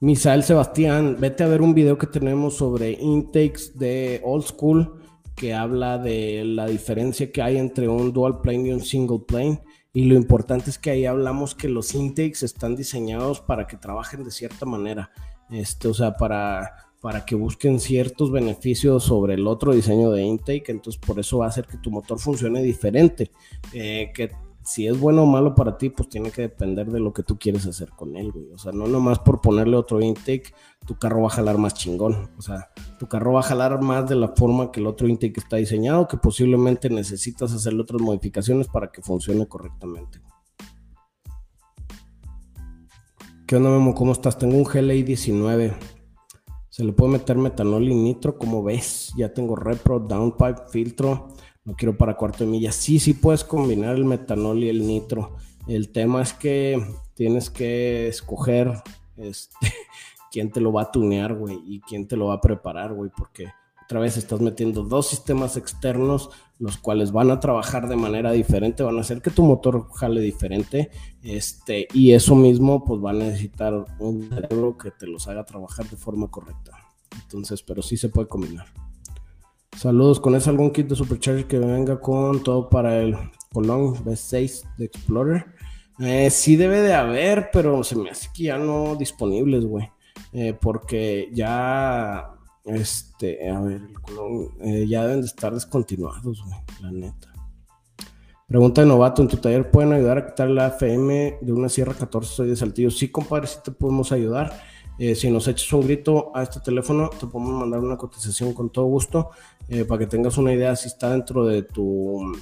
Misael 0.00 0.42
Sebastián, 0.42 1.18
vete 1.20 1.44
a 1.44 1.46
ver 1.46 1.62
un 1.62 1.72
video 1.72 1.98
que 1.98 2.08
tenemos 2.08 2.56
sobre 2.56 2.90
intakes 3.00 3.78
de 3.78 4.20
old 4.24 4.42
school 4.44 5.04
que 5.36 5.54
habla 5.54 5.98
de 5.98 6.42
la 6.44 6.66
diferencia 6.66 7.30
que 7.30 7.42
hay 7.42 7.58
entre 7.58 7.88
un 7.88 8.12
dual 8.12 8.40
plane 8.40 8.68
y 8.68 8.72
un 8.72 8.80
single 8.80 9.20
plane. 9.20 9.62
Y 9.94 10.04
lo 10.06 10.16
importante 10.16 10.70
es 10.70 10.78
que 10.78 10.90
ahí 10.90 11.06
hablamos 11.06 11.54
que 11.54 11.68
los 11.68 11.94
intakes 11.94 12.44
están 12.44 12.74
diseñados 12.74 13.40
para 13.40 13.68
que 13.68 13.76
trabajen 13.76 14.24
de 14.24 14.32
cierta 14.32 14.66
manera. 14.66 15.12
Este, 15.50 15.86
o 15.86 15.94
sea, 15.94 16.16
para, 16.16 16.90
para 17.00 17.24
que 17.24 17.36
busquen 17.36 17.78
ciertos 17.78 18.32
beneficios 18.32 19.04
sobre 19.04 19.34
el 19.34 19.46
otro 19.46 19.72
diseño 19.72 20.10
de 20.10 20.24
intake. 20.24 20.72
Entonces, 20.72 21.00
por 21.00 21.20
eso 21.20 21.38
va 21.38 21.46
a 21.46 21.48
hacer 21.50 21.66
que 21.66 21.78
tu 21.78 21.92
motor 21.92 22.18
funcione 22.18 22.60
diferente. 22.60 23.30
Eh, 23.72 24.10
que 24.12 24.32
si 24.64 24.86
es 24.86 24.98
bueno 24.98 25.24
o 25.24 25.26
malo 25.26 25.54
para 25.54 25.76
ti, 25.76 25.90
pues 25.90 26.08
tiene 26.08 26.30
que 26.30 26.42
depender 26.42 26.90
de 26.90 26.98
lo 26.98 27.12
que 27.12 27.22
tú 27.22 27.38
quieres 27.38 27.66
hacer 27.66 27.90
con 27.90 28.16
él, 28.16 28.32
güey. 28.32 28.50
O 28.52 28.58
sea, 28.58 28.72
no 28.72 28.86
nomás 28.86 29.18
por 29.18 29.42
ponerle 29.42 29.76
otro 29.76 30.00
intake, 30.00 30.54
tu 30.86 30.98
carro 30.98 31.20
va 31.20 31.26
a 31.26 31.30
jalar 31.30 31.58
más 31.58 31.74
chingón. 31.74 32.30
O 32.38 32.42
sea, 32.42 32.70
tu 32.98 33.06
carro 33.06 33.34
va 33.34 33.40
a 33.40 33.44
jalar 33.44 33.82
más 33.82 34.08
de 34.08 34.16
la 34.16 34.28
forma 34.28 34.72
que 34.72 34.80
el 34.80 34.86
otro 34.86 35.06
intake 35.06 35.38
está 35.38 35.56
diseñado, 35.56 36.08
que 36.08 36.16
posiblemente 36.16 36.88
necesitas 36.88 37.52
hacerle 37.52 37.82
otras 37.82 38.00
modificaciones 38.00 38.68
para 38.68 38.90
que 38.90 39.02
funcione 39.02 39.46
correctamente. 39.46 40.22
¿Qué 43.46 43.56
onda, 43.56 43.68
Memo? 43.68 43.94
¿Cómo 43.94 44.12
estás? 44.12 44.38
Tengo 44.38 44.56
un 44.56 44.64
GLI 44.64 45.02
19. 45.02 45.76
Se 46.70 46.82
le 46.82 46.92
puede 46.94 47.12
meter 47.12 47.36
metanol 47.36 47.86
y 47.86 47.94
nitro, 47.94 48.38
como 48.38 48.62
ves. 48.62 49.12
Ya 49.18 49.34
tengo 49.34 49.54
repro, 49.56 50.00
downpipe, 50.00 50.62
filtro 50.70 51.28
no 51.64 51.74
quiero 51.74 51.96
para 51.96 52.16
cuarto 52.16 52.44
de 52.44 52.50
milla. 52.50 52.72
Sí, 52.72 52.98
sí 52.98 53.14
puedes 53.14 53.44
combinar 53.44 53.96
el 53.96 54.04
metanol 54.04 54.62
y 54.62 54.68
el 54.68 54.86
nitro. 54.86 55.36
El 55.66 55.90
tema 55.90 56.22
es 56.22 56.32
que 56.32 56.84
tienes 57.14 57.50
que 57.50 58.08
escoger 58.08 58.72
este, 59.16 59.56
quién 60.30 60.50
te 60.50 60.60
lo 60.60 60.72
va 60.72 60.82
a 60.82 60.90
tunear, 60.92 61.34
güey, 61.34 61.58
y 61.66 61.80
quién 61.80 62.06
te 62.06 62.16
lo 62.16 62.26
va 62.26 62.34
a 62.34 62.40
preparar, 62.40 62.92
güey, 62.92 63.10
porque 63.16 63.48
otra 63.84 64.00
vez 64.00 64.16
estás 64.16 64.40
metiendo 64.40 64.82
dos 64.82 65.08
sistemas 65.08 65.56
externos, 65.56 66.30
los 66.58 66.78
cuales 66.78 67.12
van 67.12 67.30
a 67.30 67.40
trabajar 67.40 67.88
de 67.88 67.96
manera 67.96 68.32
diferente, 68.32 68.82
van 68.82 68.96
a 68.96 69.02
hacer 69.02 69.20
que 69.20 69.30
tu 69.30 69.42
motor 69.42 69.88
jale 69.92 70.20
diferente, 70.20 70.90
este, 71.22 71.86
y 71.92 72.12
eso 72.12 72.34
mismo, 72.34 72.84
pues 72.84 73.02
va 73.02 73.10
a 73.10 73.14
necesitar 73.14 73.84
un 73.98 74.28
cerebro 74.28 74.76
que 74.78 74.90
te 74.90 75.06
los 75.06 75.28
haga 75.28 75.44
trabajar 75.44 75.88
de 75.88 75.96
forma 75.96 76.28
correcta. 76.28 76.72
Entonces, 77.22 77.62
pero 77.62 77.82
sí 77.82 77.96
se 77.96 78.08
puede 78.08 78.26
combinar. 78.26 78.66
Saludos, 79.76 80.20
¿con 80.20 80.34
eso 80.34 80.50
algún 80.50 80.70
kit 80.70 80.88
de 80.88 80.94
Supercharger 80.94 81.46
que 81.46 81.58
venga 81.58 82.00
con 82.00 82.42
todo 82.42 82.68
para 82.70 83.00
el 83.00 83.16
Colón 83.52 83.94
B6 84.04 84.76
de 84.78 84.84
Explorer? 84.86 85.46
Eh, 85.98 86.30
sí 86.30 86.56
debe 86.56 86.80
de 86.80 86.94
haber, 86.94 87.50
pero 87.52 87.82
se 87.84 87.96
me 87.96 88.10
hace 88.10 88.28
que 88.34 88.44
ya 88.44 88.58
no 88.58 88.96
disponibles, 88.96 89.64
güey. 89.66 89.90
Eh, 90.32 90.56
porque 90.58 91.28
ya, 91.32 92.30
este, 92.64 93.48
a 93.50 93.60
ver, 93.60 93.82
el 93.82 94.00
Colón, 94.00 94.48
eh, 94.60 94.86
ya 94.88 95.02
deben 95.02 95.20
de 95.20 95.26
estar 95.26 95.52
descontinuados, 95.52 96.42
güey, 96.44 96.58
la 96.80 96.90
neta. 96.90 97.32
Pregunta 98.46 98.82
de 98.82 98.86
novato, 98.86 99.22
¿en 99.22 99.28
tu 99.28 99.38
taller 99.38 99.70
pueden 99.70 99.92
ayudar 99.92 100.18
a 100.18 100.26
quitar 100.26 100.48
la 100.50 100.68
FM 100.68 101.38
de 101.40 101.52
una 101.52 101.68
Sierra 101.68 101.94
14 101.94 102.32
soy 102.32 102.48
de 102.48 102.56
Saltillo? 102.56 102.90
Sí, 102.90 103.08
compadre, 103.08 103.48
sí 103.48 103.58
te 103.64 103.72
podemos 103.72 104.12
ayudar. 104.12 104.52
Eh, 104.98 105.14
si 105.14 105.30
nos 105.30 105.48
echas 105.48 105.72
un 105.72 105.82
grito 105.82 106.30
a 106.34 106.42
este 106.42 106.60
teléfono, 106.60 107.10
te 107.10 107.26
podemos 107.26 107.54
mandar 107.54 107.80
una 107.80 107.96
cotización 107.96 108.54
con 108.54 108.70
todo 108.70 108.84
gusto 108.86 109.30
eh, 109.68 109.84
para 109.84 109.98
que 109.98 110.06
tengas 110.06 110.38
una 110.38 110.52
idea 110.52 110.76
si 110.76 110.88
está 110.88 111.10
dentro 111.10 111.44
de 111.44 111.62
tu, 111.62 112.32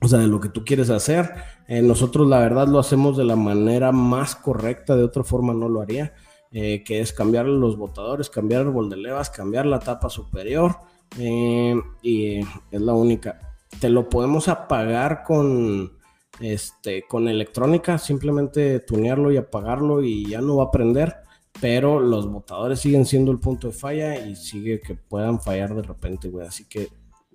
o 0.00 0.08
sea, 0.08 0.20
de 0.20 0.28
lo 0.28 0.40
que 0.40 0.48
tú 0.48 0.64
quieres 0.64 0.90
hacer. 0.90 1.34
Eh, 1.66 1.82
nosotros 1.82 2.28
la 2.28 2.38
verdad 2.38 2.68
lo 2.68 2.78
hacemos 2.78 3.16
de 3.16 3.24
la 3.24 3.36
manera 3.36 3.90
más 3.90 4.36
correcta, 4.36 4.94
de 4.94 5.02
otra 5.02 5.24
forma 5.24 5.52
no 5.52 5.68
lo 5.68 5.80
haría, 5.80 6.14
que 6.50 7.00
es 7.00 7.12
cambiar 7.12 7.44
los 7.44 7.76
botadores, 7.76 8.30
cambiar 8.30 8.62
el 8.62 8.70
bol 8.70 8.88
de 8.88 8.96
levas, 8.96 9.28
cambiar 9.28 9.66
la 9.66 9.80
tapa 9.80 10.08
superior 10.08 10.76
y 11.20 12.38
es 12.38 12.80
la 12.80 12.94
única. 12.94 13.38
Te 13.80 13.90
lo 13.90 14.08
podemos 14.08 14.48
apagar 14.48 15.24
con, 15.24 15.92
este, 16.40 17.02
con 17.06 17.28
electrónica, 17.28 17.98
simplemente 17.98 18.80
tunearlo 18.80 19.30
y 19.30 19.36
apagarlo 19.36 20.02
y 20.02 20.24
ya 20.26 20.40
no 20.40 20.56
va 20.56 20.64
a 20.64 20.70
prender 20.70 21.27
pero 21.60 22.00
los 22.00 22.30
botadores 22.30 22.80
siguen 22.80 23.04
siendo 23.04 23.32
el 23.32 23.38
punto 23.38 23.68
de 23.68 23.72
falla 23.72 24.26
y 24.26 24.36
sigue 24.36 24.80
que 24.80 24.94
puedan 24.94 25.40
fallar 25.40 25.74
de 25.74 25.82
repente, 25.82 26.28
güey. 26.28 26.46
Así 26.46 26.64
que 26.64 26.88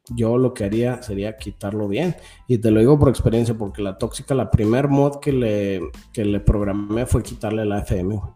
yo 0.09 0.37
lo 0.37 0.53
que 0.53 0.65
haría 0.65 1.01
sería 1.01 1.37
quitarlo 1.37 1.87
bien. 1.87 2.15
Y 2.47 2.57
te 2.57 2.71
lo 2.71 2.79
digo 2.79 2.99
por 2.99 3.09
experiencia, 3.09 3.57
porque 3.57 3.81
la 3.81 3.97
tóxica, 3.97 4.35
la 4.35 4.51
primer 4.51 4.87
mod 4.87 5.19
que 5.19 5.31
le, 5.31 5.81
que 6.11 6.25
le 6.25 6.39
programé 6.39 7.05
fue 7.05 7.23
quitarle 7.23 7.65
la 7.65 7.79
FM, 7.79 8.15
güey. 8.15 8.31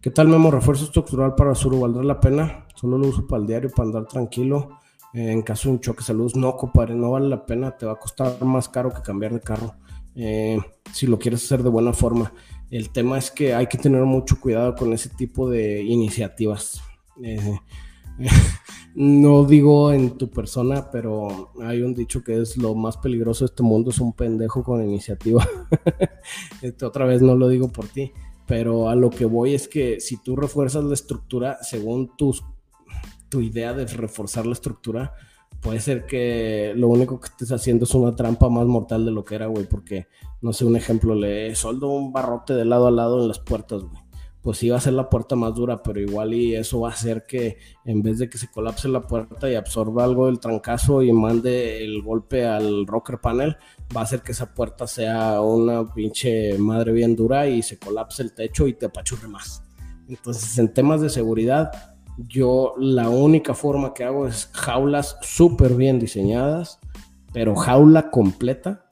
¿Qué 0.00 0.10
tal, 0.10 0.28
Memo? 0.28 0.50
¿Refuerzo 0.50 0.84
estructural 0.84 1.34
para 1.34 1.54
Sur 1.54 1.78
valdrá 1.78 2.02
la 2.02 2.20
pena? 2.20 2.66
Solo 2.74 2.96
lo 2.96 3.08
uso 3.08 3.26
para 3.26 3.42
el 3.42 3.46
diario, 3.46 3.70
para 3.70 3.88
andar 3.88 4.06
tranquilo. 4.06 4.78
en 5.12 5.42
caso 5.42 5.68
de 5.68 5.74
un 5.74 5.80
choque, 5.80 6.02
saludos. 6.02 6.36
No, 6.36 6.56
compadre, 6.56 6.94
no 6.94 7.10
vale 7.10 7.28
la 7.28 7.44
pena. 7.44 7.76
Te 7.76 7.84
va 7.84 7.92
a 7.92 7.98
costar 7.98 8.42
más 8.42 8.70
caro 8.70 8.90
que 8.94 9.02
cambiar 9.02 9.34
de 9.34 9.40
carro. 9.40 9.74
Eh, 10.14 10.58
si 10.90 11.06
lo 11.06 11.18
quieres 11.18 11.44
hacer 11.44 11.62
de 11.62 11.68
buena 11.68 11.92
forma. 11.92 12.32
El 12.70 12.90
tema 12.90 13.18
es 13.18 13.30
que 13.30 13.54
hay 13.54 13.66
que 13.66 13.78
tener 13.78 14.02
mucho 14.04 14.40
cuidado 14.40 14.74
con 14.76 14.92
ese 14.92 15.08
tipo 15.08 15.50
de 15.50 15.82
iniciativas. 15.82 16.80
Eh, 17.22 17.58
no 18.94 19.44
digo 19.44 19.92
en 19.92 20.16
tu 20.16 20.30
persona, 20.30 20.90
pero 20.90 21.52
hay 21.60 21.82
un 21.82 21.94
dicho 21.94 22.22
que 22.22 22.40
es 22.40 22.56
lo 22.56 22.74
más 22.74 22.96
peligroso 22.96 23.44
de 23.44 23.50
este 23.50 23.62
mundo 23.62 23.90
es 23.90 23.98
un 23.98 24.12
pendejo 24.12 24.62
con 24.62 24.84
iniciativa. 24.84 25.46
este, 26.62 26.84
otra 26.84 27.06
vez 27.06 27.22
no 27.22 27.34
lo 27.34 27.48
digo 27.48 27.68
por 27.68 27.88
ti, 27.88 28.12
pero 28.46 28.88
a 28.88 28.94
lo 28.94 29.10
que 29.10 29.24
voy 29.24 29.54
es 29.54 29.66
que 29.66 30.00
si 30.00 30.16
tú 30.22 30.36
refuerzas 30.36 30.84
la 30.84 30.94
estructura 30.94 31.58
según 31.62 32.16
tus, 32.16 32.44
tu 33.28 33.40
idea 33.40 33.74
de 33.74 33.86
reforzar 33.86 34.46
la 34.46 34.52
estructura, 34.52 35.14
puede 35.60 35.80
ser 35.80 36.06
que 36.06 36.72
lo 36.76 36.88
único 36.88 37.20
que 37.20 37.26
estés 37.26 37.52
haciendo 37.52 37.84
es 37.84 37.94
una 37.94 38.16
trampa 38.16 38.48
más 38.48 38.66
mortal 38.66 39.04
de 39.04 39.12
lo 39.12 39.24
que 39.24 39.34
era, 39.34 39.46
güey, 39.46 39.66
porque, 39.66 40.08
no 40.40 40.52
sé, 40.52 40.64
un 40.64 40.76
ejemplo, 40.76 41.14
le 41.14 41.54
soldo 41.54 41.88
un 41.88 42.12
barrote 42.12 42.54
de 42.54 42.64
lado 42.64 42.86
a 42.86 42.90
lado 42.90 43.20
en 43.20 43.28
las 43.28 43.38
puertas, 43.38 43.82
güey. 43.82 44.02
Pues 44.42 44.56
sí 44.56 44.70
va 44.70 44.78
a 44.78 44.80
ser 44.80 44.94
la 44.94 45.10
puerta 45.10 45.36
más 45.36 45.54
dura, 45.54 45.82
pero 45.82 46.00
igual 46.00 46.32
y 46.32 46.54
eso 46.54 46.80
va 46.80 46.88
a 46.88 46.92
hacer 46.92 47.26
que 47.26 47.58
en 47.84 48.02
vez 48.02 48.18
de 48.18 48.30
que 48.30 48.38
se 48.38 48.50
colapse 48.50 48.88
la 48.88 49.02
puerta 49.02 49.50
y 49.50 49.54
absorba 49.54 50.02
algo 50.02 50.26
del 50.26 50.40
trancazo 50.40 51.02
y 51.02 51.12
mande 51.12 51.84
el 51.84 52.00
golpe 52.00 52.46
al 52.46 52.86
rocker 52.86 53.18
panel, 53.18 53.58
va 53.94 54.00
a 54.00 54.04
hacer 54.04 54.22
que 54.22 54.32
esa 54.32 54.54
puerta 54.54 54.86
sea 54.86 55.42
una 55.42 55.92
pinche 55.92 56.56
madre 56.56 56.92
bien 56.92 57.14
dura 57.14 57.48
y 57.48 57.60
se 57.60 57.78
colapse 57.78 58.22
el 58.22 58.32
techo 58.32 58.66
y 58.66 58.72
te 58.72 58.86
apachurre 58.86 59.28
más. 59.28 59.62
Entonces, 60.08 60.56
en 60.56 60.72
temas 60.72 61.02
de 61.02 61.10
seguridad, 61.10 61.89
yo 62.28 62.74
la 62.78 63.08
única 63.08 63.54
forma 63.54 63.94
que 63.94 64.04
hago 64.04 64.26
es 64.26 64.50
jaulas 64.52 65.16
súper 65.22 65.74
bien 65.74 65.98
diseñadas, 65.98 66.80
pero 67.32 67.54
jaula 67.54 68.10
completa, 68.10 68.86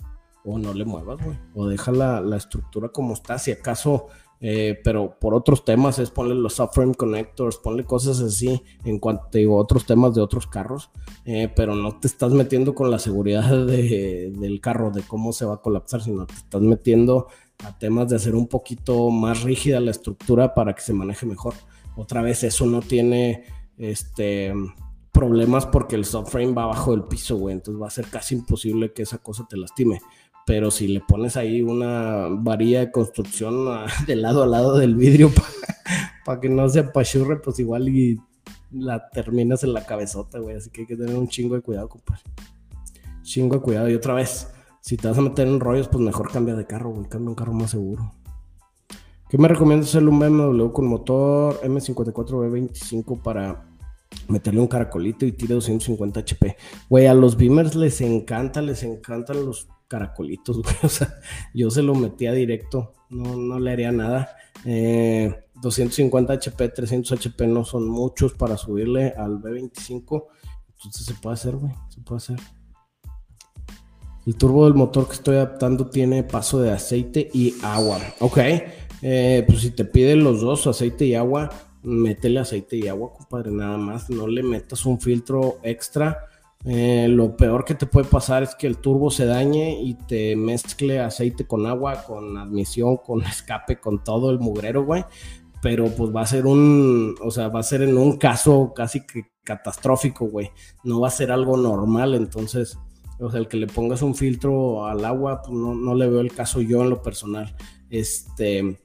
o 0.44 0.58
no 0.58 0.72
le 0.72 0.84
muevas, 0.84 1.18
o 1.54 1.66
deja 1.66 1.92
la, 1.92 2.36
estructura 2.36 2.88
como 2.88 3.14
está, 3.14 3.38
si 3.38 3.50
acaso, 3.50 4.06
eh, 4.40 4.78
pero 4.84 5.18
por 5.18 5.34
otros 5.34 5.64
temas 5.64 5.98
es 5.98 6.10
ponle 6.10 6.34
los 6.34 6.54
subframe 6.54 6.94
connectors, 6.94 7.58
ponle 7.58 7.84
cosas 7.84 8.20
así, 8.20 8.62
en 8.84 8.98
cuanto 8.98 9.26
te 9.30 9.38
digo 9.38 9.56
otros 9.56 9.84
temas 9.84 10.14
de 10.14 10.22
otros 10.22 10.46
carros, 10.46 10.90
eh, 11.24 11.52
pero 11.54 11.74
no 11.74 11.98
te 11.98 12.06
estás 12.06 12.32
metiendo 12.32 12.74
con 12.74 12.90
la 12.90 12.98
seguridad 12.98 13.50
de, 13.66 14.32
del 14.38 14.60
carro, 14.60 14.90
de 14.90 15.02
cómo 15.02 15.32
se 15.32 15.44
va 15.44 15.54
a 15.54 15.60
colapsar, 15.60 16.02
sino 16.02 16.26
te 16.26 16.34
estás 16.34 16.62
metiendo 16.62 17.26
a 17.64 17.76
temas 17.76 18.08
de 18.08 18.16
hacer 18.16 18.36
un 18.36 18.46
poquito 18.46 19.10
más 19.10 19.42
rígida 19.42 19.80
la 19.80 19.90
estructura 19.90 20.54
para 20.54 20.74
que 20.74 20.82
se 20.82 20.92
maneje 20.92 21.26
mejor 21.26 21.54
otra 21.98 22.22
vez 22.22 22.44
eso 22.44 22.64
no 22.64 22.80
tiene 22.80 23.44
este 23.76 24.52
problemas 25.12 25.66
porque 25.66 25.96
el 25.96 26.04
subframe 26.04 26.54
va 26.54 26.62
abajo 26.62 26.92
del 26.92 27.02
piso, 27.02 27.36
güey. 27.36 27.54
Entonces 27.54 27.82
va 27.82 27.88
a 27.88 27.90
ser 27.90 28.06
casi 28.06 28.36
imposible 28.36 28.92
que 28.92 29.02
esa 29.02 29.18
cosa 29.18 29.46
te 29.48 29.56
lastime. 29.56 30.00
Pero 30.46 30.70
si 30.70 30.86
le 30.86 31.00
pones 31.00 31.36
ahí 31.36 31.60
una 31.60 32.28
varilla 32.30 32.80
de 32.80 32.92
construcción 32.92 33.66
de 34.06 34.16
lado 34.16 34.44
a 34.44 34.46
lado 34.46 34.78
del 34.78 34.94
vidrio 34.94 35.30
para 36.24 36.40
que 36.40 36.48
no 36.48 36.68
se 36.68 36.80
apachurre, 36.80 37.42
pues 37.42 37.58
igual 37.58 37.88
y 37.88 38.20
la 38.70 39.08
terminas 39.10 39.64
en 39.64 39.72
la 39.72 39.84
cabezota, 39.84 40.38
güey. 40.38 40.54
Así 40.54 40.70
que 40.70 40.82
hay 40.82 40.86
que 40.86 40.96
tener 40.96 41.16
un 41.16 41.26
chingo 41.26 41.56
de 41.56 41.62
cuidado, 41.62 41.88
compadre. 41.88 42.22
Chingo 43.22 43.56
de 43.56 43.62
cuidado. 43.62 43.90
Y 43.90 43.94
otra 43.94 44.14
vez, 44.14 44.52
si 44.80 44.96
te 44.96 45.08
vas 45.08 45.18
a 45.18 45.22
meter 45.22 45.48
en 45.48 45.58
rollos, 45.58 45.88
pues 45.88 46.00
mejor 46.00 46.30
cambia 46.30 46.54
de 46.54 46.64
carro, 46.64 46.90
güey. 46.90 47.08
Cambia 47.08 47.30
un 47.30 47.34
carro 47.34 47.54
más 47.54 47.72
seguro. 47.72 48.12
¿Qué 49.28 49.36
me 49.36 49.46
recomiendas 49.46 49.90
hacer 49.90 50.08
un 50.08 50.18
BMW 50.18 50.72
con 50.72 50.86
motor 50.86 51.60
M54B25 51.60 53.20
para 53.20 53.68
meterle 54.28 54.60
un 54.60 54.66
caracolito 54.66 55.26
y 55.26 55.32
tire 55.32 55.54
250 55.54 56.20
HP? 56.20 56.56
Güey, 56.88 57.06
a 57.06 57.14
los 57.14 57.36
Beamers 57.36 57.74
les 57.74 58.00
encanta, 58.00 58.62
les 58.62 58.82
encantan 58.84 59.44
los 59.44 59.68
caracolitos, 59.86 60.56
güey. 60.62 60.74
O 60.82 60.88
sea, 60.88 61.14
yo 61.52 61.70
se 61.70 61.82
lo 61.82 61.94
metía 61.94 62.32
directo, 62.32 62.94
no, 63.10 63.36
no 63.36 63.60
le 63.60 63.70
haría 63.70 63.92
nada. 63.92 64.30
250 64.64 66.32
HP, 66.32 66.68
300 66.70 67.12
HP 67.12 67.46
no 67.48 67.64
son 67.66 67.86
muchos 67.86 68.32
para 68.32 68.56
subirle 68.56 69.12
al 69.14 69.42
B25. 69.42 70.24
Entonces 70.74 71.04
se 71.04 71.14
puede 71.14 71.34
hacer, 71.34 71.56
güey, 71.56 71.72
se 71.90 72.00
puede 72.00 72.16
hacer. 72.16 72.40
El 74.26 74.36
turbo 74.36 74.64
del 74.64 74.74
motor 74.74 75.06
que 75.06 75.14
estoy 75.14 75.36
adaptando 75.36 75.86
tiene 75.88 76.22
paso 76.22 76.60
de 76.60 76.70
aceite 76.70 77.30
y 77.32 77.54
agua. 77.62 77.98
Ok, 78.20 78.38
eh, 79.02 79.44
pues 79.46 79.60
si 79.60 79.70
te 79.70 79.84
piden 79.84 80.24
los 80.24 80.40
dos, 80.40 80.66
aceite 80.66 81.06
y 81.06 81.14
agua, 81.14 81.50
métele 81.82 82.40
aceite 82.40 82.76
y 82.76 82.88
agua, 82.88 83.12
compadre, 83.12 83.50
nada 83.50 83.76
más. 83.76 84.10
No 84.10 84.26
le 84.26 84.42
metas 84.42 84.84
un 84.86 85.00
filtro 85.00 85.58
extra. 85.62 86.18
Eh, 86.64 87.06
lo 87.08 87.36
peor 87.36 87.64
que 87.64 87.74
te 87.74 87.86
puede 87.86 88.08
pasar 88.08 88.42
es 88.42 88.54
que 88.56 88.66
el 88.66 88.78
turbo 88.78 89.10
se 89.10 89.26
dañe 89.26 89.80
y 89.80 89.94
te 89.94 90.34
mezcle 90.34 91.00
aceite 91.00 91.46
con 91.46 91.66
agua, 91.66 92.02
con 92.04 92.36
admisión, 92.36 92.96
con 92.96 93.22
escape, 93.26 93.78
con 93.78 94.02
todo 94.02 94.30
el 94.30 94.38
mugrero, 94.38 94.84
güey. 94.84 95.04
Pero 95.62 95.86
pues 95.86 96.14
va 96.14 96.22
a 96.22 96.26
ser 96.26 96.46
un, 96.46 97.16
o 97.20 97.30
sea, 97.30 97.48
va 97.48 97.60
a 97.60 97.64
ser 97.64 97.82
en 97.82 97.96
un 97.96 98.16
caso 98.16 98.72
casi 98.74 99.04
que 99.06 99.26
catastrófico, 99.42 100.26
güey. 100.26 100.50
No 100.84 101.00
va 101.00 101.08
a 101.08 101.12
ser 101.12 101.32
algo 101.32 101.56
normal, 101.56 102.14
entonces, 102.14 102.78
o 103.18 103.30
sea, 103.30 103.40
el 103.40 103.48
que 103.48 103.56
le 103.56 103.66
pongas 103.66 104.02
un 104.02 104.14
filtro 104.14 104.86
al 104.86 105.04
agua, 105.04 105.42
pues 105.42 105.56
no, 105.56 105.74
no 105.74 105.94
le 105.94 106.08
veo 106.08 106.20
el 106.20 106.32
caso 106.32 106.60
yo 106.60 106.82
en 106.82 106.90
lo 106.90 107.02
personal. 107.02 107.56
Este, 107.90 108.78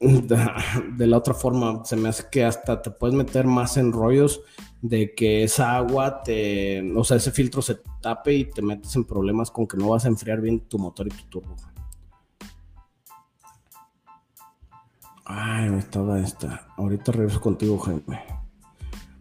de 0.00 1.06
la 1.06 1.16
otra 1.16 1.34
forma, 1.34 1.84
se 1.84 1.96
me 1.96 2.08
hace 2.08 2.24
que 2.30 2.44
hasta 2.44 2.82
te 2.82 2.90
puedes 2.90 3.16
meter 3.16 3.46
más 3.46 3.76
en 3.76 3.92
rollos 3.92 4.40
de 4.82 5.14
que 5.14 5.44
esa 5.44 5.76
agua 5.76 6.22
te, 6.22 6.92
o 6.94 7.04
sea, 7.04 7.16
ese 7.16 7.30
filtro 7.30 7.62
se 7.62 7.78
tape 8.02 8.34
y 8.34 8.44
te 8.44 8.60
metes 8.60 8.94
en 8.96 9.04
problemas 9.04 9.50
con 9.50 9.66
que 9.66 9.78
no 9.78 9.88
vas 9.88 10.04
a 10.04 10.08
enfriar 10.08 10.42
bien 10.42 10.60
tu 10.60 10.78
motor 10.78 11.06
y 11.06 11.10
tu 11.10 11.24
turbo. 11.24 11.56
Ay, 15.24 15.72
estaba 15.78 16.20
esta. 16.20 16.68
Ahorita 16.76 17.12
regreso 17.12 17.40
contigo, 17.40 17.78
Jaime. 17.78 18.20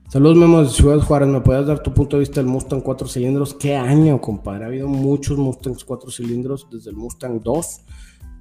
Saludos, 0.09 0.35
Memo 0.35 0.61
de 0.61 0.69
Ciudad 0.69 0.99
Juárez. 0.99 1.29
¿Me 1.29 1.39
puedes 1.39 1.65
dar 1.65 1.81
tu 1.81 1.93
punto 1.93 2.17
de 2.17 2.21
vista 2.21 2.41
del 2.41 2.49
Mustang 2.49 2.81
4 2.81 3.07
cilindros? 3.07 3.53
¿Qué 3.53 3.77
año, 3.77 4.19
compadre? 4.19 4.65
Ha 4.65 4.67
habido 4.67 4.89
muchos 4.89 5.37
Mustangs 5.37 5.85
4 5.85 6.11
cilindros, 6.11 6.67
desde 6.69 6.89
el 6.89 6.97
Mustang 6.97 7.41
2 7.41 7.81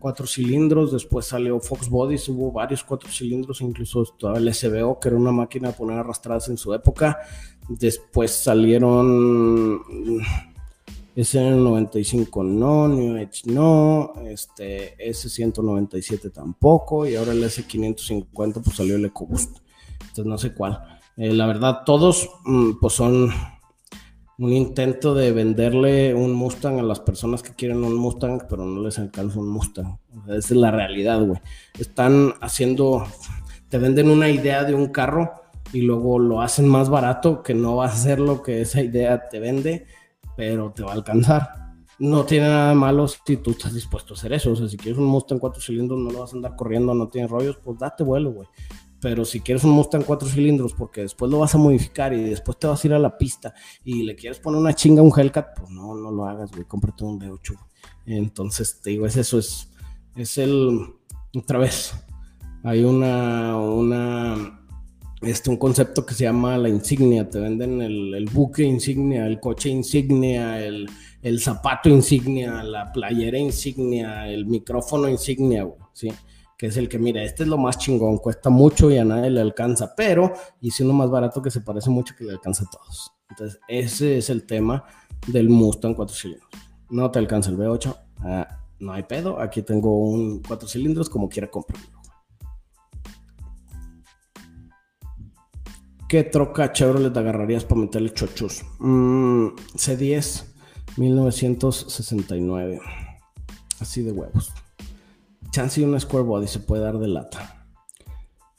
cuatro 0.03 0.27
cilindros, 0.27 0.91
después 0.91 1.27
salió 1.27 1.61
Fox 1.61 1.89
Bodies, 1.89 2.29
hubo 2.29 2.51
varios 2.51 2.83
cuatro 2.83 3.09
cilindros, 3.09 3.61
incluso 3.61 4.03
estaba 4.03 4.37
el 4.37 4.53
SBO, 4.53 4.99
que 4.99 5.09
era 5.09 5.17
una 5.17 5.31
máquina 5.31 5.69
de 5.69 5.75
poner 5.75 5.97
arrastradas 5.97 6.49
en 6.49 6.57
su 6.57 6.75
época. 6.75 7.21
Después 7.69 8.33
salieron 8.33 9.81
S95 11.17 12.45
no, 12.45 12.89
New 12.89 13.17
Edge 13.17 13.43
no, 13.47 14.13
este 14.27 14.97
S197 14.99 16.33
tampoco, 16.33 17.07
y 17.07 17.15
ahora 17.15 17.31
el 17.31 17.45
S550 17.45 18.61
pues 18.61 18.77
salió 18.77 18.97
el 18.97 19.05
EcoBoost. 19.05 19.59
Entonces 20.01 20.27
no 20.27 20.37
sé 20.37 20.53
cuál. 20.53 20.83
Eh, 21.17 21.33
la 21.33 21.47
verdad, 21.47 21.83
todos 21.87 22.29
mm, 22.45 22.73
pues 22.81 22.95
son 22.95 23.31
un 24.43 24.53
intento 24.53 25.15
de 25.15 25.31
venderle 25.31 26.15
un 26.15 26.33
Mustang 26.33 26.81
a 26.81 26.83
las 26.83 26.99
personas 26.99 27.45
que 27.45 27.55
quieren 27.55 27.85
un 27.85 27.95
Mustang, 27.95 28.43
pero 28.51 28.65
no 28.65 28.83
les 28.83 28.99
alcanza 28.99 29.39
un 29.39 29.49
Mustang. 29.49 29.99
esa 30.27 30.37
es 30.37 30.51
la 30.51 30.73
realidad, 30.73 31.25
güey. 31.25 31.41
Están 31.79 32.35
haciendo, 32.41 33.07
te 33.69 33.79
venden 33.79 34.11
una 34.11 34.29
idea 34.31 34.65
de 34.65 34.75
un 34.75 34.87
carro 34.87 35.31
y 35.73 35.83
luego 35.83 36.19
lo 36.19 36.41
hacen 36.41 36.67
más 36.67 36.91
barato, 36.91 37.41
que 37.45 37.55
no 37.55 37.77
va 37.77 37.87
a 37.87 37.95
ser 37.95 38.19
lo 38.19 38.43
que 38.43 38.63
esa 38.63 38.83
idea 38.83 39.29
te 39.29 39.39
vende, 39.39 39.87
pero 40.37 40.73
te 40.73 40.83
va 40.83 40.91
a 40.91 40.95
alcanzar. 40.95 41.49
No 42.01 42.25
tiene 42.25 42.49
nada 42.49 42.75
malo 42.75 43.07
si 43.07 43.37
tú 43.37 43.53
estás 43.53 43.73
dispuesto 43.73 44.15
a 44.15 44.17
hacer 44.17 44.33
eso. 44.33 44.51
O 44.51 44.57
sea, 44.57 44.67
si 44.67 44.77
quieres 44.77 44.99
un 44.99 45.05
Mustang 45.07 45.39
cuatro 45.39 45.63
cilindros, 45.63 46.01
no 46.01 46.11
lo 46.11 46.19
vas 46.19 46.33
a 46.33 46.37
andar 46.37 46.57
corriendo, 46.57 46.93
no 46.95 47.07
tienes 47.07 47.31
rollos, 47.31 47.61
pues 47.63 47.79
date 47.79 48.03
vuelo, 48.03 48.33
güey. 48.33 48.49
Pero 49.03 49.25
si 49.25 49.41
quieres 49.41 49.65
un 49.65 49.73
Mustang 49.73 50.05
cuatro 50.05 50.29
cilindros, 50.29 50.75
porque 50.75 51.01
después 51.01 51.29
lo 51.29 51.41
vas 51.41 51.53
a 51.57 51.59
modificar 51.59 52.13
y 52.13 52.23
después 52.23 52.57
te 52.57 52.69
vas 52.69 52.83
a 52.83 52.87
ir 52.87 52.95
a 52.95 53.01
la 53.01 53.19
pista 53.19 53.53
y 53.85 54.05
le 54.05 54.15
quieres 54.15 54.39
poner 54.39 54.61
una 54.61 54.75
chinga 54.75 55.01
a 55.01 55.05
un 55.05 55.13
Hellcat, 55.15 55.59
pues 55.59 55.71
no, 55.71 55.97
no 55.97 56.13
lo 56.13 56.25
hagas, 56.25 56.53
güey, 56.53 56.65
cómprate 56.65 57.03
un 57.03 57.19
V8. 57.19 57.59
Entonces, 58.07 58.81
te 58.81 58.91
digo, 58.91 59.05
es 59.05 59.17
eso, 59.17 59.41
es, 59.41 59.73
es 60.15 60.39
el, 60.39 60.95
otra 61.35 61.59
vez, 61.59 61.95
hay 62.63 62.85
una, 62.85 63.57
una, 63.57 64.61
este, 65.21 65.51
un 65.51 65.57
concepto 65.57 66.07
que 66.07 66.15
se 66.15 66.23
llama 66.23 66.57
la 66.57 66.69
insignia, 66.69 67.29
te 67.29 67.41
venden 67.41 67.83
el, 67.83 68.31
buque 68.33 68.63
insignia, 68.63 69.27
el 69.27 69.41
coche 69.41 69.69
insignia, 69.69 70.65
el, 70.65 70.89
el 71.23 71.41
zapato 71.41 71.89
insignia, 71.89 72.63
la 72.63 72.93
playera 72.93 73.37
insignia, 73.37 74.29
el 74.29 74.47
micrófono 74.47 75.09
insignia, 75.09 75.65
güey, 75.65 75.81
¿sí? 75.93 76.09
Que 76.63 76.69
es 76.69 76.77
el 76.77 76.89
que, 76.89 76.97
mira, 76.97 77.25
este 77.25 77.43
es 77.43 77.49
lo 77.49 77.59
más 77.59 77.77
chingón, 77.77 78.19
cuesta 78.19 78.49
mucho 78.49 78.89
y 78.89 78.97
a 78.97 79.05
nadie 79.05 79.31
le 79.31 79.41
alcanza, 79.41 79.97
pero 79.97 80.33
hice 80.61 80.85
uno 80.85 80.93
más 80.93 81.11
barato 81.11 81.43
que 81.43 81.51
se 81.51 81.61
parece 81.61 81.91
mucho 81.91 82.15
que 82.17 82.23
le 82.23 82.31
alcanza 82.31 82.63
a 82.63 82.71
todos. 82.71 83.11
Entonces, 83.31 83.59
ese 83.67 84.19
es 84.19 84.31
el 84.31 84.47
tema 84.47 84.85
del 85.27 85.49
Mustang 85.49 85.97
4 85.97 86.15
cilindros. 86.15 86.49
No 86.89 87.11
te 87.11 87.19
alcanza 87.19 87.51
el 87.51 87.59
V8, 87.59 87.97
ah, 88.21 88.61
no 88.79 88.93
hay 88.93 89.03
pedo, 89.03 89.41
aquí 89.41 89.63
tengo 89.63 90.09
un 90.09 90.41
4 90.41 90.69
cilindros 90.69 91.11
como 91.11 91.29
quiera 91.29 91.51
comprarlo. 91.51 92.01
¿Qué 96.09 96.23
troca 96.23 96.73
Chevrolet 96.73 97.17
agarrarías 97.17 97.65
para 97.65 97.81
meterle 97.81 98.15
chochos? 98.15 98.63
Mm, 98.79 99.49
C10 99.75 100.45
1969. 100.97 102.81
Así 103.81 104.03
de 104.03 104.13
huevos. 104.13 104.53
Chance 105.53 105.81
y 105.81 105.85
una 105.85 106.01
Square 106.01 106.25
Body 106.25 106.49
se 106.49 106.59
puede 106.59 106.83
dar 106.83 106.99
de 106.99 107.07
lata. 107.07 107.67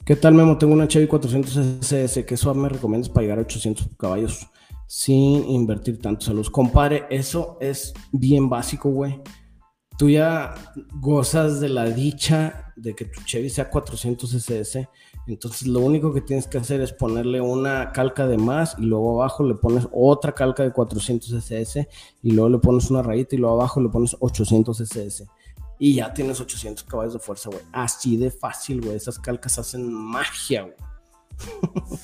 ¿Qué 0.06 0.16
tal, 0.16 0.34
Memo? 0.34 0.56
Tengo 0.56 0.72
una 0.72 0.88
Chevy 0.88 1.06
400 1.06 1.56
SS. 1.56 2.24
¿Qué 2.24 2.36
suave 2.36 2.60
me 2.60 2.68
recomiendas 2.68 3.08
para 3.08 3.22
llegar 3.22 3.38
a 3.38 3.42
800 3.42 3.88
caballos 3.98 4.46
sin 4.86 5.48
invertir 5.48 6.00
tanto? 6.00 6.26
Saludos. 6.26 6.50
Compadre, 6.50 7.06
eso 7.10 7.58
es 7.60 7.92
bien 8.12 8.48
básico, 8.48 8.90
güey. 8.90 9.20
Tú 9.98 10.08
ya 10.08 10.54
gozas 11.00 11.60
de 11.60 11.68
la 11.68 11.86
dicha 11.86 12.72
de 12.76 12.94
que 12.94 13.06
tu 13.06 13.22
Chevy 13.22 13.50
sea 13.50 13.70
400 13.70 14.34
SS. 14.34 14.88
Entonces, 15.26 15.66
lo 15.66 15.80
único 15.80 16.12
que 16.12 16.20
tienes 16.20 16.46
que 16.46 16.58
hacer 16.58 16.80
es 16.80 16.92
ponerle 16.92 17.40
una 17.40 17.92
calca 17.92 18.26
de 18.26 18.36
más 18.36 18.76
y 18.78 18.82
luego 18.82 19.20
abajo 19.22 19.42
le 19.42 19.54
pones 19.54 19.88
otra 19.90 20.32
calca 20.32 20.62
de 20.62 20.72
400 20.72 21.32
SS 21.32 21.88
y 22.22 22.32
luego 22.32 22.50
le 22.50 22.58
pones 22.58 22.90
una 22.90 23.02
rayita 23.02 23.34
y 23.34 23.38
luego 23.38 23.54
abajo 23.54 23.80
le 23.80 23.88
pones 23.88 24.16
800 24.20 24.80
SS 24.80 25.26
y 25.78 25.94
ya 25.94 26.12
tienes 26.12 26.40
800 26.40 26.84
caballos 26.84 27.14
de 27.14 27.18
fuerza, 27.18 27.50
güey. 27.50 27.62
Así 27.72 28.16
de 28.16 28.30
fácil, 28.30 28.80
güey. 28.80 28.96
Esas 28.96 29.18
calcas 29.18 29.58
hacen 29.58 29.92
magia, 29.92 30.62
güey. 30.62 30.76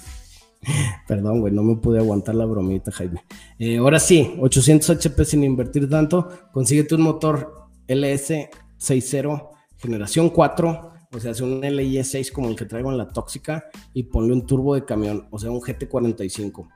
Perdón, 1.09 1.41
güey, 1.41 1.53
no 1.53 1.63
me 1.63 1.77
pude 1.77 1.99
aguantar 1.99 2.35
la 2.35 2.45
bromita, 2.45 2.91
Jaime. 2.93 3.25
Eh, 3.59 3.79
ahora 3.79 3.99
sí, 3.99 4.37
800 4.41 4.91
HP 4.91 5.25
sin 5.25 5.45
invertir 5.45 5.89
tanto. 5.89 6.29
Consíguete 6.53 6.97
un 6.97 7.03
motor 7.03 7.69
LS60 7.89 9.51
generación 9.81 10.29
4, 10.31 10.93
o 11.13 11.21
sea, 11.21 11.31
hace 11.31 11.43
un 11.43 11.63
LI6 11.63 12.33
como 12.33 12.49
el 12.49 12.57
que 12.57 12.67
traigo 12.67 12.91
en 12.91 12.99
la 12.99 13.09
tóxica 13.09 13.65
y 13.95 14.05
ponle 14.05 14.33
un 14.33 14.47
turbo 14.47 14.75
de 14.75 14.85
camión, 14.85 15.27
o 15.31 15.39
sea, 15.39 15.51
un 15.51 15.61
GT45. 15.61 16.69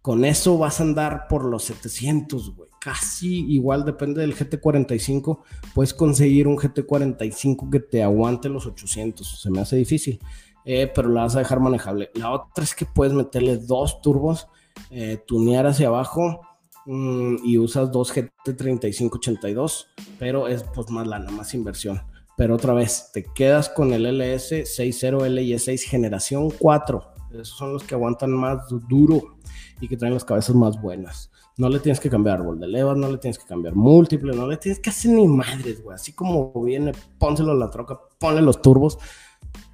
Con 0.00 0.24
eso 0.24 0.56
vas 0.56 0.80
a 0.80 0.84
andar 0.84 1.26
por 1.28 1.44
los 1.44 1.64
700, 1.64 2.54
güey. 2.54 2.65
Casi 2.86 3.44
igual, 3.52 3.84
depende 3.84 4.20
del 4.20 4.36
GT45. 4.36 5.40
Puedes 5.74 5.92
conseguir 5.92 6.46
un 6.46 6.56
GT45 6.56 7.68
que 7.68 7.80
te 7.80 8.00
aguante 8.04 8.48
los 8.48 8.64
800. 8.64 9.40
Se 9.40 9.50
me 9.50 9.58
hace 9.58 9.74
difícil, 9.74 10.20
eh, 10.64 10.88
pero 10.94 11.08
la 11.08 11.22
vas 11.22 11.34
a 11.34 11.40
dejar 11.40 11.58
manejable. 11.58 12.12
La 12.14 12.30
otra 12.30 12.62
es 12.62 12.76
que 12.76 12.86
puedes 12.86 13.12
meterle 13.12 13.56
dos 13.56 14.00
turbos, 14.02 14.46
eh, 14.90 15.20
tunear 15.26 15.66
hacia 15.66 15.88
abajo 15.88 16.42
mm, 16.84 17.38
y 17.42 17.58
usas 17.58 17.90
dos 17.90 18.14
GT3582, 18.14 19.86
pero 20.20 20.46
es 20.46 20.62
pues 20.62 20.88
más 20.88 21.08
lana, 21.08 21.28
más 21.32 21.54
inversión. 21.54 22.00
Pero 22.36 22.54
otra 22.54 22.72
vez, 22.72 23.10
te 23.12 23.24
quedas 23.24 23.68
con 23.68 23.92
el 23.94 24.06
LS60 24.06 25.26
LI6 25.26 25.88
generación 25.88 26.50
4. 26.56 27.02
Esos 27.32 27.48
son 27.58 27.72
los 27.72 27.82
que 27.82 27.96
aguantan 27.96 28.30
más 28.30 28.58
duro 28.88 29.38
y 29.80 29.88
que 29.88 29.96
traen 29.96 30.14
las 30.14 30.24
cabezas 30.24 30.54
más 30.54 30.80
buenas. 30.80 31.32
No 31.58 31.70
le 31.70 31.80
tienes 31.80 32.00
que 32.00 32.10
cambiar 32.10 32.40
árbol 32.40 32.60
de 32.60 32.68
levas, 32.68 32.98
no 32.98 33.10
le 33.10 33.16
tienes 33.16 33.38
que 33.38 33.46
cambiar 33.46 33.74
múltiple, 33.74 34.36
no 34.36 34.46
le 34.46 34.58
tienes 34.58 34.78
que 34.78 34.90
hacer 34.90 35.12
ni 35.12 35.26
madres, 35.26 35.82
güey. 35.82 35.94
Así 35.94 36.12
como 36.12 36.52
viene, 36.62 36.92
pónselo 37.18 37.52
a 37.52 37.54
la 37.54 37.70
troca, 37.70 37.98
ponle 38.18 38.42
los 38.42 38.60
turbos. 38.60 38.98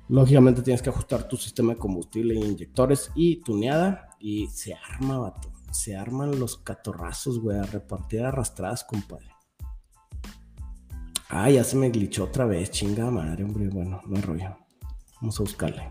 Lógicamente 0.09 0.63
tienes 0.63 0.81
que 0.81 0.91
ajustar 0.91 1.27
tu 1.27 1.37
sistema 1.37 1.73
de 1.73 1.81
combustible 1.81 2.35
inyectores 2.35 3.11
y 3.17 3.43
tuneada 3.43 4.11
y 4.21 4.47
se 4.47 4.75
arma, 4.75 5.19
vato. 5.19 5.51
Se 5.73 5.97
arman 5.97 6.39
los 6.39 6.59
catorrazos, 6.59 7.41
güey, 7.41 7.59
a 7.59 7.65
repartir 7.65 8.23
arrastradas, 8.23 8.85
compadre. 8.85 9.31
Ah, 11.31 11.51
ya 11.51 11.65
se 11.65 11.77
me 11.77 11.91
glitchó 11.91 12.25
otra 12.25 12.45
vez, 12.45 12.71
chinga 12.71 13.11
madre, 13.11 13.43
hombre. 13.43 13.69
Bueno, 13.71 14.03
no 14.07 14.17
hay 14.17 14.23
rollo. 14.23 14.57
Vamos 15.21 15.41
a 15.41 15.43
buscarle. 15.43 15.91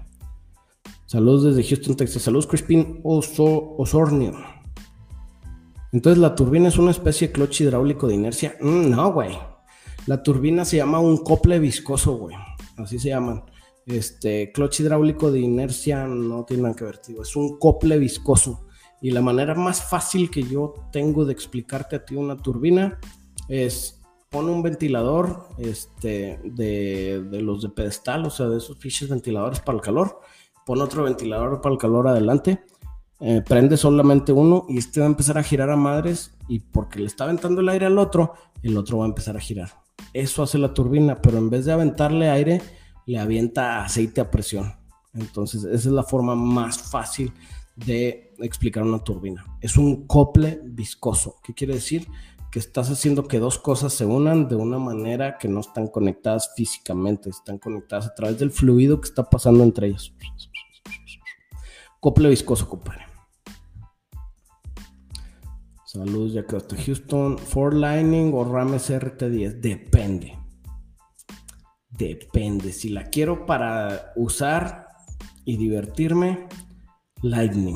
Saludos 1.05 1.43
desde 1.43 1.67
Houston, 1.67 1.97
Texas. 1.97 2.21
Saludos, 2.21 2.47
Crispin 2.47 3.01
Osornio. 3.03 4.60
Entonces, 5.91 6.21
¿la 6.21 6.35
turbina 6.35 6.69
es 6.69 6.77
una 6.77 6.91
especie 6.91 7.27
de 7.27 7.33
clutch 7.33 7.61
hidráulico 7.61 8.07
de 8.07 8.15
inercia? 8.15 8.55
Mm, 8.61 8.89
no, 8.89 9.11
güey. 9.11 9.37
La 10.07 10.23
turbina 10.23 10.65
se 10.65 10.77
llama 10.77 10.99
un 10.99 11.17
cople 11.17 11.59
viscoso, 11.59 12.17
güey. 12.17 12.35
Así 12.77 12.97
se 12.97 13.09
llaman. 13.09 13.43
Este, 13.85 14.51
clutch 14.51 14.81
hidráulico 14.81 15.31
de 15.31 15.39
inercia 15.39 16.05
no 16.07 16.45
tiene 16.45 16.63
nada 16.63 16.75
que 16.75 16.85
ver, 16.85 16.97
tío. 16.99 17.21
Es 17.21 17.35
un 17.35 17.59
cople 17.59 17.97
viscoso. 17.97 18.67
Y 19.01 19.11
la 19.11 19.21
manera 19.21 19.55
más 19.55 19.83
fácil 19.83 20.29
que 20.29 20.43
yo 20.43 20.73
tengo 20.91 21.25
de 21.25 21.33
explicarte 21.33 21.95
a 21.95 22.05
ti 22.05 22.15
una 22.15 22.37
turbina 22.37 22.99
es 23.49 23.99
pone 24.29 24.51
un 24.51 24.63
ventilador 24.63 25.49
este, 25.57 26.39
de, 26.43 27.21
de 27.29 27.41
los 27.41 27.63
de 27.63 27.69
pedestal, 27.69 28.25
o 28.25 28.29
sea, 28.29 28.47
de 28.47 28.59
esos 28.59 28.77
fiches 28.77 29.09
ventiladores 29.09 29.59
para 29.59 29.77
el 29.77 29.83
calor 29.83 30.21
pon 30.65 30.81
otro 30.81 31.03
ventilador 31.03 31.61
para 31.61 31.73
el 31.73 31.79
calor 31.79 32.07
adelante, 32.07 32.63
eh, 33.21 33.43
prende 33.47 33.77
solamente 33.77 34.31
uno 34.31 34.65
y 34.67 34.79
este 34.79 34.99
va 34.99 35.05
a 35.05 35.09
empezar 35.09 35.37
a 35.37 35.43
girar 35.43 35.69
a 35.69 35.75
madres 35.75 36.35
y 36.47 36.59
porque 36.59 36.99
le 36.99 37.05
está 37.05 37.25
aventando 37.25 37.61
el 37.61 37.69
aire 37.69 37.85
al 37.85 37.99
otro, 37.99 38.33
el 38.63 38.75
otro 38.75 38.97
va 38.97 39.05
a 39.05 39.09
empezar 39.09 39.37
a 39.37 39.39
girar. 39.39 39.69
Eso 40.11 40.41
hace 40.41 40.57
la 40.57 40.73
turbina, 40.73 41.21
pero 41.21 41.37
en 41.37 41.51
vez 41.51 41.65
de 41.65 41.71
aventarle 41.71 42.29
aire, 42.29 42.61
le 43.05 43.19
avienta 43.19 43.83
aceite 43.83 44.21
a 44.21 44.31
presión. 44.31 44.73
Entonces, 45.13 45.63
esa 45.65 45.75
es 45.89 45.93
la 45.93 46.03
forma 46.03 46.35
más 46.35 46.79
fácil 46.81 47.31
de 47.75 48.33
explicar 48.39 48.83
una 48.83 49.03
turbina. 49.03 49.45
Es 49.61 49.77
un 49.77 50.07
cople 50.07 50.59
viscoso. 50.63 51.35
¿Qué 51.43 51.53
quiere 51.53 51.75
decir? 51.75 52.07
que 52.51 52.59
estás 52.59 52.89
haciendo 52.89 53.29
que 53.29 53.39
dos 53.39 53.57
cosas 53.57 53.93
se 53.93 54.05
unan 54.05 54.49
de 54.49 54.55
una 54.55 54.77
manera 54.77 55.37
que 55.37 55.47
no 55.47 55.61
están 55.61 55.87
conectadas 55.87 56.51
físicamente, 56.53 57.29
están 57.29 57.57
conectadas 57.57 58.07
a 58.07 58.13
través 58.13 58.39
del 58.39 58.51
fluido 58.51 58.99
que 58.99 59.07
está 59.07 59.29
pasando 59.29 59.63
entre 59.63 59.87
ellas. 59.87 60.11
Cople 62.01 62.27
viscoso, 62.27 62.67
compadre. 62.67 63.10
Saludos, 65.91 66.31
ya 66.31 66.45
que 66.45 66.55
hasta 66.55 66.77
Houston. 66.77 67.37
Ford 67.37 67.73
Lightning 67.73 68.31
o 68.33 68.45
Rames 68.45 68.89
RT10. 68.89 69.59
Depende. 69.59 70.37
Depende. 71.89 72.71
Si 72.71 72.87
la 72.87 73.09
quiero 73.09 73.45
para 73.45 74.13
usar 74.15 74.87
y 75.43 75.57
divertirme, 75.57 76.47
Lightning. 77.21 77.75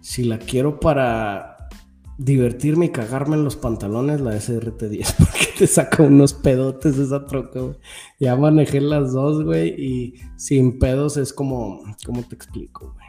Si 0.00 0.24
la 0.24 0.38
quiero 0.38 0.80
para 0.80 1.68
divertirme 2.16 2.86
y 2.86 2.88
cagarme 2.88 3.36
en 3.36 3.44
los 3.44 3.56
pantalones, 3.56 4.22
la 4.22 4.34
SRT10, 4.36 5.14
porque 5.18 5.46
te 5.58 5.66
saca 5.66 6.02
unos 6.02 6.32
pedotes 6.32 6.96
esa 6.96 7.26
troca, 7.26 7.60
güey. 7.60 7.76
Ya 8.18 8.34
manejé 8.34 8.80
las 8.80 9.12
dos, 9.12 9.44
güey, 9.44 9.74
y 9.78 10.14
sin 10.36 10.78
pedos 10.78 11.18
es 11.18 11.34
como, 11.34 11.82
¿cómo 12.06 12.22
te 12.26 12.34
explico, 12.34 12.94
güey? 12.94 13.06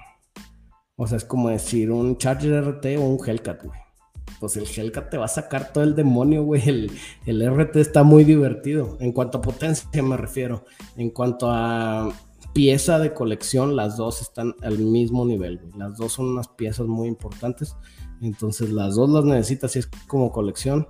O 0.97 1.07
sea, 1.07 1.15
es 1.15 1.23
como 1.23 1.47
decir 1.47 1.91
un 1.91 2.17
Charger 2.17 2.61
RT 2.61 2.97
o 2.97 3.03
un 3.03 3.17
Hellcat, 3.25 3.63
güey. 3.63 3.80
Pues 4.41 4.57
el 4.57 4.65
Hellcat 4.65 5.11
te 5.11 5.17
va 5.17 5.25
a 5.25 5.29
sacar 5.29 5.71
todo 5.71 5.83
el 5.83 5.95
demonio, 5.95 6.43
güey. 6.43 6.67
El, 6.67 6.91
el 7.27 7.47
RT 7.47 7.75
está 7.75 8.01
muy 8.01 8.23
divertido. 8.23 8.97
En 8.99 9.11
cuanto 9.11 9.37
a 9.37 9.41
potencia 9.41 9.87
me 10.01 10.17
refiero. 10.17 10.65
En 10.97 11.11
cuanto 11.11 11.51
a 11.51 12.11
pieza 12.51 12.97
de 12.97 13.13
colección, 13.13 13.75
las 13.75 13.97
dos 13.97 14.19
están 14.19 14.55
al 14.63 14.79
mismo 14.79 15.25
nivel. 15.25 15.61
Las 15.77 15.95
dos 15.95 16.13
son 16.13 16.29
unas 16.29 16.47
piezas 16.47 16.87
muy 16.87 17.07
importantes. 17.07 17.77
Entonces 18.19 18.71
las 18.71 18.95
dos 18.95 19.11
las 19.11 19.25
necesitas 19.25 19.75
y 19.75 19.79
es 19.79 19.89
como 20.07 20.31
colección. 20.31 20.87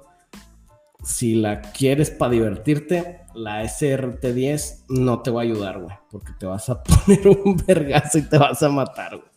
Si 1.04 1.36
la 1.36 1.62
quieres 1.62 2.10
para 2.10 2.32
divertirte, 2.32 3.22
la 3.34 3.64
SRT10 3.64 4.86
no 4.88 5.22
te 5.22 5.32
va 5.32 5.42
a 5.42 5.44
ayudar, 5.44 5.82
güey, 5.82 5.96
porque 6.10 6.32
te 6.40 6.46
vas 6.46 6.70
a 6.70 6.82
poner 6.84 7.28
un 7.28 7.58
vergazo 7.68 8.20
y 8.20 8.22
te 8.22 8.38
vas 8.38 8.64
a 8.64 8.70
matar, 8.70 9.18
güey. 9.18 9.30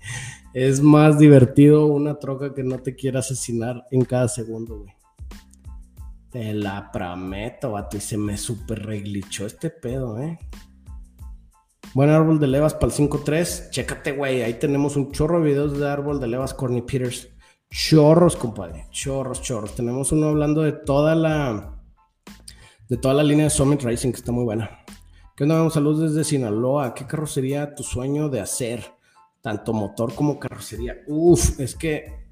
Es 0.55 0.81
más 0.81 1.19
divertido 1.19 1.87
una 1.87 2.21
troca 2.21 2.55
que 2.55 2.63
no 2.63 2.79
te 2.79 2.95
quiera 2.95 3.19
asesinar 3.19 3.89
en 3.91 4.05
cada 4.05 4.29
segundo, 4.29 4.79
güey. 4.79 4.95
Te 6.31 6.55
la 6.55 6.93
prometo, 6.93 7.73
vato, 7.73 7.97
y 7.97 8.01
se 8.01 8.17
me 8.17 8.39
super 8.39 8.87
reglichó 8.87 9.47
este 9.47 9.71
pedo, 9.71 10.21
eh. 10.21 10.39
Buen 11.93 12.09
árbol 12.09 12.39
de 12.39 12.47
levas 12.47 12.73
para 12.73 12.87
el 12.87 12.93
5.3. 12.93 13.71
Chécate, 13.71 14.13
güey. 14.13 14.43
Ahí 14.43 14.55
tenemos 14.55 14.95
un 14.95 15.11
chorro 15.11 15.41
de 15.41 15.51
videos 15.51 15.77
de 15.77 15.89
árbol 15.89 16.21
de 16.21 16.29
levas 16.29 16.55
Corny 16.55 16.83
Peters. 16.83 17.31
Chorros, 17.69 18.37
compadre. 18.37 18.87
Chorros, 18.91 19.43
chorros. 19.43 19.75
Tenemos 19.75 20.13
uno 20.13 20.29
hablando 20.29 20.63
de 20.63 20.73
toda 20.73 21.17
la. 21.17 21.83
De 22.89 22.97
toda 22.97 23.15
la 23.15 23.25
línea 23.25 23.47
de 23.47 23.51
Summit 23.51 23.83
Racing, 23.83 24.13
que 24.13 24.19
está 24.19 24.31
muy 24.31 24.45
buena. 24.45 24.85
¿Qué 25.37 25.43
onda? 25.43 25.69
Saludos 25.71 26.13
desde 26.13 26.23
Sinaloa. 26.23 26.95
¿Qué 26.95 27.07
carrocería 27.07 27.75
tu 27.75 27.83
sueño 27.83 28.29
de 28.29 28.41
hacer? 28.41 28.94
Tanto 29.45 29.75
motor 29.75 30.15
como 30.15 30.39
carrocería. 30.39 30.97
Uf, 31.07 31.61
es 31.61 31.75
que 31.75 32.25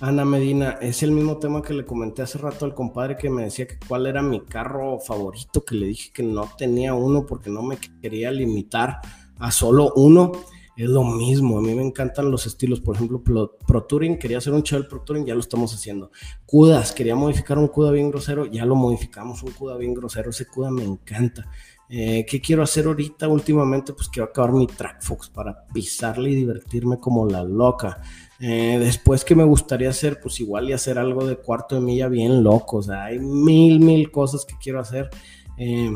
Ana 0.00 0.24
Medina, 0.24 0.78
es 0.80 1.02
el 1.02 1.10
mismo 1.10 1.36
tema 1.36 1.60
que 1.60 1.74
le 1.74 1.84
comenté 1.84 2.22
hace 2.22 2.38
rato 2.38 2.64
al 2.64 2.74
compadre 2.74 3.18
que 3.18 3.28
me 3.28 3.44
decía 3.44 3.66
que 3.66 3.78
cuál 3.86 4.06
era 4.06 4.22
mi 4.22 4.40
carro 4.40 4.98
favorito, 4.98 5.62
que 5.62 5.74
le 5.74 5.88
dije 5.88 6.10
que 6.10 6.22
no 6.22 6.48
tenía 6.56 6.94
uno 6.94 7.26
porque 7.26 7.50
no 7.50 7.62
me 7.62 7.76
quería 8.00 8.30
limitar 8.30 9.02
a 9.38 9.50
solo 9.50 9.92
uno 9.94 10.32
es 10.76 10.88
lo 10.88 11.04
mismo. 11.04 11.58
A 11.58 11.62
mí 11.62 11.74
me 11.74 11.82
encantan 11.82 12.30
los 12.30 12.46
estilos. 12.46 12.80
Por 12.80 12.96
ejemplo, 12.96 13.22
Pro, 13.22 13.84
Touring, 13.84 14.18
quería 14.18 14.38
hacer 14.38 14.52
un 14.52 14.62
Chevrolet 14.62 14.88
Pro 14.88 15.02
Touring, 15.02 15.26
ya 15.26 15.34
lo 15.34 15.40
estamos 15.40 15.72
haciendo. 15.74 16.10
CUDAS, 16.46 16.92
quería 16.92 17.14
modificar 17.14 17.58
un 17.58 17.68
CUDA 17.68 17.92
bien 17.92 18.10
grosero, 18.10 18.46
ya 18.46 18.64
lo 18.64 18.74
modificamos, 18.74 19.42
un 19.42 19.52
CUDA 19.52 19.76
bien 19.76 19.94
grosero. 19.94 20.30
Ese 20.30 20.46
CUDA 20.46 20.70
me 20.70 20.84
encanta. 20.84 21.48
Eh, 21.88 22.24
¿Qué 22.28 22.40
quiero 22.40 22.62
hacer 22.62 22.86
ahorita 22.86 23.28
últimamente? 23.28 23.92
Pues 23.92 24.08
quiero 24.08 24.28
acabar 24.28 24.52
mi 24.52 24.66
Trackfox 24.66 25.28
para 25.30 25.66
pisarle 25.72 26.30
y 26.30 26.34
divertirme 26.34 26.98
como 26.98 27.26
la 27.26 27.44
loca. 27.44 28.00
Eh, 28.40 28.78
después 28.80 29.24
que 29.24 29.34
me 29.34 29.44
gustaría 29.44 29.90
hacer, 29.90 30.20
pues 30.20 30.40
igual 30.40 30.68
y 30.68 30.72
hacer 30.72 30.98
algo 30.98 31.26
de 31.26 31.36
cuarto 31.36 31.74
de 31.74 31.80
milla 31.82 32.08
bien 32.08 32.42
loco. 32.42 32.78
O 32.78 32.82
sea, 32.82 33.04
hay 33.04 33.18
mil, 33.18 33.80
mil 33.80 34.10
cosas 34.10 34.44
que 34.44 34.54
quiero 34.60 34.80
hacer. 34.80 35.10
Eh, 35.58 35.92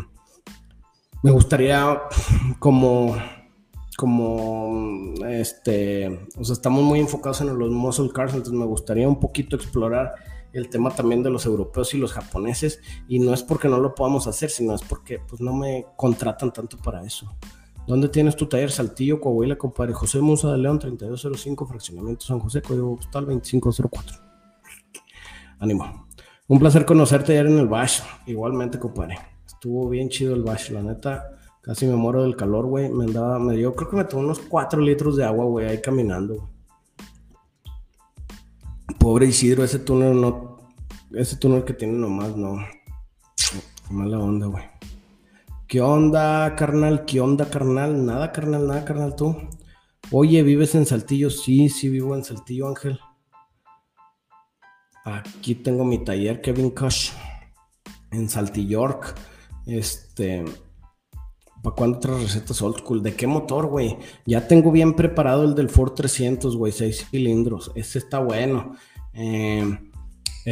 Me 1.23 1.33
gustaría 1.33 2.01
como 2.61 3.17
como 3.97 5.13
este, 5.27 6.07
o 6.37 6.45
sea, 6.45 6.53
estamos 6.53 6.85
muy 6.85 7.01
enfocados 7.01 7.41
en 7.41 7.59
los 7.59 7.73
muscle 7.73 8.11
cars, 8.15 8.33
entonces 8.33 8.55
me 8.55 8.65
gustaría 8.65 9.09
un 9.09 9.19
poquito 9.19 9.57
explorar 9.57 10.15
el 10.59 10.69
tema 10.69 10.91
también 10.91 11.23
de 11.23 11.31
los 11.31 11.47
europeos 11.47 11.95
y 11.95 11.99
los 11.99 12.13
japoneses 12.13 12.81
y 13.09 13.19
no 13.19 13.33
es 13.33 13.43
porque 13.43 13.69
no 13.69 13.79
lo 13.79 13.95
podamos 13.95 14.27
hacer, 14.27 14.51
sino 14.51 14.75
es 14.75 14.83
porque 14.83 15.21
pues 15.27 15.41
no 15.41 15.53
me 15.53 15.87
contratan 15.97 16.53
tanto 16.53 16.77
para 16.79 17.03
eso. 17.05 17.35
¿Dónde 17.87 18.09
tienes 18.09 18.37
tu 18.37 18.47
taller? 18.47 18.71
Saltillo, 18.71 19.21
Coahuila, 19.21 19.57
compadre. 19.57 19.95
José 19.95 20.21
Musa 20.21 20.53
de 20.53 20.59
León, 20.59 20.79
3205, 20.79 21.67
fraccionamiento 21.67 22.27
San 22.27 22.39
José, 22.39 22.61
código 22.61 22.97
postal 22.97 23.25
2504. 23.25 24.17
Ánimo. 25.59 26.07
Un 26.49 26.59
placer 26.59 26.85
conocerte 26.85 27.33
ayer 27.33 27.47
en 27.47 27.59
el 27.59 27.67
Bash. 27.67 28.01
Igualmente, 28.27 28.79
compadre. 28.79 29.19
Estuvo 29.47 29.89
bien 29.89 30.11
chido 30.11 30.35
el 30.35 30.43
Bash, 30.43 30.71
la 30.71 30.83
neta 30.83 31.39
Casi 31.69 31.87
me 31.87 31.97
muero 31.97 32.23
del 32.23 32.35
calor, 32.35 32.65
güey. 32.65 32.89
Me 32.89 33.05
andaba, 33.05 33.39
me 33.39 33.55
dio, 33.55 33.75
creo 33.75 33.91
que 33.91 33.97
me 33.97 34.05
tomó 34.05 34.23
unos 34.23 34.39
4 34.39 34.81
litros 34.81 35.17
de 35.17 35.25
agua, 35.27 35.45
güey, 35.45 35.67
ahí 35.67 35.83
caminando, 35.83 36.49
Pobre 38.99 39.27
Isidro, 39.27 39.65
ese 39.65 39.79
túnel 39.79 40.19
no. 40.19 40.48
Ese 41.13 41.37
túnel 41.37 41.65
que 41.65 41.73
tiene 41.73 41.95
nomás, 41.95 42.37
no. 42.37 42.59
Mala 43.91 44.19
onda, 44.19 44.47
güey. 44.47 44.65
¿Qué 45.67 45.81
onda, 45.81 46.55
carnal? 46.57 47.05
¿Qué 47.05 47.21
onda, 47.21 47.49
carnal? 47.49 48.05
Nada, 48.05 48.33
carnal, 48.33 48.67
nada, 48.67 48.85
carnal, 48.85 49.17
tú. 49.17 49.37
Oye, 50.11 50.43
¿vives 50.43 50.75
en 50.75 50.87
Saltillo? 50.87 51.31
Sí, 51.31 51.69
sí, 51.69 51.89
vivo 51.89 52.15
en 52.15 52.25
Saltillo, 52.25 52.69
Ángel. 52.69 52.99
Aquí 55.05 55.55
tengo 55.55 55.85
mi 55.85 56.05
taller, 56.05 56.41
Kevin 56.41 56.71
Cush, 56.71 57.11
en 58.11 58.29
Saltillork. 58.29 59.15
Este, 59.67 60.45
¿Para 61.63 61.75
cuándo 61.75 61.99
otras 61.99 62.23
recetas 62.23 62.63
old 62.63 62.79
school? 62.79 63.03
¿De 63.03 63.15
qué 63.15 63.27
motor, 63.27 63.67
güey? 63.67 63.97
Ya 64.27 64.47
tengo 64.47 64.71
bien 64.71 64.95
preparado 64.95 65.45
el 65.45 65.55
del 65.55 65.71
Ford 65.71 65.93
300, 65.93 66.57
güey, 66.57 66.73
6 66.73 67.09
cilindros. 67.11 67.73
Ese 67.75 67.99
está 67.99 68.19
bueno. 68.21 68.77
Eh, 69.13 69.88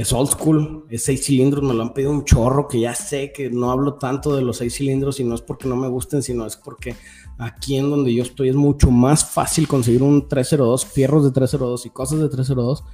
es 0.01 0.13
old 0.13 0.29
school, 0.29 0.85
es 0.91 1.05
6 1.05 1.25
cilindros, 1.25 1.65
me 1.65 1.73
lo 1.73 1.83
han 1.83 1.95
pedido 1.95 2.11
un 2.11 2.25
chorro, 2.25 2.69
que 2.69 2.81
ya 2.81 2.95
sé 2.95 3.33
que 3.33 3.49
no 3.49 3.71
hablo 3.71 3.95
tanto 3.95 4.37
de 4.37 4.43
los 4.43 4.59
6 4.59 4.75
cilindros 4.75 5.21
y 5.21 5.25
no 5.25 5.35
es 5.35 5.41
porque 5.41 5.69
no 5.69 5.77
me 5.77 5.89
gusten, 5.89 6.23
sino 6.23 6.45
es 6.45 6.57
porque 6.57 6.95
aquí 7.39 7.77
en 7.77 7.89
donde 7.89 8.13
yo 8.13 8.23
estoy 8.23 8.51
es 8.51 8.57
mucho 8.57 8.91
más 8.91 9.25
fácil 9.25 9.67
conseguir 9.67 10.03
un 10.03 10.29
302, 10.29 10.85
fierros 10.85 11.25
de 11.25 11.31
302 11.31 11.87
y 11.87 11.91
cosas 11.91 12.19
de 12.19 12.29
302 12.29 12.85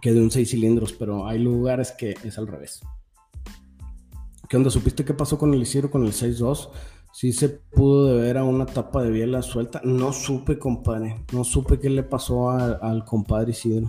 que 0.00 0.12
de 0.12 0.20
un 0.20 0.30
6 0.30 0.48
cilindros, 0.48 0.92
pero 0.94 1.26
hay 1.26 1.40
lugares 1.40 1.92
que 1.92 2.14
es 2.24 2.38
al 2.38 2.46
revés. 2.46 2.80
¿Qué 4.48 4.56
onda? 4.56 4.70
¿Supiste 4.70 5.04
qué 5.04 5.12
pasó 5.12 5.36
con 5.36 5.52
el 5.52 5.60
Isidro 5.60 5.90
con 5.90 6.06
el 6.06 6.12
6.2? 6.12 6.70
sí 7.12 7.32
se 7.32 7.48
pudo 7.48 8.06
deber 8.06 8.38
a 8.38 8.44
una 8.44 8.64
tapa 8.64 9.02
de 9.02 9.10
biela 9.10 9.42
suelta. 9.42 9.80
No 9.84 10.12
supe, 10.12 10.58
compadre. 10.58 11.24
No 11.32 11.44
supe 11.44 11.78
qué 11.78 11.90
le 11.90 12.02
pasó 12.02 12.50
al 12.50 13.04
compadre 13.04 13.50
Isidro. 13.50 13.88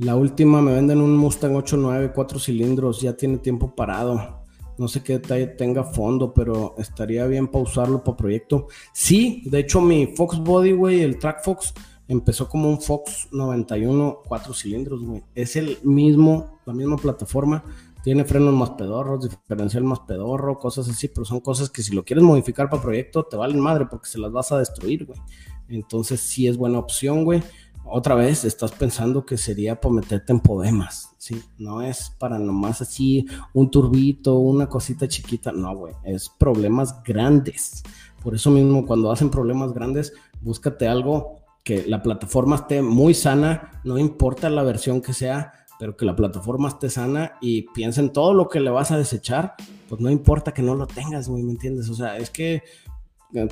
La 0.00 0.16
última 0.16 0.62
me 0.62 0.72
venden 0.72 1.02
un 1.02 1.14
Mustang 1.14 1.52
8.9, 1.52 2.12
4 2.14 2.38
cilindros. 2.38 3.02
Ya 3.02 3.14
tiene 3.14 3.36
tiempo 3.36 3.74
parado. 3.76 4.40
No 4.78 4.88
sé 4.88 5.02
qué 5.02 5.18
detalle 5.18 5.46
tenga 5.46 5.84
fondo, 5.84 6.32
pero 6.32 6.74
estaría 6.78 7.26
bien 7.26 7.48
pausarlo 7.48 8.02
para 8.02 8.16
proyecto. 8.16 8.68
Sí, 8.94 9.42
de 9.44 9.58
hecho 9.58 9.82
mi 9.82 10.06
Fox 10.06 10.38
Body, 10.38 10.72
güey, 10.72 11.02
el 11.02 11.18
Track 11.18 11.44
Fox, 11.44 11.74
empezó 12.08 12.48
como 12.48 12.70
un 12.70 12.80
Fox 12.80 13.28
91, 13.30 14.22
4 14.26 14.54
cilindros, 14.54 15.04
güey. 15.04 15.22
Es 15.34 15.54
el 15.56 15.76
mismo, 15.82 16.58
la 16.64 16.72
misma 16.72 16.96
plataforma 16.96 17.62
tiene 18.02 18.24
frenos 18.24 18.54
más 18.54 18.70
pedorros, 18.70 19.28
diferencial 19.28 19.84
más 19.84 20.00
pedorro, 20.00 20.58
cosas 20.58 20.88
así, 20.88 21.08
pero 21.08 21.26
son 21.26 21.40
cosas 21.40 21.68
que 21.68 21.82
si 21.82 21.94
lo 21.94 22.06
quieres 22.06 22.24
modificar 22.24 22.70
para 22.70 22.80
proyecto 22.80 23.24
te 23.24 23.36
valen 23.36 23.60
madre 23.60 23.84
porque 23.84 24.08
se 24.08 24.18
las 24.18 24.32
vas 24.32 24.50
a 24.50 24.58
destruir, 24.58 25.04
güey. 25.04 25.20
Entonces 25.68 26.20
sí 26.20 26.48
es 26.48 26.56
buena 26.56 26.78
opción, 26.78 27.24
güey. 27.24 27.42
Otra 27.84 28.14
vez 28.14 28.44
estás 28.44 28.72
pensando 28.72 29.26
que 29.26 29.36
sería 29.36 29.80
para 29.80 29.94
meterte 29.94 30.32
en 30.32 30.40
poemas, 30.40 31.10
¿sí? 31.18 31.42
No 31.58 31.82
es 31.82 32.10
para 32.18 32.38
nomás 32.38 32.80
así 32.80 33.26
un 33.52 33.70
turbito, 33.70 34.36
una 34.38 34.68
cosita 34.68 35.08
chiquita, 35.08 35.50
no, 35.50 35.74
güey. 35.76 35.94
Es 36.04 36.28
problemas 36.28 37.02
grandes. 37.02 37.82
Por 38.22 38.34
eso 38.34 38.50
mismo 38.50 38.86
cuando 38.86 39.10
hacen 39.10 39.30
problemas 39.30 39.72
grandes, 39.72 40.12
búscate 40.40 40.86
algo 40.86 41.40
que 41.64 41.84
la 41.86 42.02
plataforma 42.02 42.56
esté 42.56 42.80
muy 42.82 43.14
sana, 43.14 43.80
no 43.84 43.98
importa 43.98 44.48
la 44.50 44.62
versión 44.62 45.00
que 45.00 45.12
sea, 45.12 45.52
pero 45.78 45.96
que 45.96 46.04
la 46.04 46.14
plataforma 46.16 46.68
esté 46.68 46.90
sana 46.90 47.32
y 47.40 47.62
piensa 47.72 48.00
en 48.00 48.12
todo 48.12 48.34
lo 48.34 48.48
que 48.48 48.60
le 48.60 48.70
vas 48.70 48.90
a 48.90 48.98
desechar, 48.98 49.54
pues 49.88 50.00
no 50.00 50.10
importa 50.10 50.52
que 50.52 50.62
no 50.62 50.74
lo 50.74 50.86
tengas, 50.86 51.28
güey, 51.28 51.42
¿me 51.42 51.52
entiendes? 51.52 51.88
O 51.88 51.94
sea, 51.94 52.18
es 52.18 52.30
que 52.30 52.62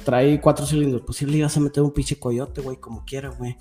trae 0.04 0.40
cuatro 0.40 0.66
cilindros, 0.66 1.02
pues 1.04 1.18
sí 1.18 1.26
le 1.26 1.38
ibas 1.38 1.56
a 1.56 1.60
meter 1.60 1.82
un 1.82 1.92
pinche 1.92 2.18
coyote, 2.18 2.60
güey, 2.60 2.78
como 2.78 3.04
quiera, 3.04 3.30
güey. 3.30 3.56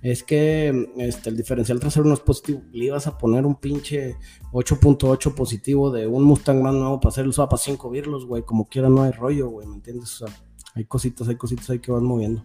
Es 0.00 0.22
que 0.22 0.88
este, 0.98 1.30
el 1.30 1.36
diferencial 1.36 1.80
trasero 1.80 2.04
no 2.04 2.14
es 2.14 2.20
positivo, 2.20 2.62
le 2.72 2.86
ibas 2.86 3.06
a 3.06 3.18
poner 3.18 3.46
un 3.46 3.56
pinche 3.56 4.16
8.8 4.52 5.34
positivo 5.34 5.90
de 5.90 6.06
un 6.06 6.24
Mustang 6.24 6.62
más 6.62 6.74
nuevo 6.74 7.00
para 7.00 7.10
hacer 7.10 7.24
el 7.24 7.32
swap 7.32 7.54
a 7.54 7.56
5 7.56 7.90
virlos, 7.90 8.26
güey, 8.26 8.42
como 8.42 8.68
quiera 8.68 8.88
no 8.88 9.02
hay 9.02 9.12
rollo, 9.12 9.48
güey, 9.48 9.66
¿me 9.66 9.76
entiendes? 9.76 10.20
O 10.20 10.26
sea, 10.26 10.36
hay 10.74 10.84
cositas, 10.84 11.28
hay 11.28 11.36
cositas 11.36 11.68
ahí 11.70 11.78
que 11.78 11.92
van 11.92 12.04
moviendo. 12.04 12.44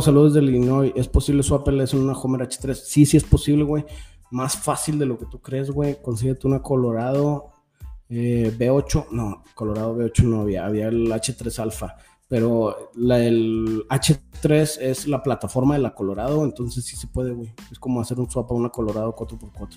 Saludos 0.00 0.32
de 0.32 0.42
Illinois. 0.42 0.90
¿Es 0.96 1.06
posible 1.06 1.42
swap 1.42 1.68
es 1.68 1.92
en 1.92 2.00
una 2.00 2.14
Homer 2.14 2.48
H3? 2.48 2.74
Sí, 2.74 3.04
sí 3.04 3.18
es 3.18 3.24
posible, 3.24 3.62
güey 3.62 3.84
más 4.30 4.56
fácil 4.56 4.98
de 4.98 5.06
lo 5.06 5.18
que 5.18 5.26
tú 5.26 5.40
crees, 5.40 5.70
güey. 5.70 6.00
Consíguete 6.02 6.46
una 6.46 6.62
Colorado 6.62 7.52
eh, 8.08 8.54
B8. 8.56 9.08
No, 9.10 9.44
Colorado 9.54 9.96
B8 9.96 10.22
no 10.24 10.40
había, 10.42 10.66
había 10.66 10.88
el 10.88 11.10
H3 11.10 11.58
Alpha. 11.58 11.96
Pero 12.28 12.90
el 12.96 13.86
H3 13.88 14.78
es 14.80 15.06
la 15.06 15.22
plataforma 15.22 15.74
de 15.74 15.80
la 15.80 15.94
Colorado, 15.94 16.44
entonces 16.44 16.84
sí 16.84 16.96
se 16.96 17.06
puede, 17.06 17.32
güey. 17.32 17.52
Es 17.70 17.78
como 17.78 18.00
hacer 18.00 18.18
un 18.18 18.28
swap 18.28 18.50
a 18.50 18.54
una 18.54 18.68
Colorado 18.70 19.14
4x4. 19.14 19.76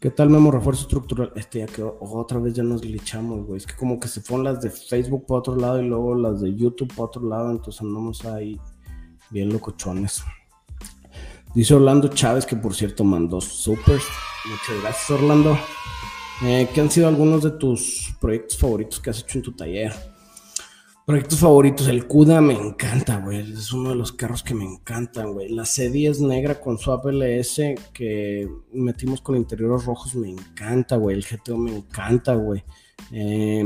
¿Qué 0.00 0.10
tal 0.10 0.28
Memo 0.28 0.50
Refuerzo 0.50 0.82
Estructural? 0.82 1.32
Este 1.36 1.60
ya 1.60 1.66
quedó, 1.66 1.96
otra 2.00 2.38
vez 2.38 2.52
ya 2.52 2.62
nos 2.62 2.82
glitchamos, 2.82 3.46
güey. 3.46 3.58
Es 3.58 3.66
que 3.66 3.74
como 3.74 3.98
que 3.98 4.08
se 4.08 4.20
fueron 4.20 4.44
las 4.44 4.60
de 4.60 4.70
Facebook 4.70 5.24
para 5.24 5.38
otro 5.38 5.56
lado 5.56 5.80
y 5.80 5.86
luego 5.86 6.14
las 6.14 6.40
de 6.40 6.54
YouTube 6.54 6.88
para 6.88 7.04
otro 7.04 7.26
lado, 7.26 7.50
entonces 7.50 7.80
andamos 7.80 8.24
ahí 8.24 8.60
bien 9.30 9.50
locochones. 9.50 10.22
Dice 11.54 11.74
Orlando 11.74 12.08
Chávez, 12.08 12.44
que 12.44 12.56
por 12.56 12.74
cierto 12.74 13.04
mandó 13.04 13.40
super. 13.40 14.00
Muchas 14.44 14.82
gracias, 14.82 15.10
Orlando. 15.10 15.56
Eh, 16.42 16.68
¿Qué 16.74 16.80
han 16.80 16.90
sido 16.90 17.08
algunos 17.08 17.42
de 17.42 17.52
tus 17.52 18.14
proyectos 18.20 18.58
favoritos 18.58 19.00
que 19.00 19.10
has 19.10 19.20
hecho 19.20 19.38
en 19.38 19.42
tu 19.42 19.52
taller? 19.52 19.92
Proyectos 21.06 21.38
favoritos, 21.38 21.86
el 21.88 22.06
CUDA 22.06 22.40
me 22.40 22.54
encanta, 22.54 23.18
güey. 23.18 23.52
Es 23.52 23.72
uno 23.72 23.90
de 23.90 23.96
los 23.96 24.12
carros 24.12 24.42
que 24.42 24.54
me 24.54 24.64
encantan, 24.64 25.32
güey. 25.32 25.50
La 25.50 25.64
C10 25.64 26.26
negra 26.26 26.60
con 26.60 26.78
su 26.78 26.92
APLS 26.92 27.60
que 27.92 28.48
metimos 28.72 29.20
con 29.20 29.36
interiores 29.36 29.84
rojos 29.84 30.14
me 30.14 30.30
encanta, 30.30 30.96
güey. 30.96 31.16
El 31.16 31.24
GTO 31.24 31.58
me 31.58 31.76
encanta, 31.76 32.34
güey. 32.34 32.64
Eh, 33.12 33.64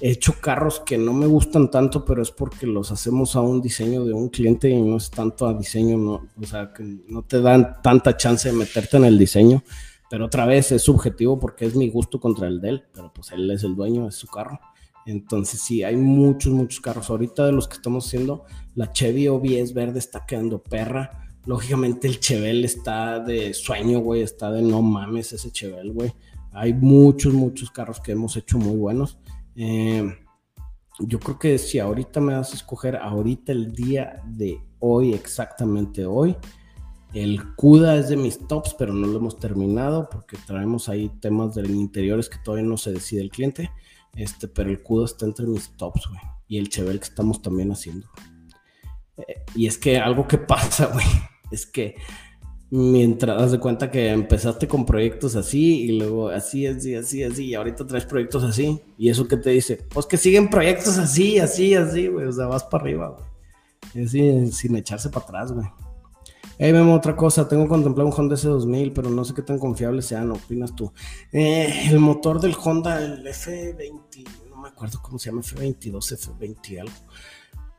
He 0.00 0.10
hecho 0.10 0.34
carros 0.40 0.80
que 0.80 0.98
no 0.98 1.12
me 1.14 1.26
gustan 1.26 1.70
tanto, 1.70 2.04
pero 2.04 2.20
es 2.20 2.30
porque 2.30 2.66
los 2.66 2.90
hacemos 2.92 3.34
a 3.34 3.40
un 3.40 3.62
diseño 3.62 4.04
de 4.04 4.12
un 4.12 4.28
cliente 4.28 4.68
y 4.68 4.80
no 4.82 4.98
es 4.98 5.10
tanto 5.10 5.46
a 5.46 5.54
diseño, 5.54 5.98
o 6.06 6.46
sea, 6.46 6.70
que 6.72 6.82
no 7.08 7.22
te 7.22 7.40
dan 7.40 7.80
tanta 7.82 8.16
chance 8.16 8.50
de 8.50 8.54
meterte 8.54 8.98
en 8.98 9.06
el 9.06 9.18
diseño. 9.18 9.62
Pero 10.08 10.26
otra 10.26 10.46
vez 10.46 10.72
es 10.72 10.82
subjetivo 10.82 11.38
porque 11.38 11.66
es 11.66 11.74
mi 11.74 11.90
gusto 11.90 12.20
contra 12.20 12.46
el 12.46 12.60
de 12.60 12.68
él, 12.68 12.84
pero 12.92 13.12
pues 13.12 13.32
él 13.32 13.50
es 13.50 13.64
el 13.64 13.74
dueño, 13.74 14.08
es 14.08 14.14
su 14.14 14.28
carro. 14.28 14.60
Entonces 15.04 15.60
sí, 15.60 15.82
hay 15.84 15.96
muchos, 15.96 16.52
muchos 16.52 16.80
carros. 16.80 17.10
Ahorita 17.10 17.46
de 17.46 17.52
los 17.52 17.68
que 17.68 17.74
estamos 17.74 18.06
haciendo, 18.06 18.44
la 18.74 18.92
Chevy 18.92 19.28
OBS 19.28 19.72
verde 19.72 19.98
está 19.98 20.26
quedando 20.26 20.62
perra. 20.62 21.28
Lógicamente 21.44 22.08
el 22.08 22.18
Chevel 22.18 22.64
está 22.64 23.20
de 23.20 23.54
sueño, 23.54 24.00
güey, 24.00 24.22
está 24.22 24.50
de 24.50 24.62
no 24.62 24.82
mames 24.82 25.32
ese 25.32 25.52
Chevel, 25.52 25.92
güey. 25.92 26.12
Hay 26.52 26.74
muchos, 26.74 27.34
muchos 27.34 27.70
carros 27.70 28.00
que 28.00 28.12
hemos 28.12 28.36
hecho 28.36 28.58
muy 28.58 28.76
buenos. 28.76 29.18
Eh, 29.54 30.12
yo 30.98 31.20
creo 31.20 31.38
que 31.38 31.58
si 31.58 31.78
ahorita 31.78 32.20
me 32.20 32.34
vas 32.34 32.52
a 32.52 32.56
escoger, 32.56 32.96
ahorita 32.96 33.52
el 33.52 33.72
día 33.72 34.22
de 34.26 34.60
hoy, 34.80 35.12
exactamente 35.12 36.04
hoy, 36.06 36.36
el 37.14 37.54
CUDA 37.54 37.96
es 37.96 38.08
de 38.08 38.16
mis 38.16 38.46
tops, 38.46 38.74
pero 38.78 38.92
no 38.92 39.06
lo 39.06 39.18
hemos 39.18 39.38
terminado 39.38 40.08
porque 40.10 40.36
traemos 40.46 40.88
ahí 40.88 41.10
temas 41.20 41.54
de 41.54 41.66
interiores 41.68 42.28
que 42.28 42.38
todavía 42.38 42.66
no 42.66 42.76
se 42.76 42.92
decide 42.92 43.22
el 43.22 43.30
cliente. 43.30 43.70
Este, 44.14 44.48
pero 44.48 44.70
el 44.70 44.82
CUDA 44.82 45.06
está 45.06 45.26
entre 45.26 45.46
mis 45.46 45.70
tops, 45.76 46.08
güey. 46.08 46.20
Y 46.48 46.58
el 46.58 46.68
Chevel 46.68 46.98
que 46.98 47.06
estamos 47.06 47.42
también 47.42 47.72
haciendo. 47.72 48.08
Eh, 49.18 49.42
y 49.54 49.66
es 49.66 49.78
que 49.78 49.98
algo 49.98 50.26
que 50.26 50.38
pasa, 50.38 50.86
güey, 50.86 51.06
es 51.50 51.66
que 51.66 51.96
mientras 52.70 53.38
das 53.38 53.52
de 53.52 53.60
cuenta 53.60 53.90
que 53.90 54.10
empezaste 54.10 54.66
con 54.66 54.84
proyectos 54.84 55.36
así 55.36 55.82
y 55.82 55.98
luego 55.98 56.28
así, 56.28 56.66
así, 56.66 56.94
así, 56.94 57.22
así, 57.22 57.46
y 57.46 57.54
ahorita 57.54 57.86
traes 57.86 58.04
proyectos 58.04 58.42
así. 58.44 58.80
¿Y 58.98 59.08
eso 59.08 59.28
qué 59.28 59.36
te 59.36 59.50
dice? 59.50 59.86
Pues 59.88 60.06
que 60.06 60.16
siguen 60.16 60.50
proyectos 60.50 60.98
así, 60.98 61.38
así, 61.38 61.74
así, 61.74 62.08
güey. 62.08 62.26
O 62.26 62.32
sea, 62.32 62.46
vas 62.46 62.64
para 62.64 62.82
arriba, 62.82 63.08
güey. 63.08 64.04
Así, 64.04 64.52
sin 64.52 64.76
echarse 64.76 65.08
para 65.08 65.24
atrás, 65.24 65.52
güey. 65.52 65.66
Hey, 66.58 66.72
Memo, 66.72 66.94
otra 66.94 67.14
cosa. 67.14 67.46
Tengo 67.46 67.68
contemplado 67.68 68.08
un 68.08 68.14
Honda 68.16 68.34
S2000, 68.34 68.92
pero 68.94 69.10
no 69.10 69.24
sé 69.26 69.34
qué 69.34 69.42
tan 69.42 69.58
confiable 69.58 70.00
sea, 70.00 70.22
¿no 70.22 70.34
opinas 70.34 70.74
tú? 70.74 70.90
Eh, 71.30 71.88
el 71.90 71.98
motor 71.98 72.40
del 72.40 72.56
Honda, 72.62 72.98
el 73.04 73.26
F20, 73.26 74.24
no 74.48 74.56
me 74.62 74.68
acuerdo 74.68 74.98
cómo 75.02 75.18
se 75.18 75.28
llama, 75.28 75.42
F22, 75.42 76.16
F20 76.16 76.80
algo. 76.80 76.94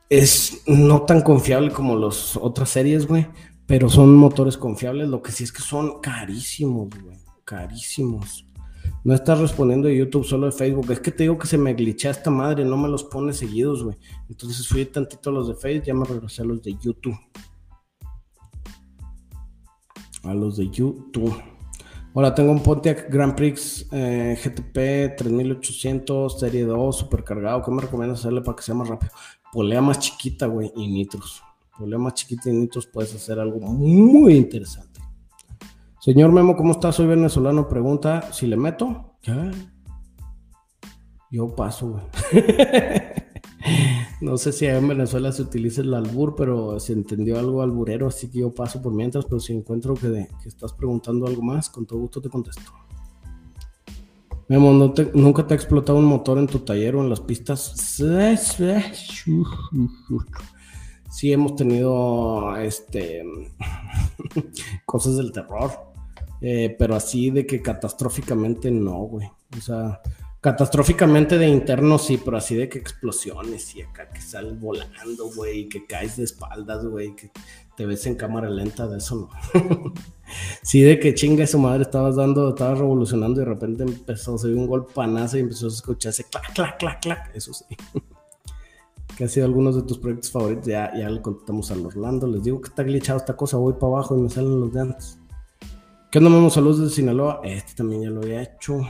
Es 0.08 0.62
no 0.68 1.02
tan 1.02 1.22
confiable 1.22 1.72
como 1.72 1.96
las 1.96 2.36
otras 2.36 2.68
series, 2.68 3.08
güey, 3.08 3.26
pero 3.66 3.90
son 3.90 4.14
motores 4.14 4.56
confiables. 4.56 5.08
Lo 5.08 5.22
que 5.22 5.32
sí 5.32 5.42
es 5.42 5.50
que 5.50 5.60
son 5.60 6.00
carísimos, 6.00 6.88
güey, 7.02 7.18
carísimos. 7.44 8.46
No 9.02 9.12
estás 9.12 9.40
respondiendo 9.40 9.88
de 9.88 9.96
YouTube, 9.96 10.24
solo 10.24 10.46
de 10.46 10.52
Facebook. 10.52 10.88
Es 10.92 11.00
que 11.00 11.10
te 11.10 11.24
digo 11.24 11.36
que 11.36 11.48
se 11.48 11.58
me 11.58 11.74
glitcha 11.74 12.10
esta 12.10 12.30
madre, 12.30 12.64
no 12.64 12.76
me 12.76 12.88
los 12.88 13.02
pone 13.02 13.32
seguidos, 13.32 13.82
güey. 13.82 13.96
Entonces 14.28 14.68
fui 14.68 14.84
tantito 14.84 15.30
a 15.30 15.32
los 15.32 15.48
de 15.48 15.56
Facebook, 15.56 15.84
ya 15.84 15.94
me 15.94 16.04
regresé 16.04 16.42
a 16.42 16.44
los 16.44 16.62
de 16.62 16.76
YouTube. 16.80 17.18
A 20.24 20.34
los 20.34 20.56
de 20.56 20.68
YouTube. 20.68 21.34
Ahora 22.14 22.34
tengo 22.34 22.50
un 22.50 22.62
Pontiac 22.62 23.08
Grand 23.10 23.34
Prix 23.34 23.86
eh, 23.92 24.36
GTP 24.42 25.16
3800 25.16 26.40
Serie 26.40 26.64
2 26.64 26.96
supercargado. 26.96 27.62
¿Qué 27.62 27.70
me 27.70 27.82
recomiendas 27.82 28.20
hacerle 28.20 28.40
para 28.40 28.56
que 28.56 28.62
sea 28.62 28.74
más 28.74 28.88
rápido? 28.88 29.12
Polea 29.52 29.80
más 29.80 29.98
chiquita, 30.00 30.46
güey, 30.46 30.72
y 30.74 30.88
nitros. 30.88 31.42
Polea 31.78 31.98
más 31.98 32.14
chiquita 32.14 32.50
y 32.50 32.54
nitros 32.54 32.86
puedes 32.86 33.14
hacer 33.14 33.38
algo 33.38 33.60
muy 33.60 34.34
interesante. 34.34 35.00
Señor 36.00 36.32
Memo, 36.32 36.56
¿cómo 36.56 36.72
estás? 36.72 36.96
Soy 36.96 37.06
venezolano. 37.06 37.68
Pregunta 37.68 38.32
si 38.32 38.46
le 38.46 38.56
meto. 38.56 39.14
¿Qué? 39.22 39.50
Yo 41.30 41.54
paso, 41.54 41.90
güey. 41.90 42.04
No 44.20 44.36
sé 44.36 44.52
si 44.52 44.66
en 44.66 44.88
Venezuela 44.88 45.30
se 45.30 45.42
utiliza 45.42 45.80
el 45.80 45.94
albur, 45.94 46.34
pero 46.34 46.80
se 46.80 46.92
entendió 46.92 47.38
algo 47.38 47.62
alburero, 47.62 48.08
así 48.08 48.28
que 48.28 48.40
yo 48.40 48.52
paso 48.52 48.82
por 48.82 48.92
mientras, 48.92 49.24
pero 49.26 49.38
si 49.38 49.52
encuentro 49.52 49.94
que, 49.94 50.26
estás 50.44 50.72
preguntando 50.72 51.26
algo 51.26 51.42
más, 51.42 51.70
con 51.70 51.86
todo 51.86 52.00
gusto 52.00 52.20
te 52.20 52.28
contesto. 52.28 52.72
Memo, 54.48 54.72
¿nunca 55.14 55.46
te 55.46 55.54
ha 55.54 55.56
explotado 55.56 55.98
un 55.98 56.06
motor 56.06 56.38
en 56.38 56.46
tu 56.46 56.60
taller 56.60 56.96
o 56.96 57.02
en 57.02 57.10
las 57.10 57.20
pistas? 57.20 57.74
Sí, 61.10 61.32
hemos 61.32 61.54
tenido 61.54 62.56
este, 62.56 63.22
cosas 64.84 65.16
del 65.16 65.32
terror, 65.32 65.70
eh, 66.40 66.74
pero 66.78 66.96
así 66.96 67.30
de 67.30 67.46
que 67.46 67.62
catastróficamente 67.62 68.70
no, 68.70 68.98
güey. 69.00 69.28
O 69.56 69.60
sea, 69.60 70.00
Catastróficamente 70.48 71.36
de 71.36 71.46
interno, 71.46 71.98
sí, 71.98 72.18
pero 72.24 72.38
así 72.38 72.54
de 72.54 72.70
que 72.70 72.78
explosiones 72.78 73.76
y 73.76 73.82
acá 73.82 74.08
que 74.08 74.22
sales 74.22 74.58
volando, 74.58 75.30
güey, 75.36 75.68
que 75.68 75.84
caes 75.84 76.16
de 76.16 76.24
espaldas, 76.24 76.86
güey, 76.86 77.14
que 77.14 77.30
te 77.76 77.84
ves 77.84 78.06
en 78.06 78.14
cámara 78.14 78.48
lenta, 78.48 78.88
de 78.88 78.96
eso 78.96 79.28
no. 79.54 79.92
sí, 80.62 80.80
de 80.80 80.98
que 80.98 81.12
chinga 81.12 81.46
su 81.46 81.58
madre 81.58 81.82
estabas 81.82 82.16
dando, 82.16 82.48
estabas 82.48 82.78
revolucionando 82.78 83.42
y 83.42 83.44
de 83.44 83.50
repente 83.50 83.82
empezó 83.82 84.36
a 84.36 84.38
salir 84.38 84.56
un 84.56 84.66
golpanazo 84.66 85.36
y 85.36 85.40
empezó 85.40 85.66
a 85.66 85.68
escucharse 85.68 86.24
clac, 86.24 86.50
clac, 86.54 86.78
clac, 86.78 87.02
clac, 87.02 87.30
eso 87.36 87.52
sí. 87.52 87.66
que 89.18 89.24
ha 89.24 89.28
sido 89.28 89.44
algunos 89.44 89.76
de 89.76 89.82
tus 89.82 89.98
proyectos 89.98 90.30
favoritos, 90.30 90.64
ya, 90.64 90.90
ya 90.96 91.10
le 91.10 91.20
contamos 91.20 91.70
al 91.72 91.84
Orlando, 91.84 92.26
les 92.26 92.42
digo 92.42 92.58
que 92.62 92.70
está 92.70 92.84
glitchado 92.84 93.18
esta 93.18 93.36
cosa, 93.36 93.58
voy 93.58 93.74
para 93.74 93.92
abajo 93.92 94.16
y 94.16 94.22
me 94.22 94.30
salen 94.30 94.58
los 94.58 94.72
de 94.72 94.80
antes. 94.80 95.18
¿Qué 96.10 96.16
onda, 96.16 96.30
Memo? 96.30 96.48
Saludos 96.48 96.80
de 96.80 96.88
Sinaloa. 96.88 97.42
Este 97.44 97.74
también 97.74 98.04
ya 98.04 98.08
lo 98.08 98.22
había 98.22 98.40
hecho. 98.40 98.80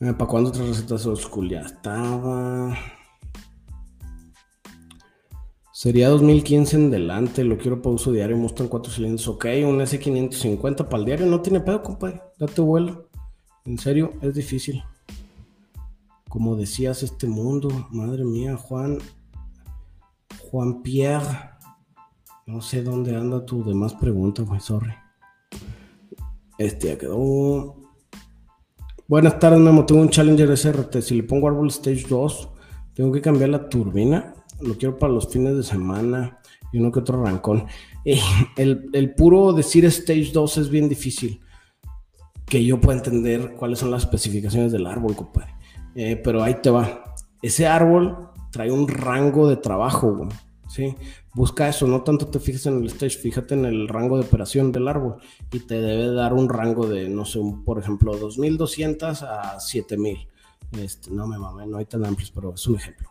Eh, 0.00 0.12
¿Para 0.12 0.26
cuándo 0.26 0.50
otra 0.50 0.64
receta 0.64 0.96
school? 0.96 1.48
Ya 1.48 1.60
estaba. 1.60 2.76
Sería 5.72 6.08
2015 6.08 6.76
en 6.76 6.90
delante, 6.90 7.44
lo 7.44 7.56
quiero 7.56 7.80
para 7.80 7.94
uso 7.94 8.10
diario, 8.10 8.36
Mustang 8.36 8.68
4 8.68 8.92
cilindros, 8.92 9.28
ok, 9.28 9.44
un 9.64 9.78
S550 9.78 10.88
para 10.88 10.98
el 10.98 11.04
diario, 11.04 11.26
no 11.26 11.40
tiene 11.40 11.60
pedo, 11.60 11.84
compadre, 11.84 12.20
date 12.36 12.60
vuelo. 12.60 13.08
En 13.64 13.78
serio, 13.78 14.14
es 14.20 14.34
difícil. 14.34 14.82
Como 16.28 16.56
decías, 16.56 17.04
este 17.04 17.28
mundo, 17.28 17.68
madre 17.90 18.24
mía, 18.24 18.56
Juan, 18.56 18.98
Juan 20.50 20.82
Pierre, 20.82 21.50
no 22.46 22.60
sé 22.60 22.82
dónde 22.82 23.14
anda 23.14 23.46
tu 23.46 23.62
demás 23.62 23.94
pregunta, 23.94 24.42
güey, 24.42 24.60
sorry. 24.60 24.94
Este 26.58 26.88
ya 26.88 26.98
quedó. 26.98 27.77
Buenas 29.08 29.38
tardes, 29.38 29.58
Memo. 29.58 29.86
Tengo 29.86 30.02
un 30.02 30.10
Challenger 30.10 30.54
SRT. 30.54 31.00
Si 31.00 31.14
le 31.14 31.22
pongo 31.22 31.48
árbol 31.48 31.68
Stage 31.68 32.04
2, 32.06 32.48
tengo 32.92 33.10
que 33.10 33.22
cambiar 33.22 33.48
la 33.48 33.66
turbina. 33.66 34.34
Lo 34.60 34.76
quiero 34.76 34.98
para 34.98 35.10
los 35.10 35.30
fines 35.30 35.56
de 35.56 35.62
semana 35.62 36.40
y 36.74 36.78
uno 36.78 36.92
que 36.92 37.00
otro 37.00 37.24
rancón. 37.24 37.64
Eh, 38.04 38.20
el, 38.58 39.14
puro 39.14 39.54
decir 39.54 39.86
Stage 39.86 40.30
2 40.30 40.58
es 40.58 40.68
bien 40.68 40.90
difícil. 40.90 41.40
Que 42.44 42.62
yo 42.62 42.78
pueda 42.78 42.98
entender 42.98 43.54
cuáles 43.54 43.78
son 43.78 43.90
las 43.90 44.02
especificaciones 44.02 44.72
del 44.72 44.86
árbol, 44.86 45.16
compadre. 45.16 45.54
Eh, 45.94 46.20
pero 46.22 46.42
ahí 46.42 46.56
te 46.62 46.68
va. 46.68 47.14
Ese 47.40 47.66
árbol 47.66 48.28
trae 48.52 48.70
un 48.70 48.88
rango 48.88 49.48
de 49.48 49.56
trabajo, 49.56 50.16
güey. 50.16 50.28
¿sí? 50.68 50.94
Busca 51.38 51.68
eso, 51.68 51.86
no 51.86 52.02
tanto 52.02 52.26
te 52.26 52.40
fijes 52.40 52.66
en 52.66 52.82
el 52.82 52.88
stage, 52.88 53.16
fíjate 53.16 53.54
en 53.54 53.64
el 53.64 53.86
rango 53.86 54.18
de 54.18 54.24
operación 54.24 54.72
del 54.72 54.88
árbol 54.88 55.18
y 55.52 55.60
te 55.60 55.80
debe 55.80 56.12
dar 56.12 56.34
un 56.34 56.48
rango 56.48 56.88
de, 56.88 57.08
no 57.08 57.24
sé, 57.24 57.38
por 57.64 57.78
ejemplo, 57.78 58.16
2200 58.16 59.22
a 59.22 59.60
7000. 59.60 60.26
Este, 60.72 61.12
no 61.12 61.28
me 61.28 61.38
mames, 61.38 61.68
no 61.68 61.78
hay 61.78 61.84
tan 61.84 62.04
amplios, 62.04 62.32
pero 62.32 62.54
es 62.54 62.66
un 62.66 62.74
ejemplo. 62.74 63.08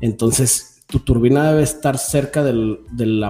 Entonces, 0.00 0.82
tu 0.88 0.98
turbina 0.98 1.52
debe 1.52 1.62
estar 1.62 1.98
cerca 1.98 2.42
del, 2.42 2.80
del, 2.90 3.22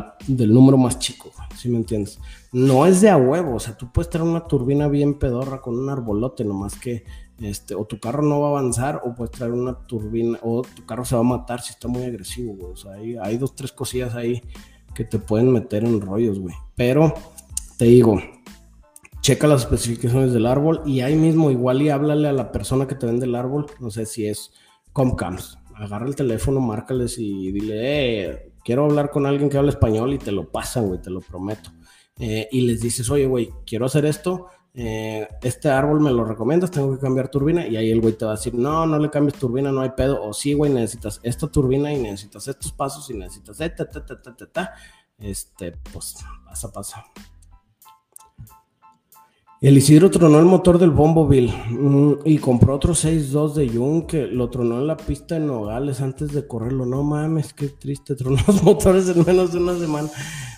número 0.51 0.79
más 0.79 0.99
chico, 0.99 1.31
¿sí 1.55 1.69
me 1.69 1.77
entiendes? 1.77 2.19
No 2.53 2.87
es 2.87 3.03
de 3.03 3.11
a 3.11 3.19
huevo, 3.19 3.57
o 3.57 3.61
sea, 3.61 3.77
tú 3.77 3.93
puedes 3.93 4.09
tener 4.09 4.27
una 4.27 4.47
turbina 4.47 4.89
bien 4.89 5.19
pedorra 5.19 5.61
con 5.61 5.79
un 5.79 5.91
arbolote, 5.91 6.43
nomás 6.43 6.77
que 6.77 7.05
este, 7.43 7.75
o 7.75 7.85
tu 7.85 7.99
carro 7.99 8.23
no 8.23 8.41
va 8.41 8.49
a 8.49 8.51
avanzar, 8.51 9.03
o 9.05 9.15
puedes 9.15 9.33
traer 9.33 9.53
una 9.53 9.75
turbina, 9.87 10.39
o 10.43 10.63
tu 10.63 10.85
carro 10.87 11.05
se 11.05 11.15
va 11.15 11.21
a 11.21 11.25
matar 11.25 11.61
si 11.61 11.73
está 11.73 11.89
muy 11.89 12.05
agresivo, 12.05 12.55
güey. 12.55 13.17
Hay, 13.19 13.39
dos, 13.39 13.55
tres 13.55 13.73
cosillas 13.73 14.15
ahí 14.15 14.43
que 14.95 15.05
te 15.05 15.19
pueden 15.19 15.53
meter 15.53 15.85
en 15.85 16.01
rollos, 16.01 16.39
güey. 16.39 16.55
Pero 16.77 17.15
te 17.79 17.87
digo, 17.87 18.21
checa 19.21 19.47
las 19.47 19.63
especificaciones 19.63 20.33
del 20.33 20.47
árbol 20.47 20.83
y 20.87 21.01
ahí 21.01 21.17
mismo 21.17 21.51
igual 21.51 21.83
y 21.83 21.91
háblale 21.91 22.29
a 22.29 22.33
la 22.33 22.53
persona 22.53 22.87
que 22.87 22.95
te 22.95 23.07
vende 23.07 23.27
el 23.27 23.35
árbol, 23.35 23.67
no 23.81 23.91
sé 23.91 24.07
si 24.07 24.27
es 24.27 24.53
Comcams. 24.93 25.59
Agarra 25.75 26.07
el 26.07 26.15
teléfono, 26.15 26.61
márcales 26.61 27.19
y 27.19 27.51
dile, 27.51 28.25
eh, 28.25 28.53
quiero 28.65 28.85
hablar 28.85 29.11
con 29.11 29.27
alguien 29.27 29.49
que 29.49 29.59
hable 29.59 29.71
español 29.71 30.13
y 30.13 30.19
te 30.19 30.33
lo 30.33 30.51
pasan, 30.51 30.87
güey, 30.87 31.01
te 31.01 31.11
lo 31.11 31.21
prometo. 31.21 31.71
Eh, 32.19 32.49
y 32.53 32.63
les 32.63 32.81
dices, 32.81 33.11
oye, 33.11 33.27
güey, 33.27 33.51
quiero 33.67 33.87
hacer 33.87 34.05
esto, 34.05 34.47
eh, 34.75 35.29
este 35.43 35.69
árbol 35.69 36.01
me 36.01 36.11
lo 36.11 36.25
recomiendas, 36.25 36.71
tengo 36.71 36.95
que 36.95 37.01
cambiar 37.01 37.29
turbina, 37.29 37.67
y 37.67 37.77
ahí 37.77 37.91
el 37.91 38.01
güey 38.01 38.15
te 38.15 38.25
va 38.25 38.33
a 38.33 38.37
decir, 38.37 38.55
no, 38.55 38.87
no 38.87 38.99
le 38.99 39.11
cambies 39.11 39.39
turbina, 39.39 39.71
no 39.71 39.83
hay 39.83 39.91
pedo, 39.91 40.23
o 40.23 40.33
sí, 40.33 40.55
güey, 40.55 40.73
necesitas 40.73 41.21
esta 41.23 41.47
turbina 41.49 41.93
y 41.93 41.99
necesitas 41.99 42.49
estos 42.49 42.73
pasos 42.73 43.09
y 43.11 43.15
necesitas, 43.15 43.61
esta, 43.61 43.89
ta, 43.89 44.05
ta, 44.05 44.23
ta, 44.23 44.47
ta, 44.47 44.75
este, 45.19 45.73
pues, 45.93 46.17
pasa, 46.45 46.73
pasa. 46.73 47.05
El 49.63 49.77
Isidro 49.77 50.11
tronó 50.11 50.41
el 50.41 50.45
motor 50.45 50.77
del 50.77 50.91
Bomboville 50.91 51.55
mm, 51.71 52.15
y 52.25 52.39
compró 52.39 52.75
otro 52.75 52.95
6.2 52.95 53.53
de 53.53 53.69
Jung 53.69 54.13
lo 54.33 54.51
tronó 54.51 54.81
en 54.81 54.89
la 54.89 54.97
pista 54.97 55.37
de 55.37 55.43
Nogales 55.43 56.01
antes 56.01 56.33
de 56.33 56.49
correrlo. 56.49 56.85
No 56.85 57.05
mames, 57.05 57.53
qué 57.53 57.69
triste, 57.69 58.17
tronó 58.17 58.39
los 58.45 58.61
motores 58.65 59.09
en 59.09 59.25
menos 59.25 59.53
de 59.53 59.59
una 59.59 59.79
semana. 59.79 60.09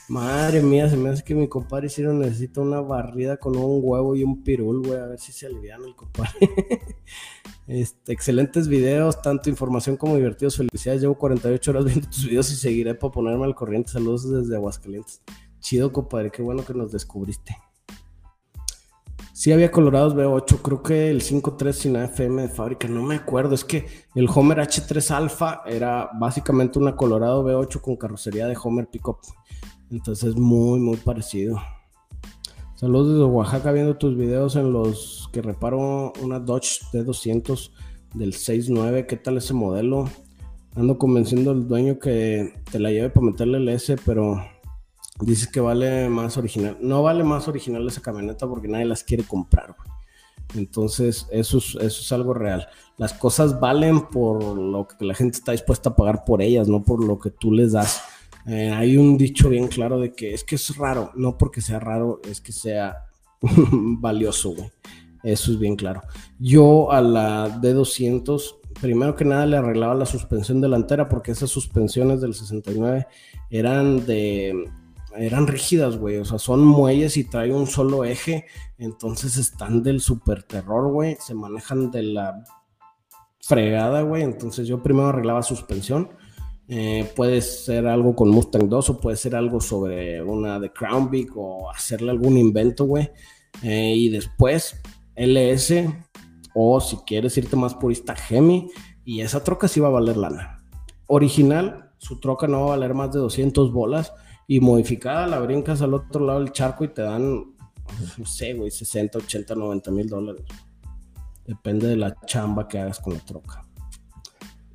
Madre 0.09 0.61
mía, 0.61 0.90
se 0.90 0.98
me 0.98 1.09
hace 1.09 1.24
que 1.24 1.34
mi 1.34 1.48
compadre 1.48 1.86
Isidro 1.86 2.12
necesita 2.12 2.61
una 2.61 2.80
barrida 2.82 3.38
con 3.38 3.57
un 3.57 3.80
huevo 3.82 4.14
y 4.14 4.22
un 4.22 4.42
pirul, 4.42 4.86
güey, 4.86 5.00
a 5.00 5.07
ver 5.07 5.18
si 5.18 5.32
se 5.32 5.46
alivian 5.46 5.82
el 5.82 5.96
compadre. 5.96 6.32
este, 7.66 8.12
excelentes 8.12 8.68
videos, 8.68 9.22
tanto 9.22 9.48
información 9.48 9.96
como 9.96 10.16
divertidos. 10.16 10.59
Felicidades, 10.59 11.00
llevo 11.00 11.16
48 11.16 11.70
horas 11.70 11.84
viendo 11.86 12.07
tus 12.07 12.26
videos 12.26 12.50
y 12.52 12.57
seguiré 12.57 12.94
para 12.94 13.12
ponerme 13.12 13.44
al 13.44 13.55
corriente. 13.55 13.92
Saludos 13.92 14.30
desde 14.30 14.57
Aguascalientes. 14.57 15.22
Chido, 15.61 15.90
compadre, 15.90 16.30
qué 16.30 16.42
bueno 16.42 16.66
que 16.66 16.74
nos 16.74 16.92
descubriste. 16.92 17.57
Sí 19.32 19.52
había 19.52 19.70
colorados 19.70 20.14
V8, 20.14 20.62
creo 20.62 20.82
que 20.82 21.11
el 21.11 21.22
5.3 21.22 21.72
sin 21.72 21.96
AFM 21.96 22.42
de 22.42 22.48
fábrica, 22.48 22.86
no 22.86 23.02
me 23.02 23.16
acuerdo, 23.16 23.55
es 23.55 23.64
que 23.64 23.86
el 24.14 24.28
Homer 24.32 24.59
H3 24.59 25.11
Alpha 25.11 25.62
era 25.66 26.11
básicamente 26.14 26.78
una 26.78 26.94
colorado 26.94 27.42
V8 27.44 27.80
con 27.80 27.96
carrocería 27.96 28.46
de 28.46 28.57
Homer 28.62 28.86
Pickup. 28.86 29.18
Entonces 29.91 30.37
muy, 30.37 30.80
muy 30.80 30.97
parecido. 30.97 31.61
Saludos 32.74 33.14
desde 33.14 33.24
Oaxaca 33.24 33.72
viendo 33.72 33.97
tus 33.97 34.16
videos 34.16 34.57
en 34.57 34.72
los 34.72 35.28
que 35.32 35.43
reparo 35.43 36.12
una 36.22 36.41
Dodge 36.41 36.80
D200 36.93 37.70
del 38.14 38.32
6.9. 38.32 39.07
¿Qué 39.07 39.16
tal 39.16 39.37
ese 39.37 39.55
modelo? 39.55 40.09
Ando 40.74 40.99
convenciendo 40.99 41.53
al 41.53 41.68
dueño 41.68 41.99
que 41.99 42.53
te 42.70 42.78
la 42.80 42.91
lleve 42.91 43.11
para 43.11 43.26
meterle 43.26 43.59
el 43.59 43.68
S, 43.68 43.97
pero 44.05 44.41
Dices 45.20 45.47
que 45.49 45.61
vale 45.61 46.09
más 46.09 46.37
original. 46.37 46.76
No 46.80 47.03
vale 47.03 47.22
más 47.22 47.47
original 47.47 47.87
esa 47.87 48.03
camioneta 48.03 48.49
porque 48.49 48.66
nadie 48.66 48.85
las 48.85 49.05
quiere 49.05 49.22
comprar. 49.22 49.76
Entonces, 50.57 51.28
eso 51.30 51.59
es, 51.59 51.76
eso 51.76 52.03
es 52.03 52.12
algo 52.12 52.35
real. 52.35 52.66
Las 52.97 53.12
cosas 53.12 53.61
valen 53.61 54.09
por 54.09 54.43
lo 54.59 54.89
que 54.89 55.05
la 55.05 55.14
gente 55.14 55.39
está 55.39 55.53
dispuesta 55.53 55.91
a 55.91 55.97
pagar 55.97 56.24
por 56.24 56.43
ellas, 56.43 56.68
no 56.68 56.82
por 56.82 57.05
lo 57.05 57.18
que 57.18 57.30
tú 57.30 57.53
les 57.53 57.72
das. 57.72 58.03
Eh, 58.47 58.70
hay 58.70 58.97
un 58.97 59.16
dicho 59.16 59.49
bien 59.49 59.68
claro 59.68 59.99
de 59.99 60.12
que 60.12 60.34
es 60.34 60.45
que 60.45 60.57
es 60.57 60.76
raro, 60.76 61.12
no 61.14 61.38
porque 61.38 61.61
sea 61.61 61.80
raro, 61.80 62.20
es 62.28 62.40
que 62.40 62.53
sea 62.53 63.07
valioso, 63.42 64.55
Eso 65.22 65.53
es 65.53 65.59
bien 65.59 65.76
claro. 65.76 66.03
Yo 66.38 66.92
a 66.92 67.01
la 67.01 67.61
D200, 67.61 68.57
primero 68.80 69.16
que 69.16 69.24
nada 69.24 69.47
le 69.47 69.57
arreglaba 69.57 69.95
la 69.95 70.07
suspensión 70.07 70.61
delantera 70.61 71.09
porque 71.09 71.32
esas 71.32 71.51
suspensiones 71.51 72.20
del 72.20 72.34
69 72.34 73.07
eran 73.51 74.05
de 74.05 74.68
eran 75.16 75.47
rígidas, 75.47 75.97
güey. 75.97 76.18
O 76.18 76.24
sea, 76.24 76.38
son 76.38 76.64
muelles 76.64 77.16
y 77.16 77.24
trae 77.24 77.53
un 77.53 77.66
solo 77.66 78.05
eje. 78.05 78.47
Entonces 78.78 79.36
están 79.36 79.82
del 79.82 80.01
super 80.01 80.42
terror, 80.42 80.90
güey. 80.90 81.16
Se 81.20 81.34
manejan 81.34 81.90
de 81.90 82.03
la 82.03 82.45
fregada, 83.40 84.03
güey. 84.03 84.22
Entonces 84.22 84.66
yo 84.66 84.82
primero 84.82 85.09
arreglaba 85.09 85.42
suspensión. 85.42 86.11
Eh, 86.68 87.12
puede 87.14 87.42
ser 87.42 87.86
algo 87.86 88.16
con 88.16 88.30
Mustang 88.30 88.68
2 88.68 88.90
o 88.90 89.00
puede 89.00 89.16
ser 89.16 89.36
algo 89.36 89.60
sobre 89.60 90.22
una 90.22 90.58
de 90.58 90.72
Crown 90.72 91.10
Vic 91.10 91.32
o 91.36 91.70
hacerle 91.70 92.10
algún 92.10 92.38
invento, 92.38 92.84
güey. 92.84 93.10
Eh, 93.62 93.94
y 93.96 94.08
después 94.08 94.80
LS 95.16 95.86
o 96.54 96.80
si 96.80 96.96
quieres 96.98 97.36
irte 97.36 97.56
más 97.56 97.74
purista, 97.74 98.14
Gemi. 98.14 98.70
Y 99.04 99.20
esa 99.20 99.44
troca 99.44 99.68
sí 99.68 99.80
va 99.80 99.88
a 99.88 99.92
valer 99.92 100.16
lana. 100.16 100.64
Original, 101.06 101.90
su 101.98 102.20
troca 102.20 102.46
no 102.46 102.60
va 102.60 102.66
a 102.66 102.76
valer 102.76 102.94
más 102.94 103.12
de 103.12 103.18
200 103.18 103.72
bolas 103.72 104.12
y 104.46 104.60
modificada 104.60 105.26
la 105.26 105.40
brincas 105.40 105.82
al 105.82 105.94
otro 105.94 106.24
lado 106.24 106.40
del 106.40 106.52
charco 106.52 106.84
y 106.84 106.88
te 106.88 107.02
dan, 107.02 107.54
no 108.18 108.26
sé, 108.26 108.54
güey, 108.54 108.70
60, 108.70 109.18
80, 109.18 109.54
90 109.54 109.90
mil 109.90 110.08
dólares. 110.08 110.44
Depende 111.46 111.88
de 111.88 111.96
la 111.96 112.16
chamba 112.24 112.66
que 112.66 112.78
hagas 112.78 113.00
con 113.00 113.12
la 113.12 113.20
troca. 113.20 113.63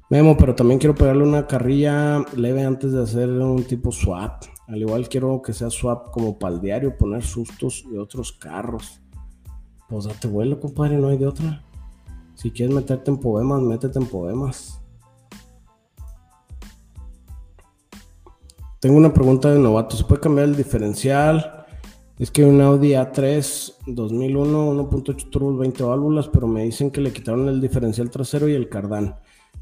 Memo, 0.09 0.35
pero 0.35 0.55
también 0.55 0.79
quiero 0.79 0.95
pegarle 0.95 1.23
una 1.23 1.45
carrilla 1.45 2.25
leve 2.35 2.63
antes 2.63 2.91
de 2.91 3.03
hacer 3.03 3.29
un 3.29 3.63
tipo 3.63 3.91
swap. 3.91 4.43
Al 4.67 4.77
igual 4.77 5.07
quiero 5.07 5.39
que 5.43 5.53
sea 5.53 5.69
swap 5.69 6.09
como 6.09 6.39
para 6.39 6.55
el 6.55 6.61
diario, 6.61 6.97
poner 6.97 7.23
sustos 7.23 7.85
de 7.91 7.99
otros 7.99 8.31
carros. 8.31 9.01
Pues 9.87 10.05
date 10.05 10.27
vuelo, 10.27 10.59
compadre, 10.59 10.97
no 10.97 11.09
hay 11.09 11.17
de 11.17 11.27
otra. 11.27 11.63
Si 12.33 12.49
quieres 12.49 12.73
meterte 12.73 13.11
en 13.11 13.17
poemas, 13.17 13.61
métete 13.61 13.99
en 13.99 14.07
poemas. 14.07 14.81
Tengo 18.79 18.97
una 18.97 19.13
pregunta 19.13 19.51
de 19.51 19.59
novato. 19.59 19.95
¿Se 19.95 20.05
puede 20.05 20.21
cambiar 20.21 20.47
el 20.47 20.55
diferencial? 20.55 21.65
Es 22.17 22.31
que 22.31 22.43
un 22.43 22.59
Audi 22.61 22.93
A3 22.93 23.75
2001, 23.85 24.73
1.8 24.89 25.29
turbo, 25.29 25.55
20 25.57 25.83
válvulas, 25.83 26.27
pero 26.29 26.47
me 26.47 26.63
dicen 26.63 26.89
que 26.89 27.01
le 27.01 27.13
quitaron 27.13 27.47
el 27.47 27.61
diferencial 27.61 28.09
trasero 28.09 28.47
y 28.47 28.53
el 28.53 28.69
cardán. 28.69 29.15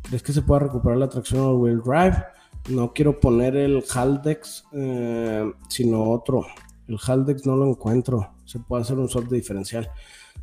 ¿Crees 0.04 0.24
que 0.24 0.34
se 0.34 0.42
pueda 0.42 0.62
recuperar 0.62 0.98
la 0.98 1.10
tracción 1.10 1.46
al 1.46 1.56
wheel 1.56 1.82
drive? 1.82 2.24
No 2.70 2.94
quiero 2.94 3.20
poner 3.20 3.56
el 3.56 3.84
Haldex, 3.84 4.66
eh, 4.74 5.52
sino 5.70 6.04
otro. 6.04 6.46
El 6.88 6.98
Haldex 6.98 7.46
no 7.46 7.56
lo 7.56 7.68
encuentro. 7.70 8.34
Se 8.46 8.60
puede 8.60 8.84
hacer 8.84 8.98
un 8.98 9.10
swap 9.10 9.26
de 9.26 9.38
diferencial. 9.38 9.90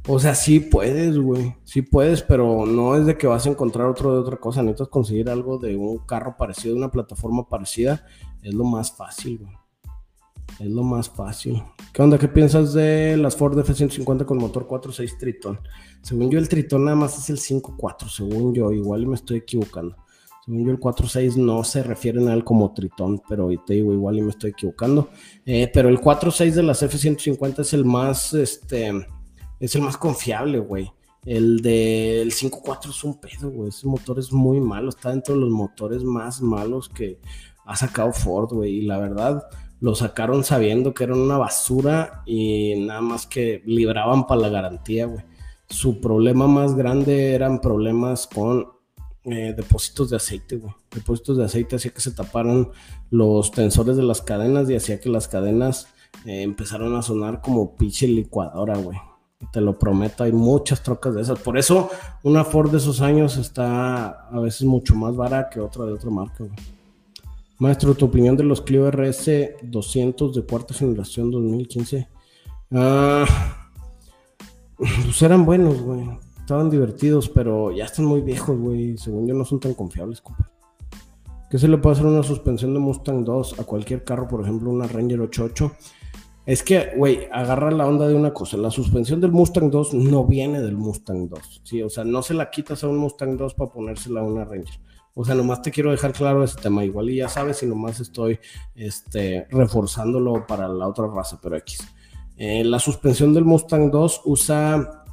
O 0.06 0.18
sea, 0.18 0.34
sí 0.34 0.60
puedes, 0.60 1.18
güey. 1.18 1.54
Sí 1.64 1.82
puedes, 1.82 2.22
pero 2.22 2.66
no 2.66 2.96
es 2.96 3.06
de 3.06 3.16
que 3.16 3.26
vas 3.26 3.46
a 3.46 3.50
encontrar 3.50 3.86
otro 3.86 4.12
de 4.12 4.20
otra 4.20 4.36
cosa. 4.36 4.62
Necesitas 4.62 4.88
conseguir 4.88 5.30
algo 5.30 5.58
de 5.58 5.76
un 5.76 5.98
carro 5.98 6.36
parecido, 6.36 6.74
de 6.74 6.80
una 6.80 6.90
plataforma 6.90 7.48
parecida. 7.48 8.04
Es 8.42 8.52
lo 8.52 8.64
más 8.64 8.94
fácil, 8.94 9.38
güey. 9.38 9.63
Es 10.60 10.70
lo 10.70 10.82
más 10.82 11.10
fácil. 11.10 11.62
¿Qué 11.92 12.02
onda? 12.02 12.18
¿Qué 12.18 12.28
piensas 12.28 12.72
de 12.72 13.16
las 13.16 13.36
Ford 13.36 13.58
F-150 13.58 14.24
con 14.24 14.38
motor 14.38 14.66
4.6 14.66 15.18
Triton? 15.18 15.58
Según 16.02 16.30
yo, 16.30 16.38
el 16.38 16.48
Triton 16.48 16.84
nada 16.84 16.96
más 16.96 17.18
es 17.18 17.30
el 17.30 17.38
5.4. 17.38 18.08
Según 18.08 18.54
yo, 18.54 18.70
igual 18.72 19.06
me 19.06 19.14
estoy 19.14 19.38
equivocando. 19.38 19.96
Según 20.44 20.66
yo, 20.66 20.72
el 20.72 20.80
4.6 20.80 21.36
no 21.36 21.64
se 21.64 21.82
refieren 21.82 22.28
a 22.28 22.34
él 22.34 22.44
como 22.44 22.72
Triton, 22.72 23.22
pero 23.28 23.48
te 23.66 23.74
digo, 23.74 23.92
igual 23.92 24.20
me 24.20 24.30
estoy 24.30 24.50
equivocando. 24.50 25.10
Eh, 25.44 25.70
pero 25.72 25.88
el 25.88 26.00
4.6 26.00 26.52
de 26.52 26.62
las 26.62 26.82
F-150 26.82 27.60
es 27.60 27.72
el 27.72 27.84
más, 27.84 28.32
este 28.34 28.92
es 29.58 29.74
el 29.74 29.82
más 29.82 29.96
confiable, 29.96 30.58
güey. 30.58 30.92
El 31.24 31.62
del 31.62 32.32
5.4 32.32 32.90
es 32.90 33.02
un 33.02 33.18
pedo, 33.18 33.50
güey. 33.50 33.70
Ese 33.70 33.86
motor 33.86 34.18
es 34.18 34.30
muy 34.32 34.60
malo. 34.60 34.90
Está 34.90 35.10
dentro 35.10 35.34
de 35.34 35.40
los 35.40 35.50
motores 35.50 36.04
más 36.04 36.42
malos 36.42 36.88
que 36.88 37.18
ha 37.64 37.74
sacado 37.74 38.12
Ford, 38.12 38.52
güey. 38.52 38.78
Y 38.78 38.82
la 38.82 38.98
verdad, 38.98 39.42
lo 39.84 39.94
sacaron 39.94 40.44
sabiendo 40.44 40.94
que 40.94 41.04
eran 41.04 41.18
una 41.18 41.36
basura 41.36 42.22
y 42.24 42.74
nada 42.86 43.02
más 43.02 43.26
que 43.26 43.62
libraban 43.66 44.26
para 44.26 44.40
la 44.40 44.48
garantía, 44.48 45.04
güey. 45.04 45.22
Su 45.68 46.00
problema 46.00 46.46
más 46.46 46.74
grande 46.74 47.34
eran 47.34 47.60
problemas 47.60 48.26
con 48.26 48.66
eh, 49.24 49.52
depósitos 49.54 50.08
de 50.08 50.16
aceite, 50.16 50.56
güey. 50.56 50.72
Depósitos 50.90 51.36
de 51.36 51.44
aceite 51.44 51.76
hacía 51.76 51.90
que 51.92 52.00
se 52.00 52.12
taparan 52.12 52.70
los 53.10 53.50
tensores 53.50 53.98
de 53.98 54.04
las 54.04 54.22
cadenas 54.22 54.70
y 54.70 54.76
hacía 54.76 55.00
que 55.00 55.10
las 55.10 55.28
cadenas 55.28 55.88
eh, 56.24 56.40
empezaron 56.40 56.96
a 56.96 57.02
sonar 57.02 57.42
como 57.42 57.76
pinche 57.76 58.08
licuadora, 58.08 58.78
güey 58.78 58.96
te 59.52 59.60
lo 59.60 59.78
prometo, 59.78 60.24
hay 60.24 60.32
muchas 60.32 60.82
trocas 60.82 61.14
de 61.14 61.20
esas. 61.20 61.38
Por 61.38 61.58
eso 61.58 61.90
una 62.22 62.44
Ford 62.44 62.70
de 62.70 62.78
esos 62.78 63.02
años 63.02 63.36
está 63.36 64.28
a 64.30 64.40
veces 64.40 64.62
mucho 64.62 64.94
más 64.94 65.14
barata 65.14 65.50
que 65.50 65.60
otra 65.60 65.84
de 65.84 65.92
otra 65.92 66.08
marca. 66.08 66.44
Maestro, 67.58 67.94
tu 67.94 68.06
opinión 68.06 68.36
de 68.36 68.42
los 68.42 68.62
Clio 68.62 68.90
RS 68.90 69.56
200 69.62 70.34
de 70.34 70.42
cuarta 70.42 70.74
generación 70.74 71.30
2015. 71.30 72.08
Ah, 72.72 73.24
pues 74.76 75.22
eran 75.22 75.44
buenos, 75.44 75.80
güey. 75.80 76.04
Estaban 76.40 76.68
divertidos, 76.68 77.28
pero 77.28 77.70
ya 77.70 77.84
están 77.84 78.06
muy 78.06 78.20
viejos, 78.22 78.58
güey. 78.58 78.98
Según 78.98 79.26
yo 79.26 79.34
no 79.34 79.44
son 79.44 79.60
tan 79.60 79.74
confiables, 79.74 80.20
compa. 80.20 80.50
¿Qué 81.48 81.58
se 81.58 81.68
le 81.68 81.78
puede 81.78 81.94
hacer 81.94 82.06
una 82.06 82.24
suspensión 82.24 82.74
de 82.74 82.80
Mustang 82.80 83.24
2 83.24 83.60
a 83.60 83.64
cualquier 83.64 84.02
carro, 84.02 84.26
por 84.26 84.42
ejemplo, 84.42 84.70
una 84.70 84.88
Ranger 84.88 85.20
88? 85.20 85.72
Es 86.46 86.62
que, 86.64 86.90
güey, 86.96 87.28
agarra 87.32 87.70
la 87.70 87.86
onda 87.86 88.08
de 88.08 88.16
una 88.16 88.34
cosa. 88.34 88.56
La 88.56 88.72
suspensión 88.72 89.20
del 89.20 89.30
Mustang 89.30 89.70
2 89.70 89.94
no 89.94 90.26
viene 90.26 90.60
del 90.60 90.76
Mustang 90.76 91.28
2. 91.28 91.62
Sí, 91.62 91.80
o 91.80 91.88
sea, 91.88 92.04
no 92.04 92.22
se 92.22 92.34
la 92.34 92.50
quitas 92.50 92.82
a 92.82 92.88
un 92.88 92.98
Mustang 92.98 93.36
2 93.36 93.54
para 93.54 93.70
ponérsela 93.70 94.20
a 94.20 94.24
una 94.24 94.44
Ranger. 94.44 94.80
O 95.14 95.24
sea, 95.24 95.34
nomás 95.34 95.62
te 95.62 95.70
quiero 95.70 95.90
dejar 95.90 96.12
claro 96.12 96.42
ese 96.42 96.60
tema. 96.60 96.84
Igual 96.84 97.10
y 97.10 97.16
ya 97.16 97.28
sabes, 97.28 97.62
y 97.62 97.66
nomás 97.66 98.00
estoy 98.00 98.38
este, 98.74 99.46
reforzándolo 99.50 100.46
para 100.46 100.68
la 100.68 100.88
otra 100.88 101.06
raza, 101.06 101.38
pero 101.40 101.56
X. 101.56 101.86
Eh, 102.36 102.64
la 102.64 102.78
suspensión 102.78 103.32
del 103.32 103.44
Mustang 103.44 103.90
2 103.90 104.22
usa 104.24 105.04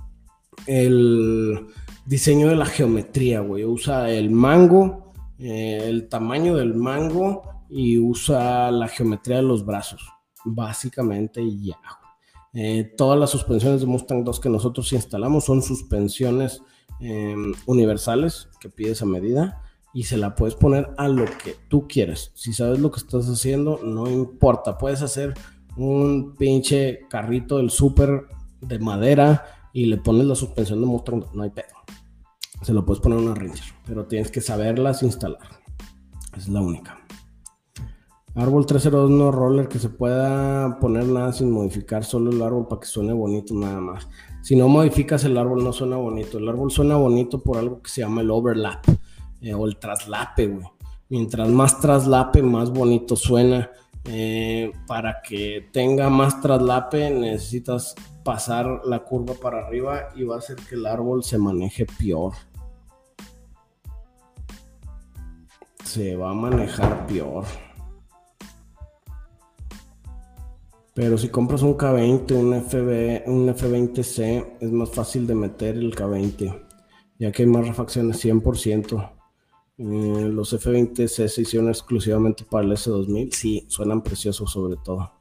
el 0.65 1.67
diseño 2.05 2.49
de 2.49 2.55
la 2.55 2.65
geometría, 2.65 3.41
güey. 3.41 3.63
Usa 3.63 4.09
el 4.09 4.31
mango, 4.31 5.13
eh, 5.37 5.83
el 5.85 6.09
tamaño 6.09 6.55
del 6.55 6.73
mango 6.73 7.43
y 7.69 7.97
usa 7.97 8.71
la 8.71 8.87
geometría 8.87 9.37
de 9.37 9.43
los 9.43 9.65
brazos 9.65 10.01
básicamente 10.45 11.43
ya. 11.57 11.79
Eh, 12.53 12.93
todas 12.97 13.17
las 13.17 13.29
suspensiones 13.29 13.81
de 13.81 13.87
Mustang 13.87 14.23
2 14.23 14.39
que 14.39 14.49
nosotros 14.49 14.91
instalamos 14.91 15.45
son 15.45 15.61
suspensiones 15.61 16.61
em, 16.99 17.53
universales 17.65 18.49
que 18.59 18.69
pides 18.69 19.01
a 19.01 19.05
medida 19.05 19.61
y 19.93 20.03
se 20.03 20.17
la 20.17 20.35
puedes 20.35 20.55
poner 20.55 20.89
a 20.97 21.07
lo 21.07 21.25
que 21.25 21.55
tú 21.67 21.87
quieres. 21.87 22.31
Si 22.33 22.53
sabes 22.53 22.79
lo 22.79 22.91
que 22.91 22.99
estás 22.99 23.27
haciendo, 23.27 23.79
no 23.83 24.09
importa. 24.09 24.77
Puedes 24.77 25.01
hacer 25.01 25.33
un 25.77 26.35
pinche 26.35 27.07
carrito 27.09 27.57
del 27.57 27.69
súper 27.69 28.27
de 28.61 28.79
madera 28.79 29.45
y 29.73 29.85
le 29.85 29.97
pones 29.97 30.25
la 30.25 30.35
suspensión 30.35 30.81
de 30.81 30.87
Mustang, 30.87 31.25
no 31.33 31.43
hay 31.43 31.49
pedo. 31.49 31.67
Se 32.61 32.73
lo 32.73 32.85
puedes 32.85 33.01
poner 33.01 33.19
a 33.19 33.21
una 33.21 33.33
Ranger, 33.33 33.73
pero 33.85 34.05
tienes 34.05 34.29
que 34.29 34.41
saberlas 34.41 35.03
instalar. 35.03 35.61
Es 36.37 36.47
la 36.47 36.61
única. 36.61 36.97
Árbol 38.33 38.65
302 38.65 39.09
no 39.09 39.29
roller 39.29 39.67
que 39.67 39.77
se 39.77 39.89
pueda 39.89 40.79
poner 40.79 41.05
nada 41.05 41.33
sin 41.33 41.51
modificar, 41.51 42.05
solo 42.05 42.31
el 42.31 42.41
árbol 42.41 42.65
para 42.65 42.79
que 42.79 42.87
suene 42.87 43.11
bonito 43.11 43.53
nada 43.53 43.81
más. 43.81 44.07
Si 44.41 44.55
no 44.55 44.69
modificas 44.69 45.25
el 45.25 45.37
árbol 45.37 45.63
no 45.63 45.73
suena 45.73 45.97
bonito. 45.97 46.37
El 46.37 46.47
árbol 46.47 46.71
suena 46.71 46.95
bonito 46.95 47.41
por 47.41 47.57
algo 47.57 47.81
que 47.81 47.89
se 47.89 48.01
llama 48.01 48.21
el 48.21 48.31
overlap 48.31 48.85
eh, 49.41 49.53
o 49.53 49.65
el 49.65 49.77
traslape, 49.77 50.47
güey. 50.47 50.67
Mientras 51.09 51.49
más 51.49 51.79
traslape, 51.79 52.41
más 52.41 52.71
bonito 52.71 53.15
suena. 53.15 53.69
Eh, 54.05 54.71
para 54.87 55.21
que 55.21 55.69
tenga 55.71 56.09
más 56.09 56.41
traslape 56.41 57.11
necesitas 57.11 57.93
pasar 58.23 58.81
la 58.83 59.03
curva 59.03 59.35
para 59.35 59.59
arriba 59.59 60.09
y 60.15 60.23
va 60.23 60.35
a 60.35 60.39
hacer 60.39 60.55
que 60.55 60.73
el 60.73 60.87
árbol 60.87 61.23
se 61.23 61.37
maneje 61.37 61.85
peor. 61.85 62.33
Se 65.83 66.15
va 66.15 66.31
a 66.31 66.33
manejar 66.33 67.05
peor. 67.07 67.45
Pero 70.93 71.17
si 71.17 71.29
compras 71.29 71.61
un 71.61 71.77
K20, 71.77 72.31
un, 72.33 72.53
FB, 72.61 73.29
un 73.29 73.47
F20C, 73.47 74.57
es 74.59 74.71
más 74.71 74.89
fácil 74.89 75.25
de 75.25 75.35
meter 75.35 75.75
el 75.75 75.95
K20, 75.95 76.67
ya 77.17 77.31
que 77.31 77.43
hay 77.43 77.49
más 77.49 77.67
refacciones 77.67 78.23
100%. 78.23 79.20
Eh, 79.81 80.29
los 80.31 80.53
F20C 80.53 81.27
se 81.27 81.41
hicieron 81.41 81.69
exclusivamente 81.69 82.43
para 82.43 82.63
el 82.63 82.71
S2000, 82.73 83.31
sí, 83.31 83.65
suenan 83.67 84.03
preciosos 84.03 84.51
sobre 84.51 84.75
todo. 84.77 85.13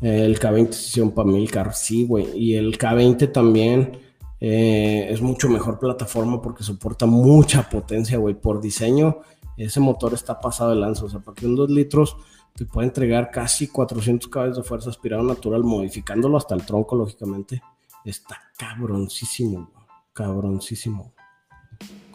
Eh, 0.00 0.24
el 0.24 0.40
K20 0.40 0.72
se 0.72 0.88
hicieron 0.88 1.10
para 1.12 1.28
Milcar, 1.28 1.74
sí, 1.74 2.06
güey. 2.06 2.26
Y 2.34 2.54
el 2.54 2.78
K20 2.78 3.30
también 3.30 3.98
eh, 4.40 5.08
es 5.10 5.20
mucho 5.20 5.50
mejor 5.50 5.78
plataforma 5.78 6.40
porque 6.40 6.64
soporta 6.64 7.04
mucha 7.04 7.68
potencia, 7.68 8.16
güey. 8.16 8.34
Por 8.34 8.62
diseño, 8.62 9.18
ese 9.58 9.78
motor 9.78 10.14
está 10.14 10.40
pasado 10.40 10.70
de 10.70 10.76
lanza. 10.76 11.04
O 11.04 11.10
sea, 11.10 11.20
para 11.20 11.34
que 11.34 11.46
un 11.46 11.54
2 11.54 11.68
litros 11.68 12.16
te 12.54 12.64
puede 12.64 12.86
entregar 12.88 13.30
casi 13.30 13.68
400 13.68 14.28
caballos 14.30 14.56
de 14.56 14.62
fuerza 14.62 14.88
aspirado 14.88 15.22
natural, 15.22 15.64
modificándolo 15.64 16.38
hasta 16.38 16.54
el 16.54 16.64
tronco, 16.64 16.96
lógicamente. 16.96 17.60
Está 18.06 18.38
cabroncísimo, 18.56 19.70
cabroncísimo. 20.14 21.12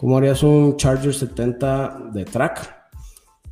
¿Cómo 0.03 0.17
harías 0.17 0.43
un 0.43 0.75
Charger 0.75 1.13
70 1.13 2.09
de 2.11 2.25
track? 2.25 2.89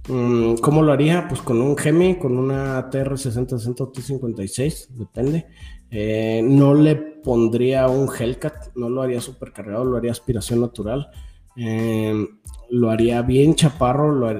Mm, 0.09 0.55
¿Cómo 0.55 0.81
lo 0.81 0.91
haría? 0.91 1.25
Pues 1.29 1.39
con 1.41 1.61
un 1.61 1.77
Gemi, 1.77 2.19
con 2.19 2.37
una 2.37 2.89
TR6060 2.89 3.79
o 3.79 3.91
T56, 3.93 4.89
depende. 4.89 5.47
Eh, 5.89 6.41
no 6.43 6.73
le 6.73 6.97
pondría 6.97 7.87
un 7.87 8.09
Hellcat, 8.13 8.75
no 8.75 8.89
lo 8.89 9.01
haría 9.01 9.21
super 9.21 9.53
cargado, 9.53 9.85
lo 9.85 9.95
haría 9.95 10.11
aspiración 10.11 10.59
natural. 10.59 11.09
Eh, 11.55 12.27
lo 12.69 12.89
haría 12.89 13.21
bien 13.21 13.55
chaparro, 13.55 14.37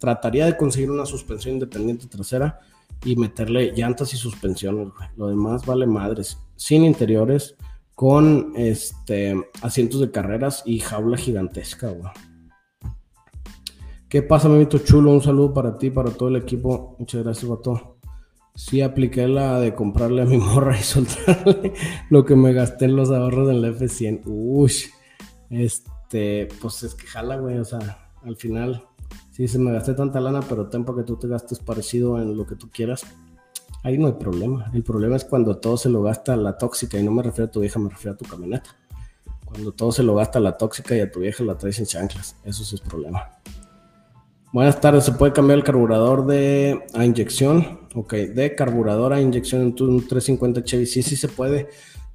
trataría, 0.00 0.46
de 0.46 0.56
conseguir 0.56 0.90
una 0.90 1.06
suspensión 1.06 1.54
independiente 1.54 2.08
trasera 2.08 2.58
y 3.04 3.14
meterle 3.14 3.70
llantas 3.76 4.12
y 4.12 4.16
suspensiones. 4.16 4.88
Lo 5.16 5.28
demás 5.28 5.64
vale 5.64 5.86
madres, 5.86 6.40
sin 6.56 6.82
interiores, 6.82 7.54
con 7.94 8.52
este, 8.56 9.34
asientos 9.62 10.00
de 10.00 10.10
carreras 10.10 10.62
y 10.66 10.80
jaula 10.80 11.16
gigantesca. 11.16 11.90
Güey. 11.90 12.12
¿Qué 14.08 14.22
pasa, 14.22 14.48
mamito 14.48 14.78
chulo? 14.78 15.10
Un 15.10 15.22
saludo 15.22 15.54
para 15.54 15.78
ti, 15.78 15.90
para 15.90 16.10
todo 16.10 16.28
el 16.28 16.36
equipo. 16.36 16.96
Muchas 16.98 17.22
gracias, 17.22 17.48
vato. 17.48 17.96
Sí, 18.54 18.82
apliqué 18.82 19.26
la 19.26 19.58
de 19.58 19.74
comprarle 19.74 20.22
a 20.22 20.26
mi 20.26 20.36
morra 20.38 20.78
y 20.78 20.82
soltarle 20.82 21.72
lo 22.10 22.24
que 22.24 22.36
me 22.36 22.52
gasté 22.52 22.84
en 22.84 22.96
los 22.96 23.10
ahorros 23.10 23.48
del 23.48 23.64
F100. 23.64 24.22
Uy, 24.26 24.72
este, 25.48 26.48
pues 26.60 26.82
es 26.82 26.94
que 26.94 27.06
jala, 27.06 27.36
güey. 27.36 27.58
O 27.58 27.64
sea, 27.64 28.10
al 28.22 28.36
final, 28.36 28.84
sí, 29.30 29.48
se 29.48 29.58
me 29.58 29.72
gasté 29.72 29.94
tanta 29.94 30.20
lana, 30.20 30.40
pero 30.46 30.68
tiempo 30.68 30.94
que 30.94 31.04
tú 31.04 31.16
te 31.16 31.28
gastes 31.28 31.58
parecido 31.60 32.20
en 32.20 32.36
lo 32.36 32.46
que 32.46 32.56
tú 32.56 32.68
quieras. 32.70 33.06
Ahí 33.82 33.98
no 33.98 34.06
hay 34.06 34.12
problema. 34.14 34.70
El 34.72 34.82
problema 34.82 35.16
es 35.16 35.24
cuando 35.24 35.56
todo 35.56 35.76
se 35.76 35.88
lo 35.88 36.02
gasta 36.02 36.36
la 36.36 36.56
tóxica, 36.56 36.98
y 36.98 37.02
no 37.02 37.10
me 37.10 37.22
refiero 37.22 37.48
a 37.48 37.50
tu 37.50 37.60
vieja, 37.60 37.78
me 37.78 37.90
refiero 37.90 38.14
a 38.14 38.16
tu 38.16 38.24
camioneta. 38.24 38.70
Cuando 39.44 39.72
todo 39.72 39.92
se 39.92 40.02
lo 40.02 40.14
gasta 40.14 40.40
la 40.40 40.56
tóxica 40.56 40.96
y 40.96 41.00
a 41.00 41.10
tu 41.10 41.20
vieja 41.20 41.44
la 41.44 41.58
traes 41.58 41.78
en 41.78 41.86
chanclas. 41.86 42.36
Eso 42.44 42.64
sí 42.64 42.76
es 42.76 42.80
problema. 42.80 43.28
Buenas 44.52 44.80
tardes, 44.80 45.04
¿se 45.04 45.12
puede 45.12 45.32
cambiar 45.32 45.58
el 45.58 45.64
carburador 45.64 46.26
de 46.26 46.84
a 46.94 47.04
inyección? 47.04 47.80
Ok, 47.94 48.12
de 48.12 48.54
carburador 48.54 49.14
a 49.14 49.20
inyección 49.20 49.62
en 49.62 49.68
un 49.82 50.06
350 50.06 50.62
Chevy, 50.62 50.86
sí, 50.86 51.02
sí 51.02 51.16
se 51.16 51.28
puede. 51.28 51.68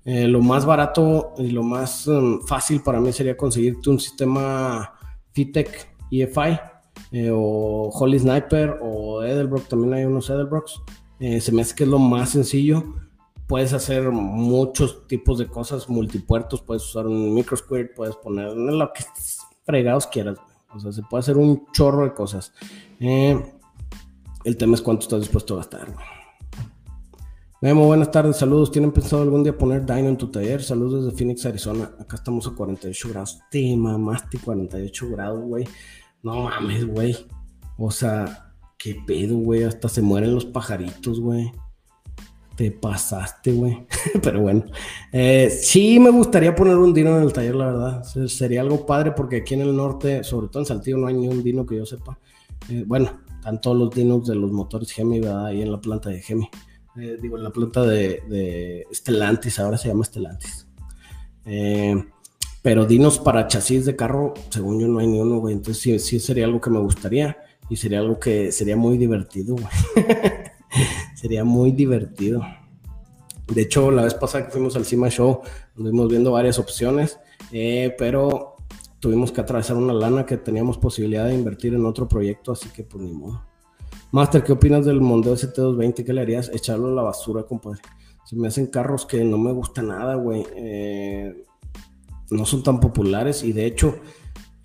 Eh, 0.05 0.27
lo 0.27 0.41
más 0.41 0.65
barato 0.65 1.33
y 1.37 1.49
lo 1.49 1.63
más 1.63 2.07
um, 2.07 2.41
fácil 2.41 2.81
para 2.81 3.01
mí 3.01 3.11
sería 3.11 3.35
conseguirte 3.35 3.89
un 3.89 3.99
sistema 3.99 4.93
Fitec 5.33 5.89
EFI 6.11 6.59
eh, 7.11 7.29
o 7.33 7.89
Holy 7.89 8.19
Sniper 8.19 8.77
o 8.81 9.23
Edelbrock, 9.23 9.67
también 9.67 9.95
hay 9.95 10.05
unos 10.05 10.29
Edelbrocks. 10.29 10.81
Eh, 11.19 11.41
se 11.41 11.51
me 11.51 11.61
hace 11.61 11.75
que 11.75 11.83
es 11.83 11.89
lo 11.89 11.99
más 11.99 12.29
sencillo. 12.29 12.83
Puedes 13.47 13.73
hacer 13.73 14.09
muchos 14.11 15.07
tipos 15.07 15.37
de 15.39 15.47
cosas, 15.47 15.87
multipuertos, 15.87 16.61
puedes 16.61 16.83
usar 16.83 17.07
un 17.07 17.33
microsquirt, 17.33 17.95
puedes 17.95 18.15
poner 18.17 18.53
lo 18.53 18.91
que 18.91 19.03
fregados 19.65 20.07
quieras. 20.07 20.37
O 20.73 20.79
sea, 20.79 20.91
se 20.91 21.01
puede 21.03 21.21
hacer 21.21 21.37
un 21.37 21.65
chorro 21.71 22.03
de 22.03 22.13
cosas. 22.13 22.53
Eh, 22.99 23.41
el 24.43 24.57
tema 24.57 24.75
es 24.75 24.81
cuánto 24.81 25.03
estás 25.03 25.21
dispuesto 25.21 25.53
a 25.53 25.57
gastar. 25.57 25.93
Memo, 27.59 27.87
buenas 27.87 28.11
tardes, 28.11 28.37
saludos. 28.37 28.71
¿Tienen 28.71 28.91
pensado 28.91 29.23
algún 29.23 29.43
día 29.43 29.57
poner 29.57 29.83
Dino 29.83 30.09
en 30.09 30.17
tu 30.17 30.29
taller? 30.29 30.61
Saludos 30.61 31.05
desde 31.05 31.17
Phoenix, 31.17 31.45
Arizona. 31.45 31.91
Acá 31.99 32.17
estamos 32.17 32.45
a 32.47 32.51
48 32.51 33.09
grados. 33.09 33.39
Te 33.49 33.75
mamaste 33.75 34.37
48 34.37 35.09
grados, 35.09 35.43
güey. 35.43 35.67
No 36.21 36.43
mames, 36.43 36.85
güey. 36.85 37.17
O 37.77 37.89
sea, 37.89 38.46
qué 38.77 38.95
pedo, 39.05 39.37
güey. 39.37 39.63
Hasta 39.63 39.89
se 39.89 40.01
mueren 40.01 40.33
los 40.33 40.45
pajaritos, 40.45 41.19
güey. 41.19 41.51
Te 42.55 42.71
pasaste, 42.71 43.51
güey. 43.51 43.85
Pero 44.23 44.41
bueno. 44.41 44.65
Eh, 45.11 45.49
sí 45.49 45.99
me 45.99 46.09
gustaría 46.09 46.55
poner 46.55 46.77
un 46.77 46.93
dino 46.93 47.17
en 47.17 47.23
el 47.23 47.33
taller, 47.33 47.55
la 47.55 47.65
verdad. 47.67 48.03
Sería 48.27 48.61
algo 48.61 48.85
padre 48.85 49.11
porque 49.11 49.37
aquí 49.37 49.53
en 49.53 49.61
el 49.61 49.75
norte, 49.75 50.23
sobre 50.23 50.47
todo 50.47 50.61
en 50.61 50.65
Saltillo, 50.65 50.97
no 50.97 51.07
hay 51.07 51.15
ni 51.15 51.27
un 51.27 51.43
dino 51.43 51.65
que 51.65 51.77
yo 51.77 51.85
sepa. 51.85 52.19
Eh, 52.69 52.83
bueno, 52.87 53.21
están 53.35 53.61
todos 53.61 53.77
los 53.77 53.91
dinos 53.91 54.27
de 54.27 54.35
los 54.35 54.51
motores 54.51 54.91
Gemi, 54.91 55.19
¿verdad? 55.19 55.47
Ahí 55.47 55.61
en 55.61 55.71
la 55.71 55.81
planta 55.81 56.09
de 56.09 56.21
Gemi. 56.21 56.49
Eh, 56.99 57.17
digo, 57.21 57.37
en 57.37 57.43
la 57.43 57.51
planta 57.51 57.83
de, 57.83 58.23
de, 58.27 58.87
Stellantis, 58.91 59.59
ahora 59.59 59.77
se 59.77 59.89
llama 59.89 60.03
Stellantis. 60.03 60.67
pero 62.63 62.85
dinos 62.85 63.19
para 63.19 63.47
chasis 63.47 63.85
de 63.85 63.95
carro, 63.95 64.33
según 64.49 64.79
yo, 64.79 64.87
no 64.87 64.97
hay 64.97 65.07
ni 65.07 65.19
uno, 65.19 65.37
güey. 65.37 65.53
Entonces 65.53 65.81
sí, 65.81 65.99
sí 65.99 66.19
sería 66.19 66.45
algo 66.45 66.59
que 66.59 66.71
me 66.71 66.79
gustaría 66.79 67.37
y 67.69 67.75
sería 67.75 67.99
algo 67.99 68.19
que 68.19 68.51
sería 68.51 68.77
muy 68.77 68.97
divertido, 68.97 69.55
güey. 69.55 69.67
Sería 71.15 71.43
muy 71.43 71.71
divertido. 71.71 72.41
De 73.47 73.61
hecho, 73.61 73.89
la 73.91 74.03
vez 74.03 74.13
pasada 74.13 74.45
que 74.45 74.51
fuimos 74.51 74.75
al 74.75 74.85
Cima 74.85 75.09
Show, 75.09 75.41
estuvimos 75.69 76.09
viendo 76.09 76.31
varias 76.31 76.59
opciones, 76.59 77.17
eh, 77.51 77.95
pero 77.97 78.55
tuvimos 78.99 79.31
que 79.31 79.41
atravesar 79.41 79.77
una 79.77 79.93
lana 79.93 80.25
que 80.25 80.37
teníamos 80.37 80.77
posibilidad 80.77 81.25
de 81.25 81.33
invertir 81.33 81.73
en 81.73 81.85
otro 81.85 82.07
proyecto, 82.07 82.51
así 82.51 82.69
que 82.69 82.83
pues 82.83 83.03
ni 83.03 83.13
modo. 83.13 83.43
Master, 84.11 84.43
¿qué 84.43 84.51
opinas 84.51 84.85
del 84.85 85.01
Mondeo 85.01 85.33
ST220? 85.33 86.05
¿Qué 86.05 86.13
le 86.13 86.21
harías? 86.21 86.49
Echarlo 86.53 86.89
a 86.89 86.91
la 86.91 87.01
basura, 87.01 87.43
compadre. 87.43 87.81
Se 88.25 88.35
me 88.35 88.47
hacen 88.47 88.67
carros 88.67 89.05
que 89.05 89.23
no 89.23 89.37
me 89.37 89.51
gusta 89.51 89.81
nada, 89.81 90.15
güey. 90.15 90.45
Eh, 90.55 91.43
no 92.29 92.45
son 92.45 92.63
tan 92.63 92.79
populares 92.79 93.43
y 93.43 93.53
de 93.53 93.65
hecho, 93.65 93.95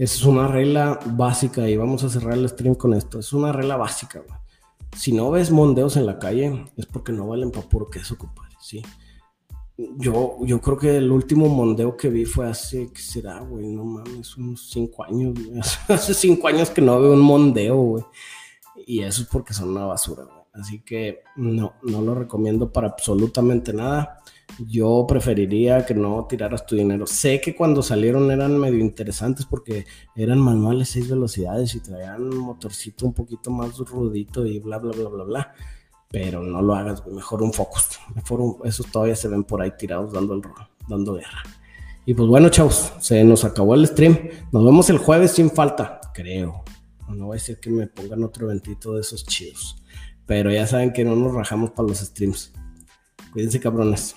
es 0.04 0.24
una 0.24 0.48
regla 0.48 0.98
básica 1.06 1.68
y 1.68 1.76
vamos 1.76 2.04
a 2.04 2.08
cerrar 2.08 2.34
el 2.34 2.48
stream 2.48 2.74
con 2.74 2.94
esto. 2.94 3.18
Es 3.18 3.32
una 3.32 3.52
regla 3.52 3.76
básica, 3.76 4.20
güey 4.20 4.42
si 4.96 5.12
no 5.12 5.30
ves 5.30 5.50
mondeos 5.50 5.96
en 5.96 6.06
la 6.06 6.18
calle, 6.18 6.66
es 6.76 6.86
porque 6.86 7.12
no 7.12 7.26
valen 7.26 7.50
para 7.50 7.68
puro 7.68 7.88
queso, 7.88 8.16
compadre, 8.18 8.56
¿sí? 8.60 8.82
Yo, 9.76 10.36
yo 10.42 10.60
creo 10.60 10.76
que 10.76 10.96
el 10.98 11.10
último 11.10 11.48
mondeo 11.48 11.96
que 11.96 12.10
vi 12.10 12.24
fue 12.24 12.48
hace, 12.48 12.92
¿qué 12.92 13.00
será, 13.00 13.40
güey? 13.40 13.66
No 13.68 13.84
mames, 13.84 14.36
unos 14.36 14.68
cinco 14.70 15.02
años, 15.04 15.34
güey. 15.34 15.60
Hace 15.88 16.14
cinco 16.14 16.46
años 16.46 16.70
que 16.70 16.82
no 16.82 17.00
veo 17.00 17.14
un 17.14 17.20
mondeo, 17.20 17.76
güey. 17.76 18.04
Y 18.86 19.00
eso 19.00 19.22
es 19.22 19.28
porque 19.28 19.54
son 19.54 19.70
una 19.70 19.86
basura, 19.86 20.24
güey. 20.24 20.36
Así 20.52 20.82
que 20.82 21.20
no, 21.36 21.74
no 21.82 22.02
lo 22.02 22.14
recomiendo 22.14 22.70
para 22.70 22.88
absolutamente 22.88 23.72
nada 23.72 24.21
yo 24.58 25.04
preferiría 25.08 25.84
que 25.86 25.94
no 25.94 26.26
tiraras 26.28 26.66
tu 26.66 26.76
dinero. 26.76 27.06
Sé 27.06 27.40
que 27.40 27.54
cuando 27.54 27.82
salieron 27.82 28.30
eran 28.30 28.58
medio 28.58 28.78
interesantes 28.78 29.46
porque 29.46 29.86
eran 30.14 30.38
manuales 30.38 30.90
seis 30.90 31.08
velocidades 31.08 31.74
y 31.74 31.80
traían 31.80 32.22
un 32.22 32.38
motorcito 32.38 33.06
un 33.06 33.14
poquito 33.14 33.50
más 33.50 33.76
rudito 33.78 34.46
y 34.46 34.58
bla, 34.58 34.78
bla, 34.78 34.92
bla, 34.92 35.08
bla, 35.08 35.24
bla. 35.24 35.54
Pero 36.10 36.42
no 36.42 36.60
lo 36.60 36.74
hagas, 36.74 37.06
Mejor 37.06 37.42
un 37.42 37.52
Focus. 37.52 37.98
Mejor 38.14 38.40
un, 38.40 38.56
esos 38.64 38.86
todavía 38.90 39.16
se 39.16 39.28
ven 39.28 39.44
por 39.44 39.62
ahí 39.62 39.72
tirados 39.78 40.12
dando 40.12 40.34
el 40.34 40.42
dando 40.88 41.14
guerra. 41.14 41.42
Y 42.04 42.14
pues 42.14 42.28
bueno, 42.28 42.48
chavos, 42.48 42.92
se 43.00 43.22
nos 43.24 43.44
acabó 43.44 43.74
el 43.74 43.86
stream. 43.86 44.18
Nos 44.50 44.64
vemos 44.64 44.90
el 44.90 44.98
jueves 44.98 45.32
sin 45.32 45.50
falta, 45.50 46.00
creo. 46.12 46.64
No 47.08 47.26
voy 47.26 47.34
a 47.34 47.38
decir 47.38 47.58
que 47.60 47.70
me 47.70 47.86
pongan 47.86 48.24
otro 48.24 48.46
eventito 48.46 48.94
de 48.94 49.00
esos 49.00 49.24
chidos. 49.24 49.82
Pero 50.26 50.50
ya 50.50 50.66
saben 50.66 50.92
que 50.92 51.04
no 51.04 51.14
nos 51.14 51.32
rajamos 51.32 51.70
para 51.70 51.88
los 51.88 51.98
streams. 51.98 52.52
Cuídense, 53.32 53.60
cabrones. 53.60 54.14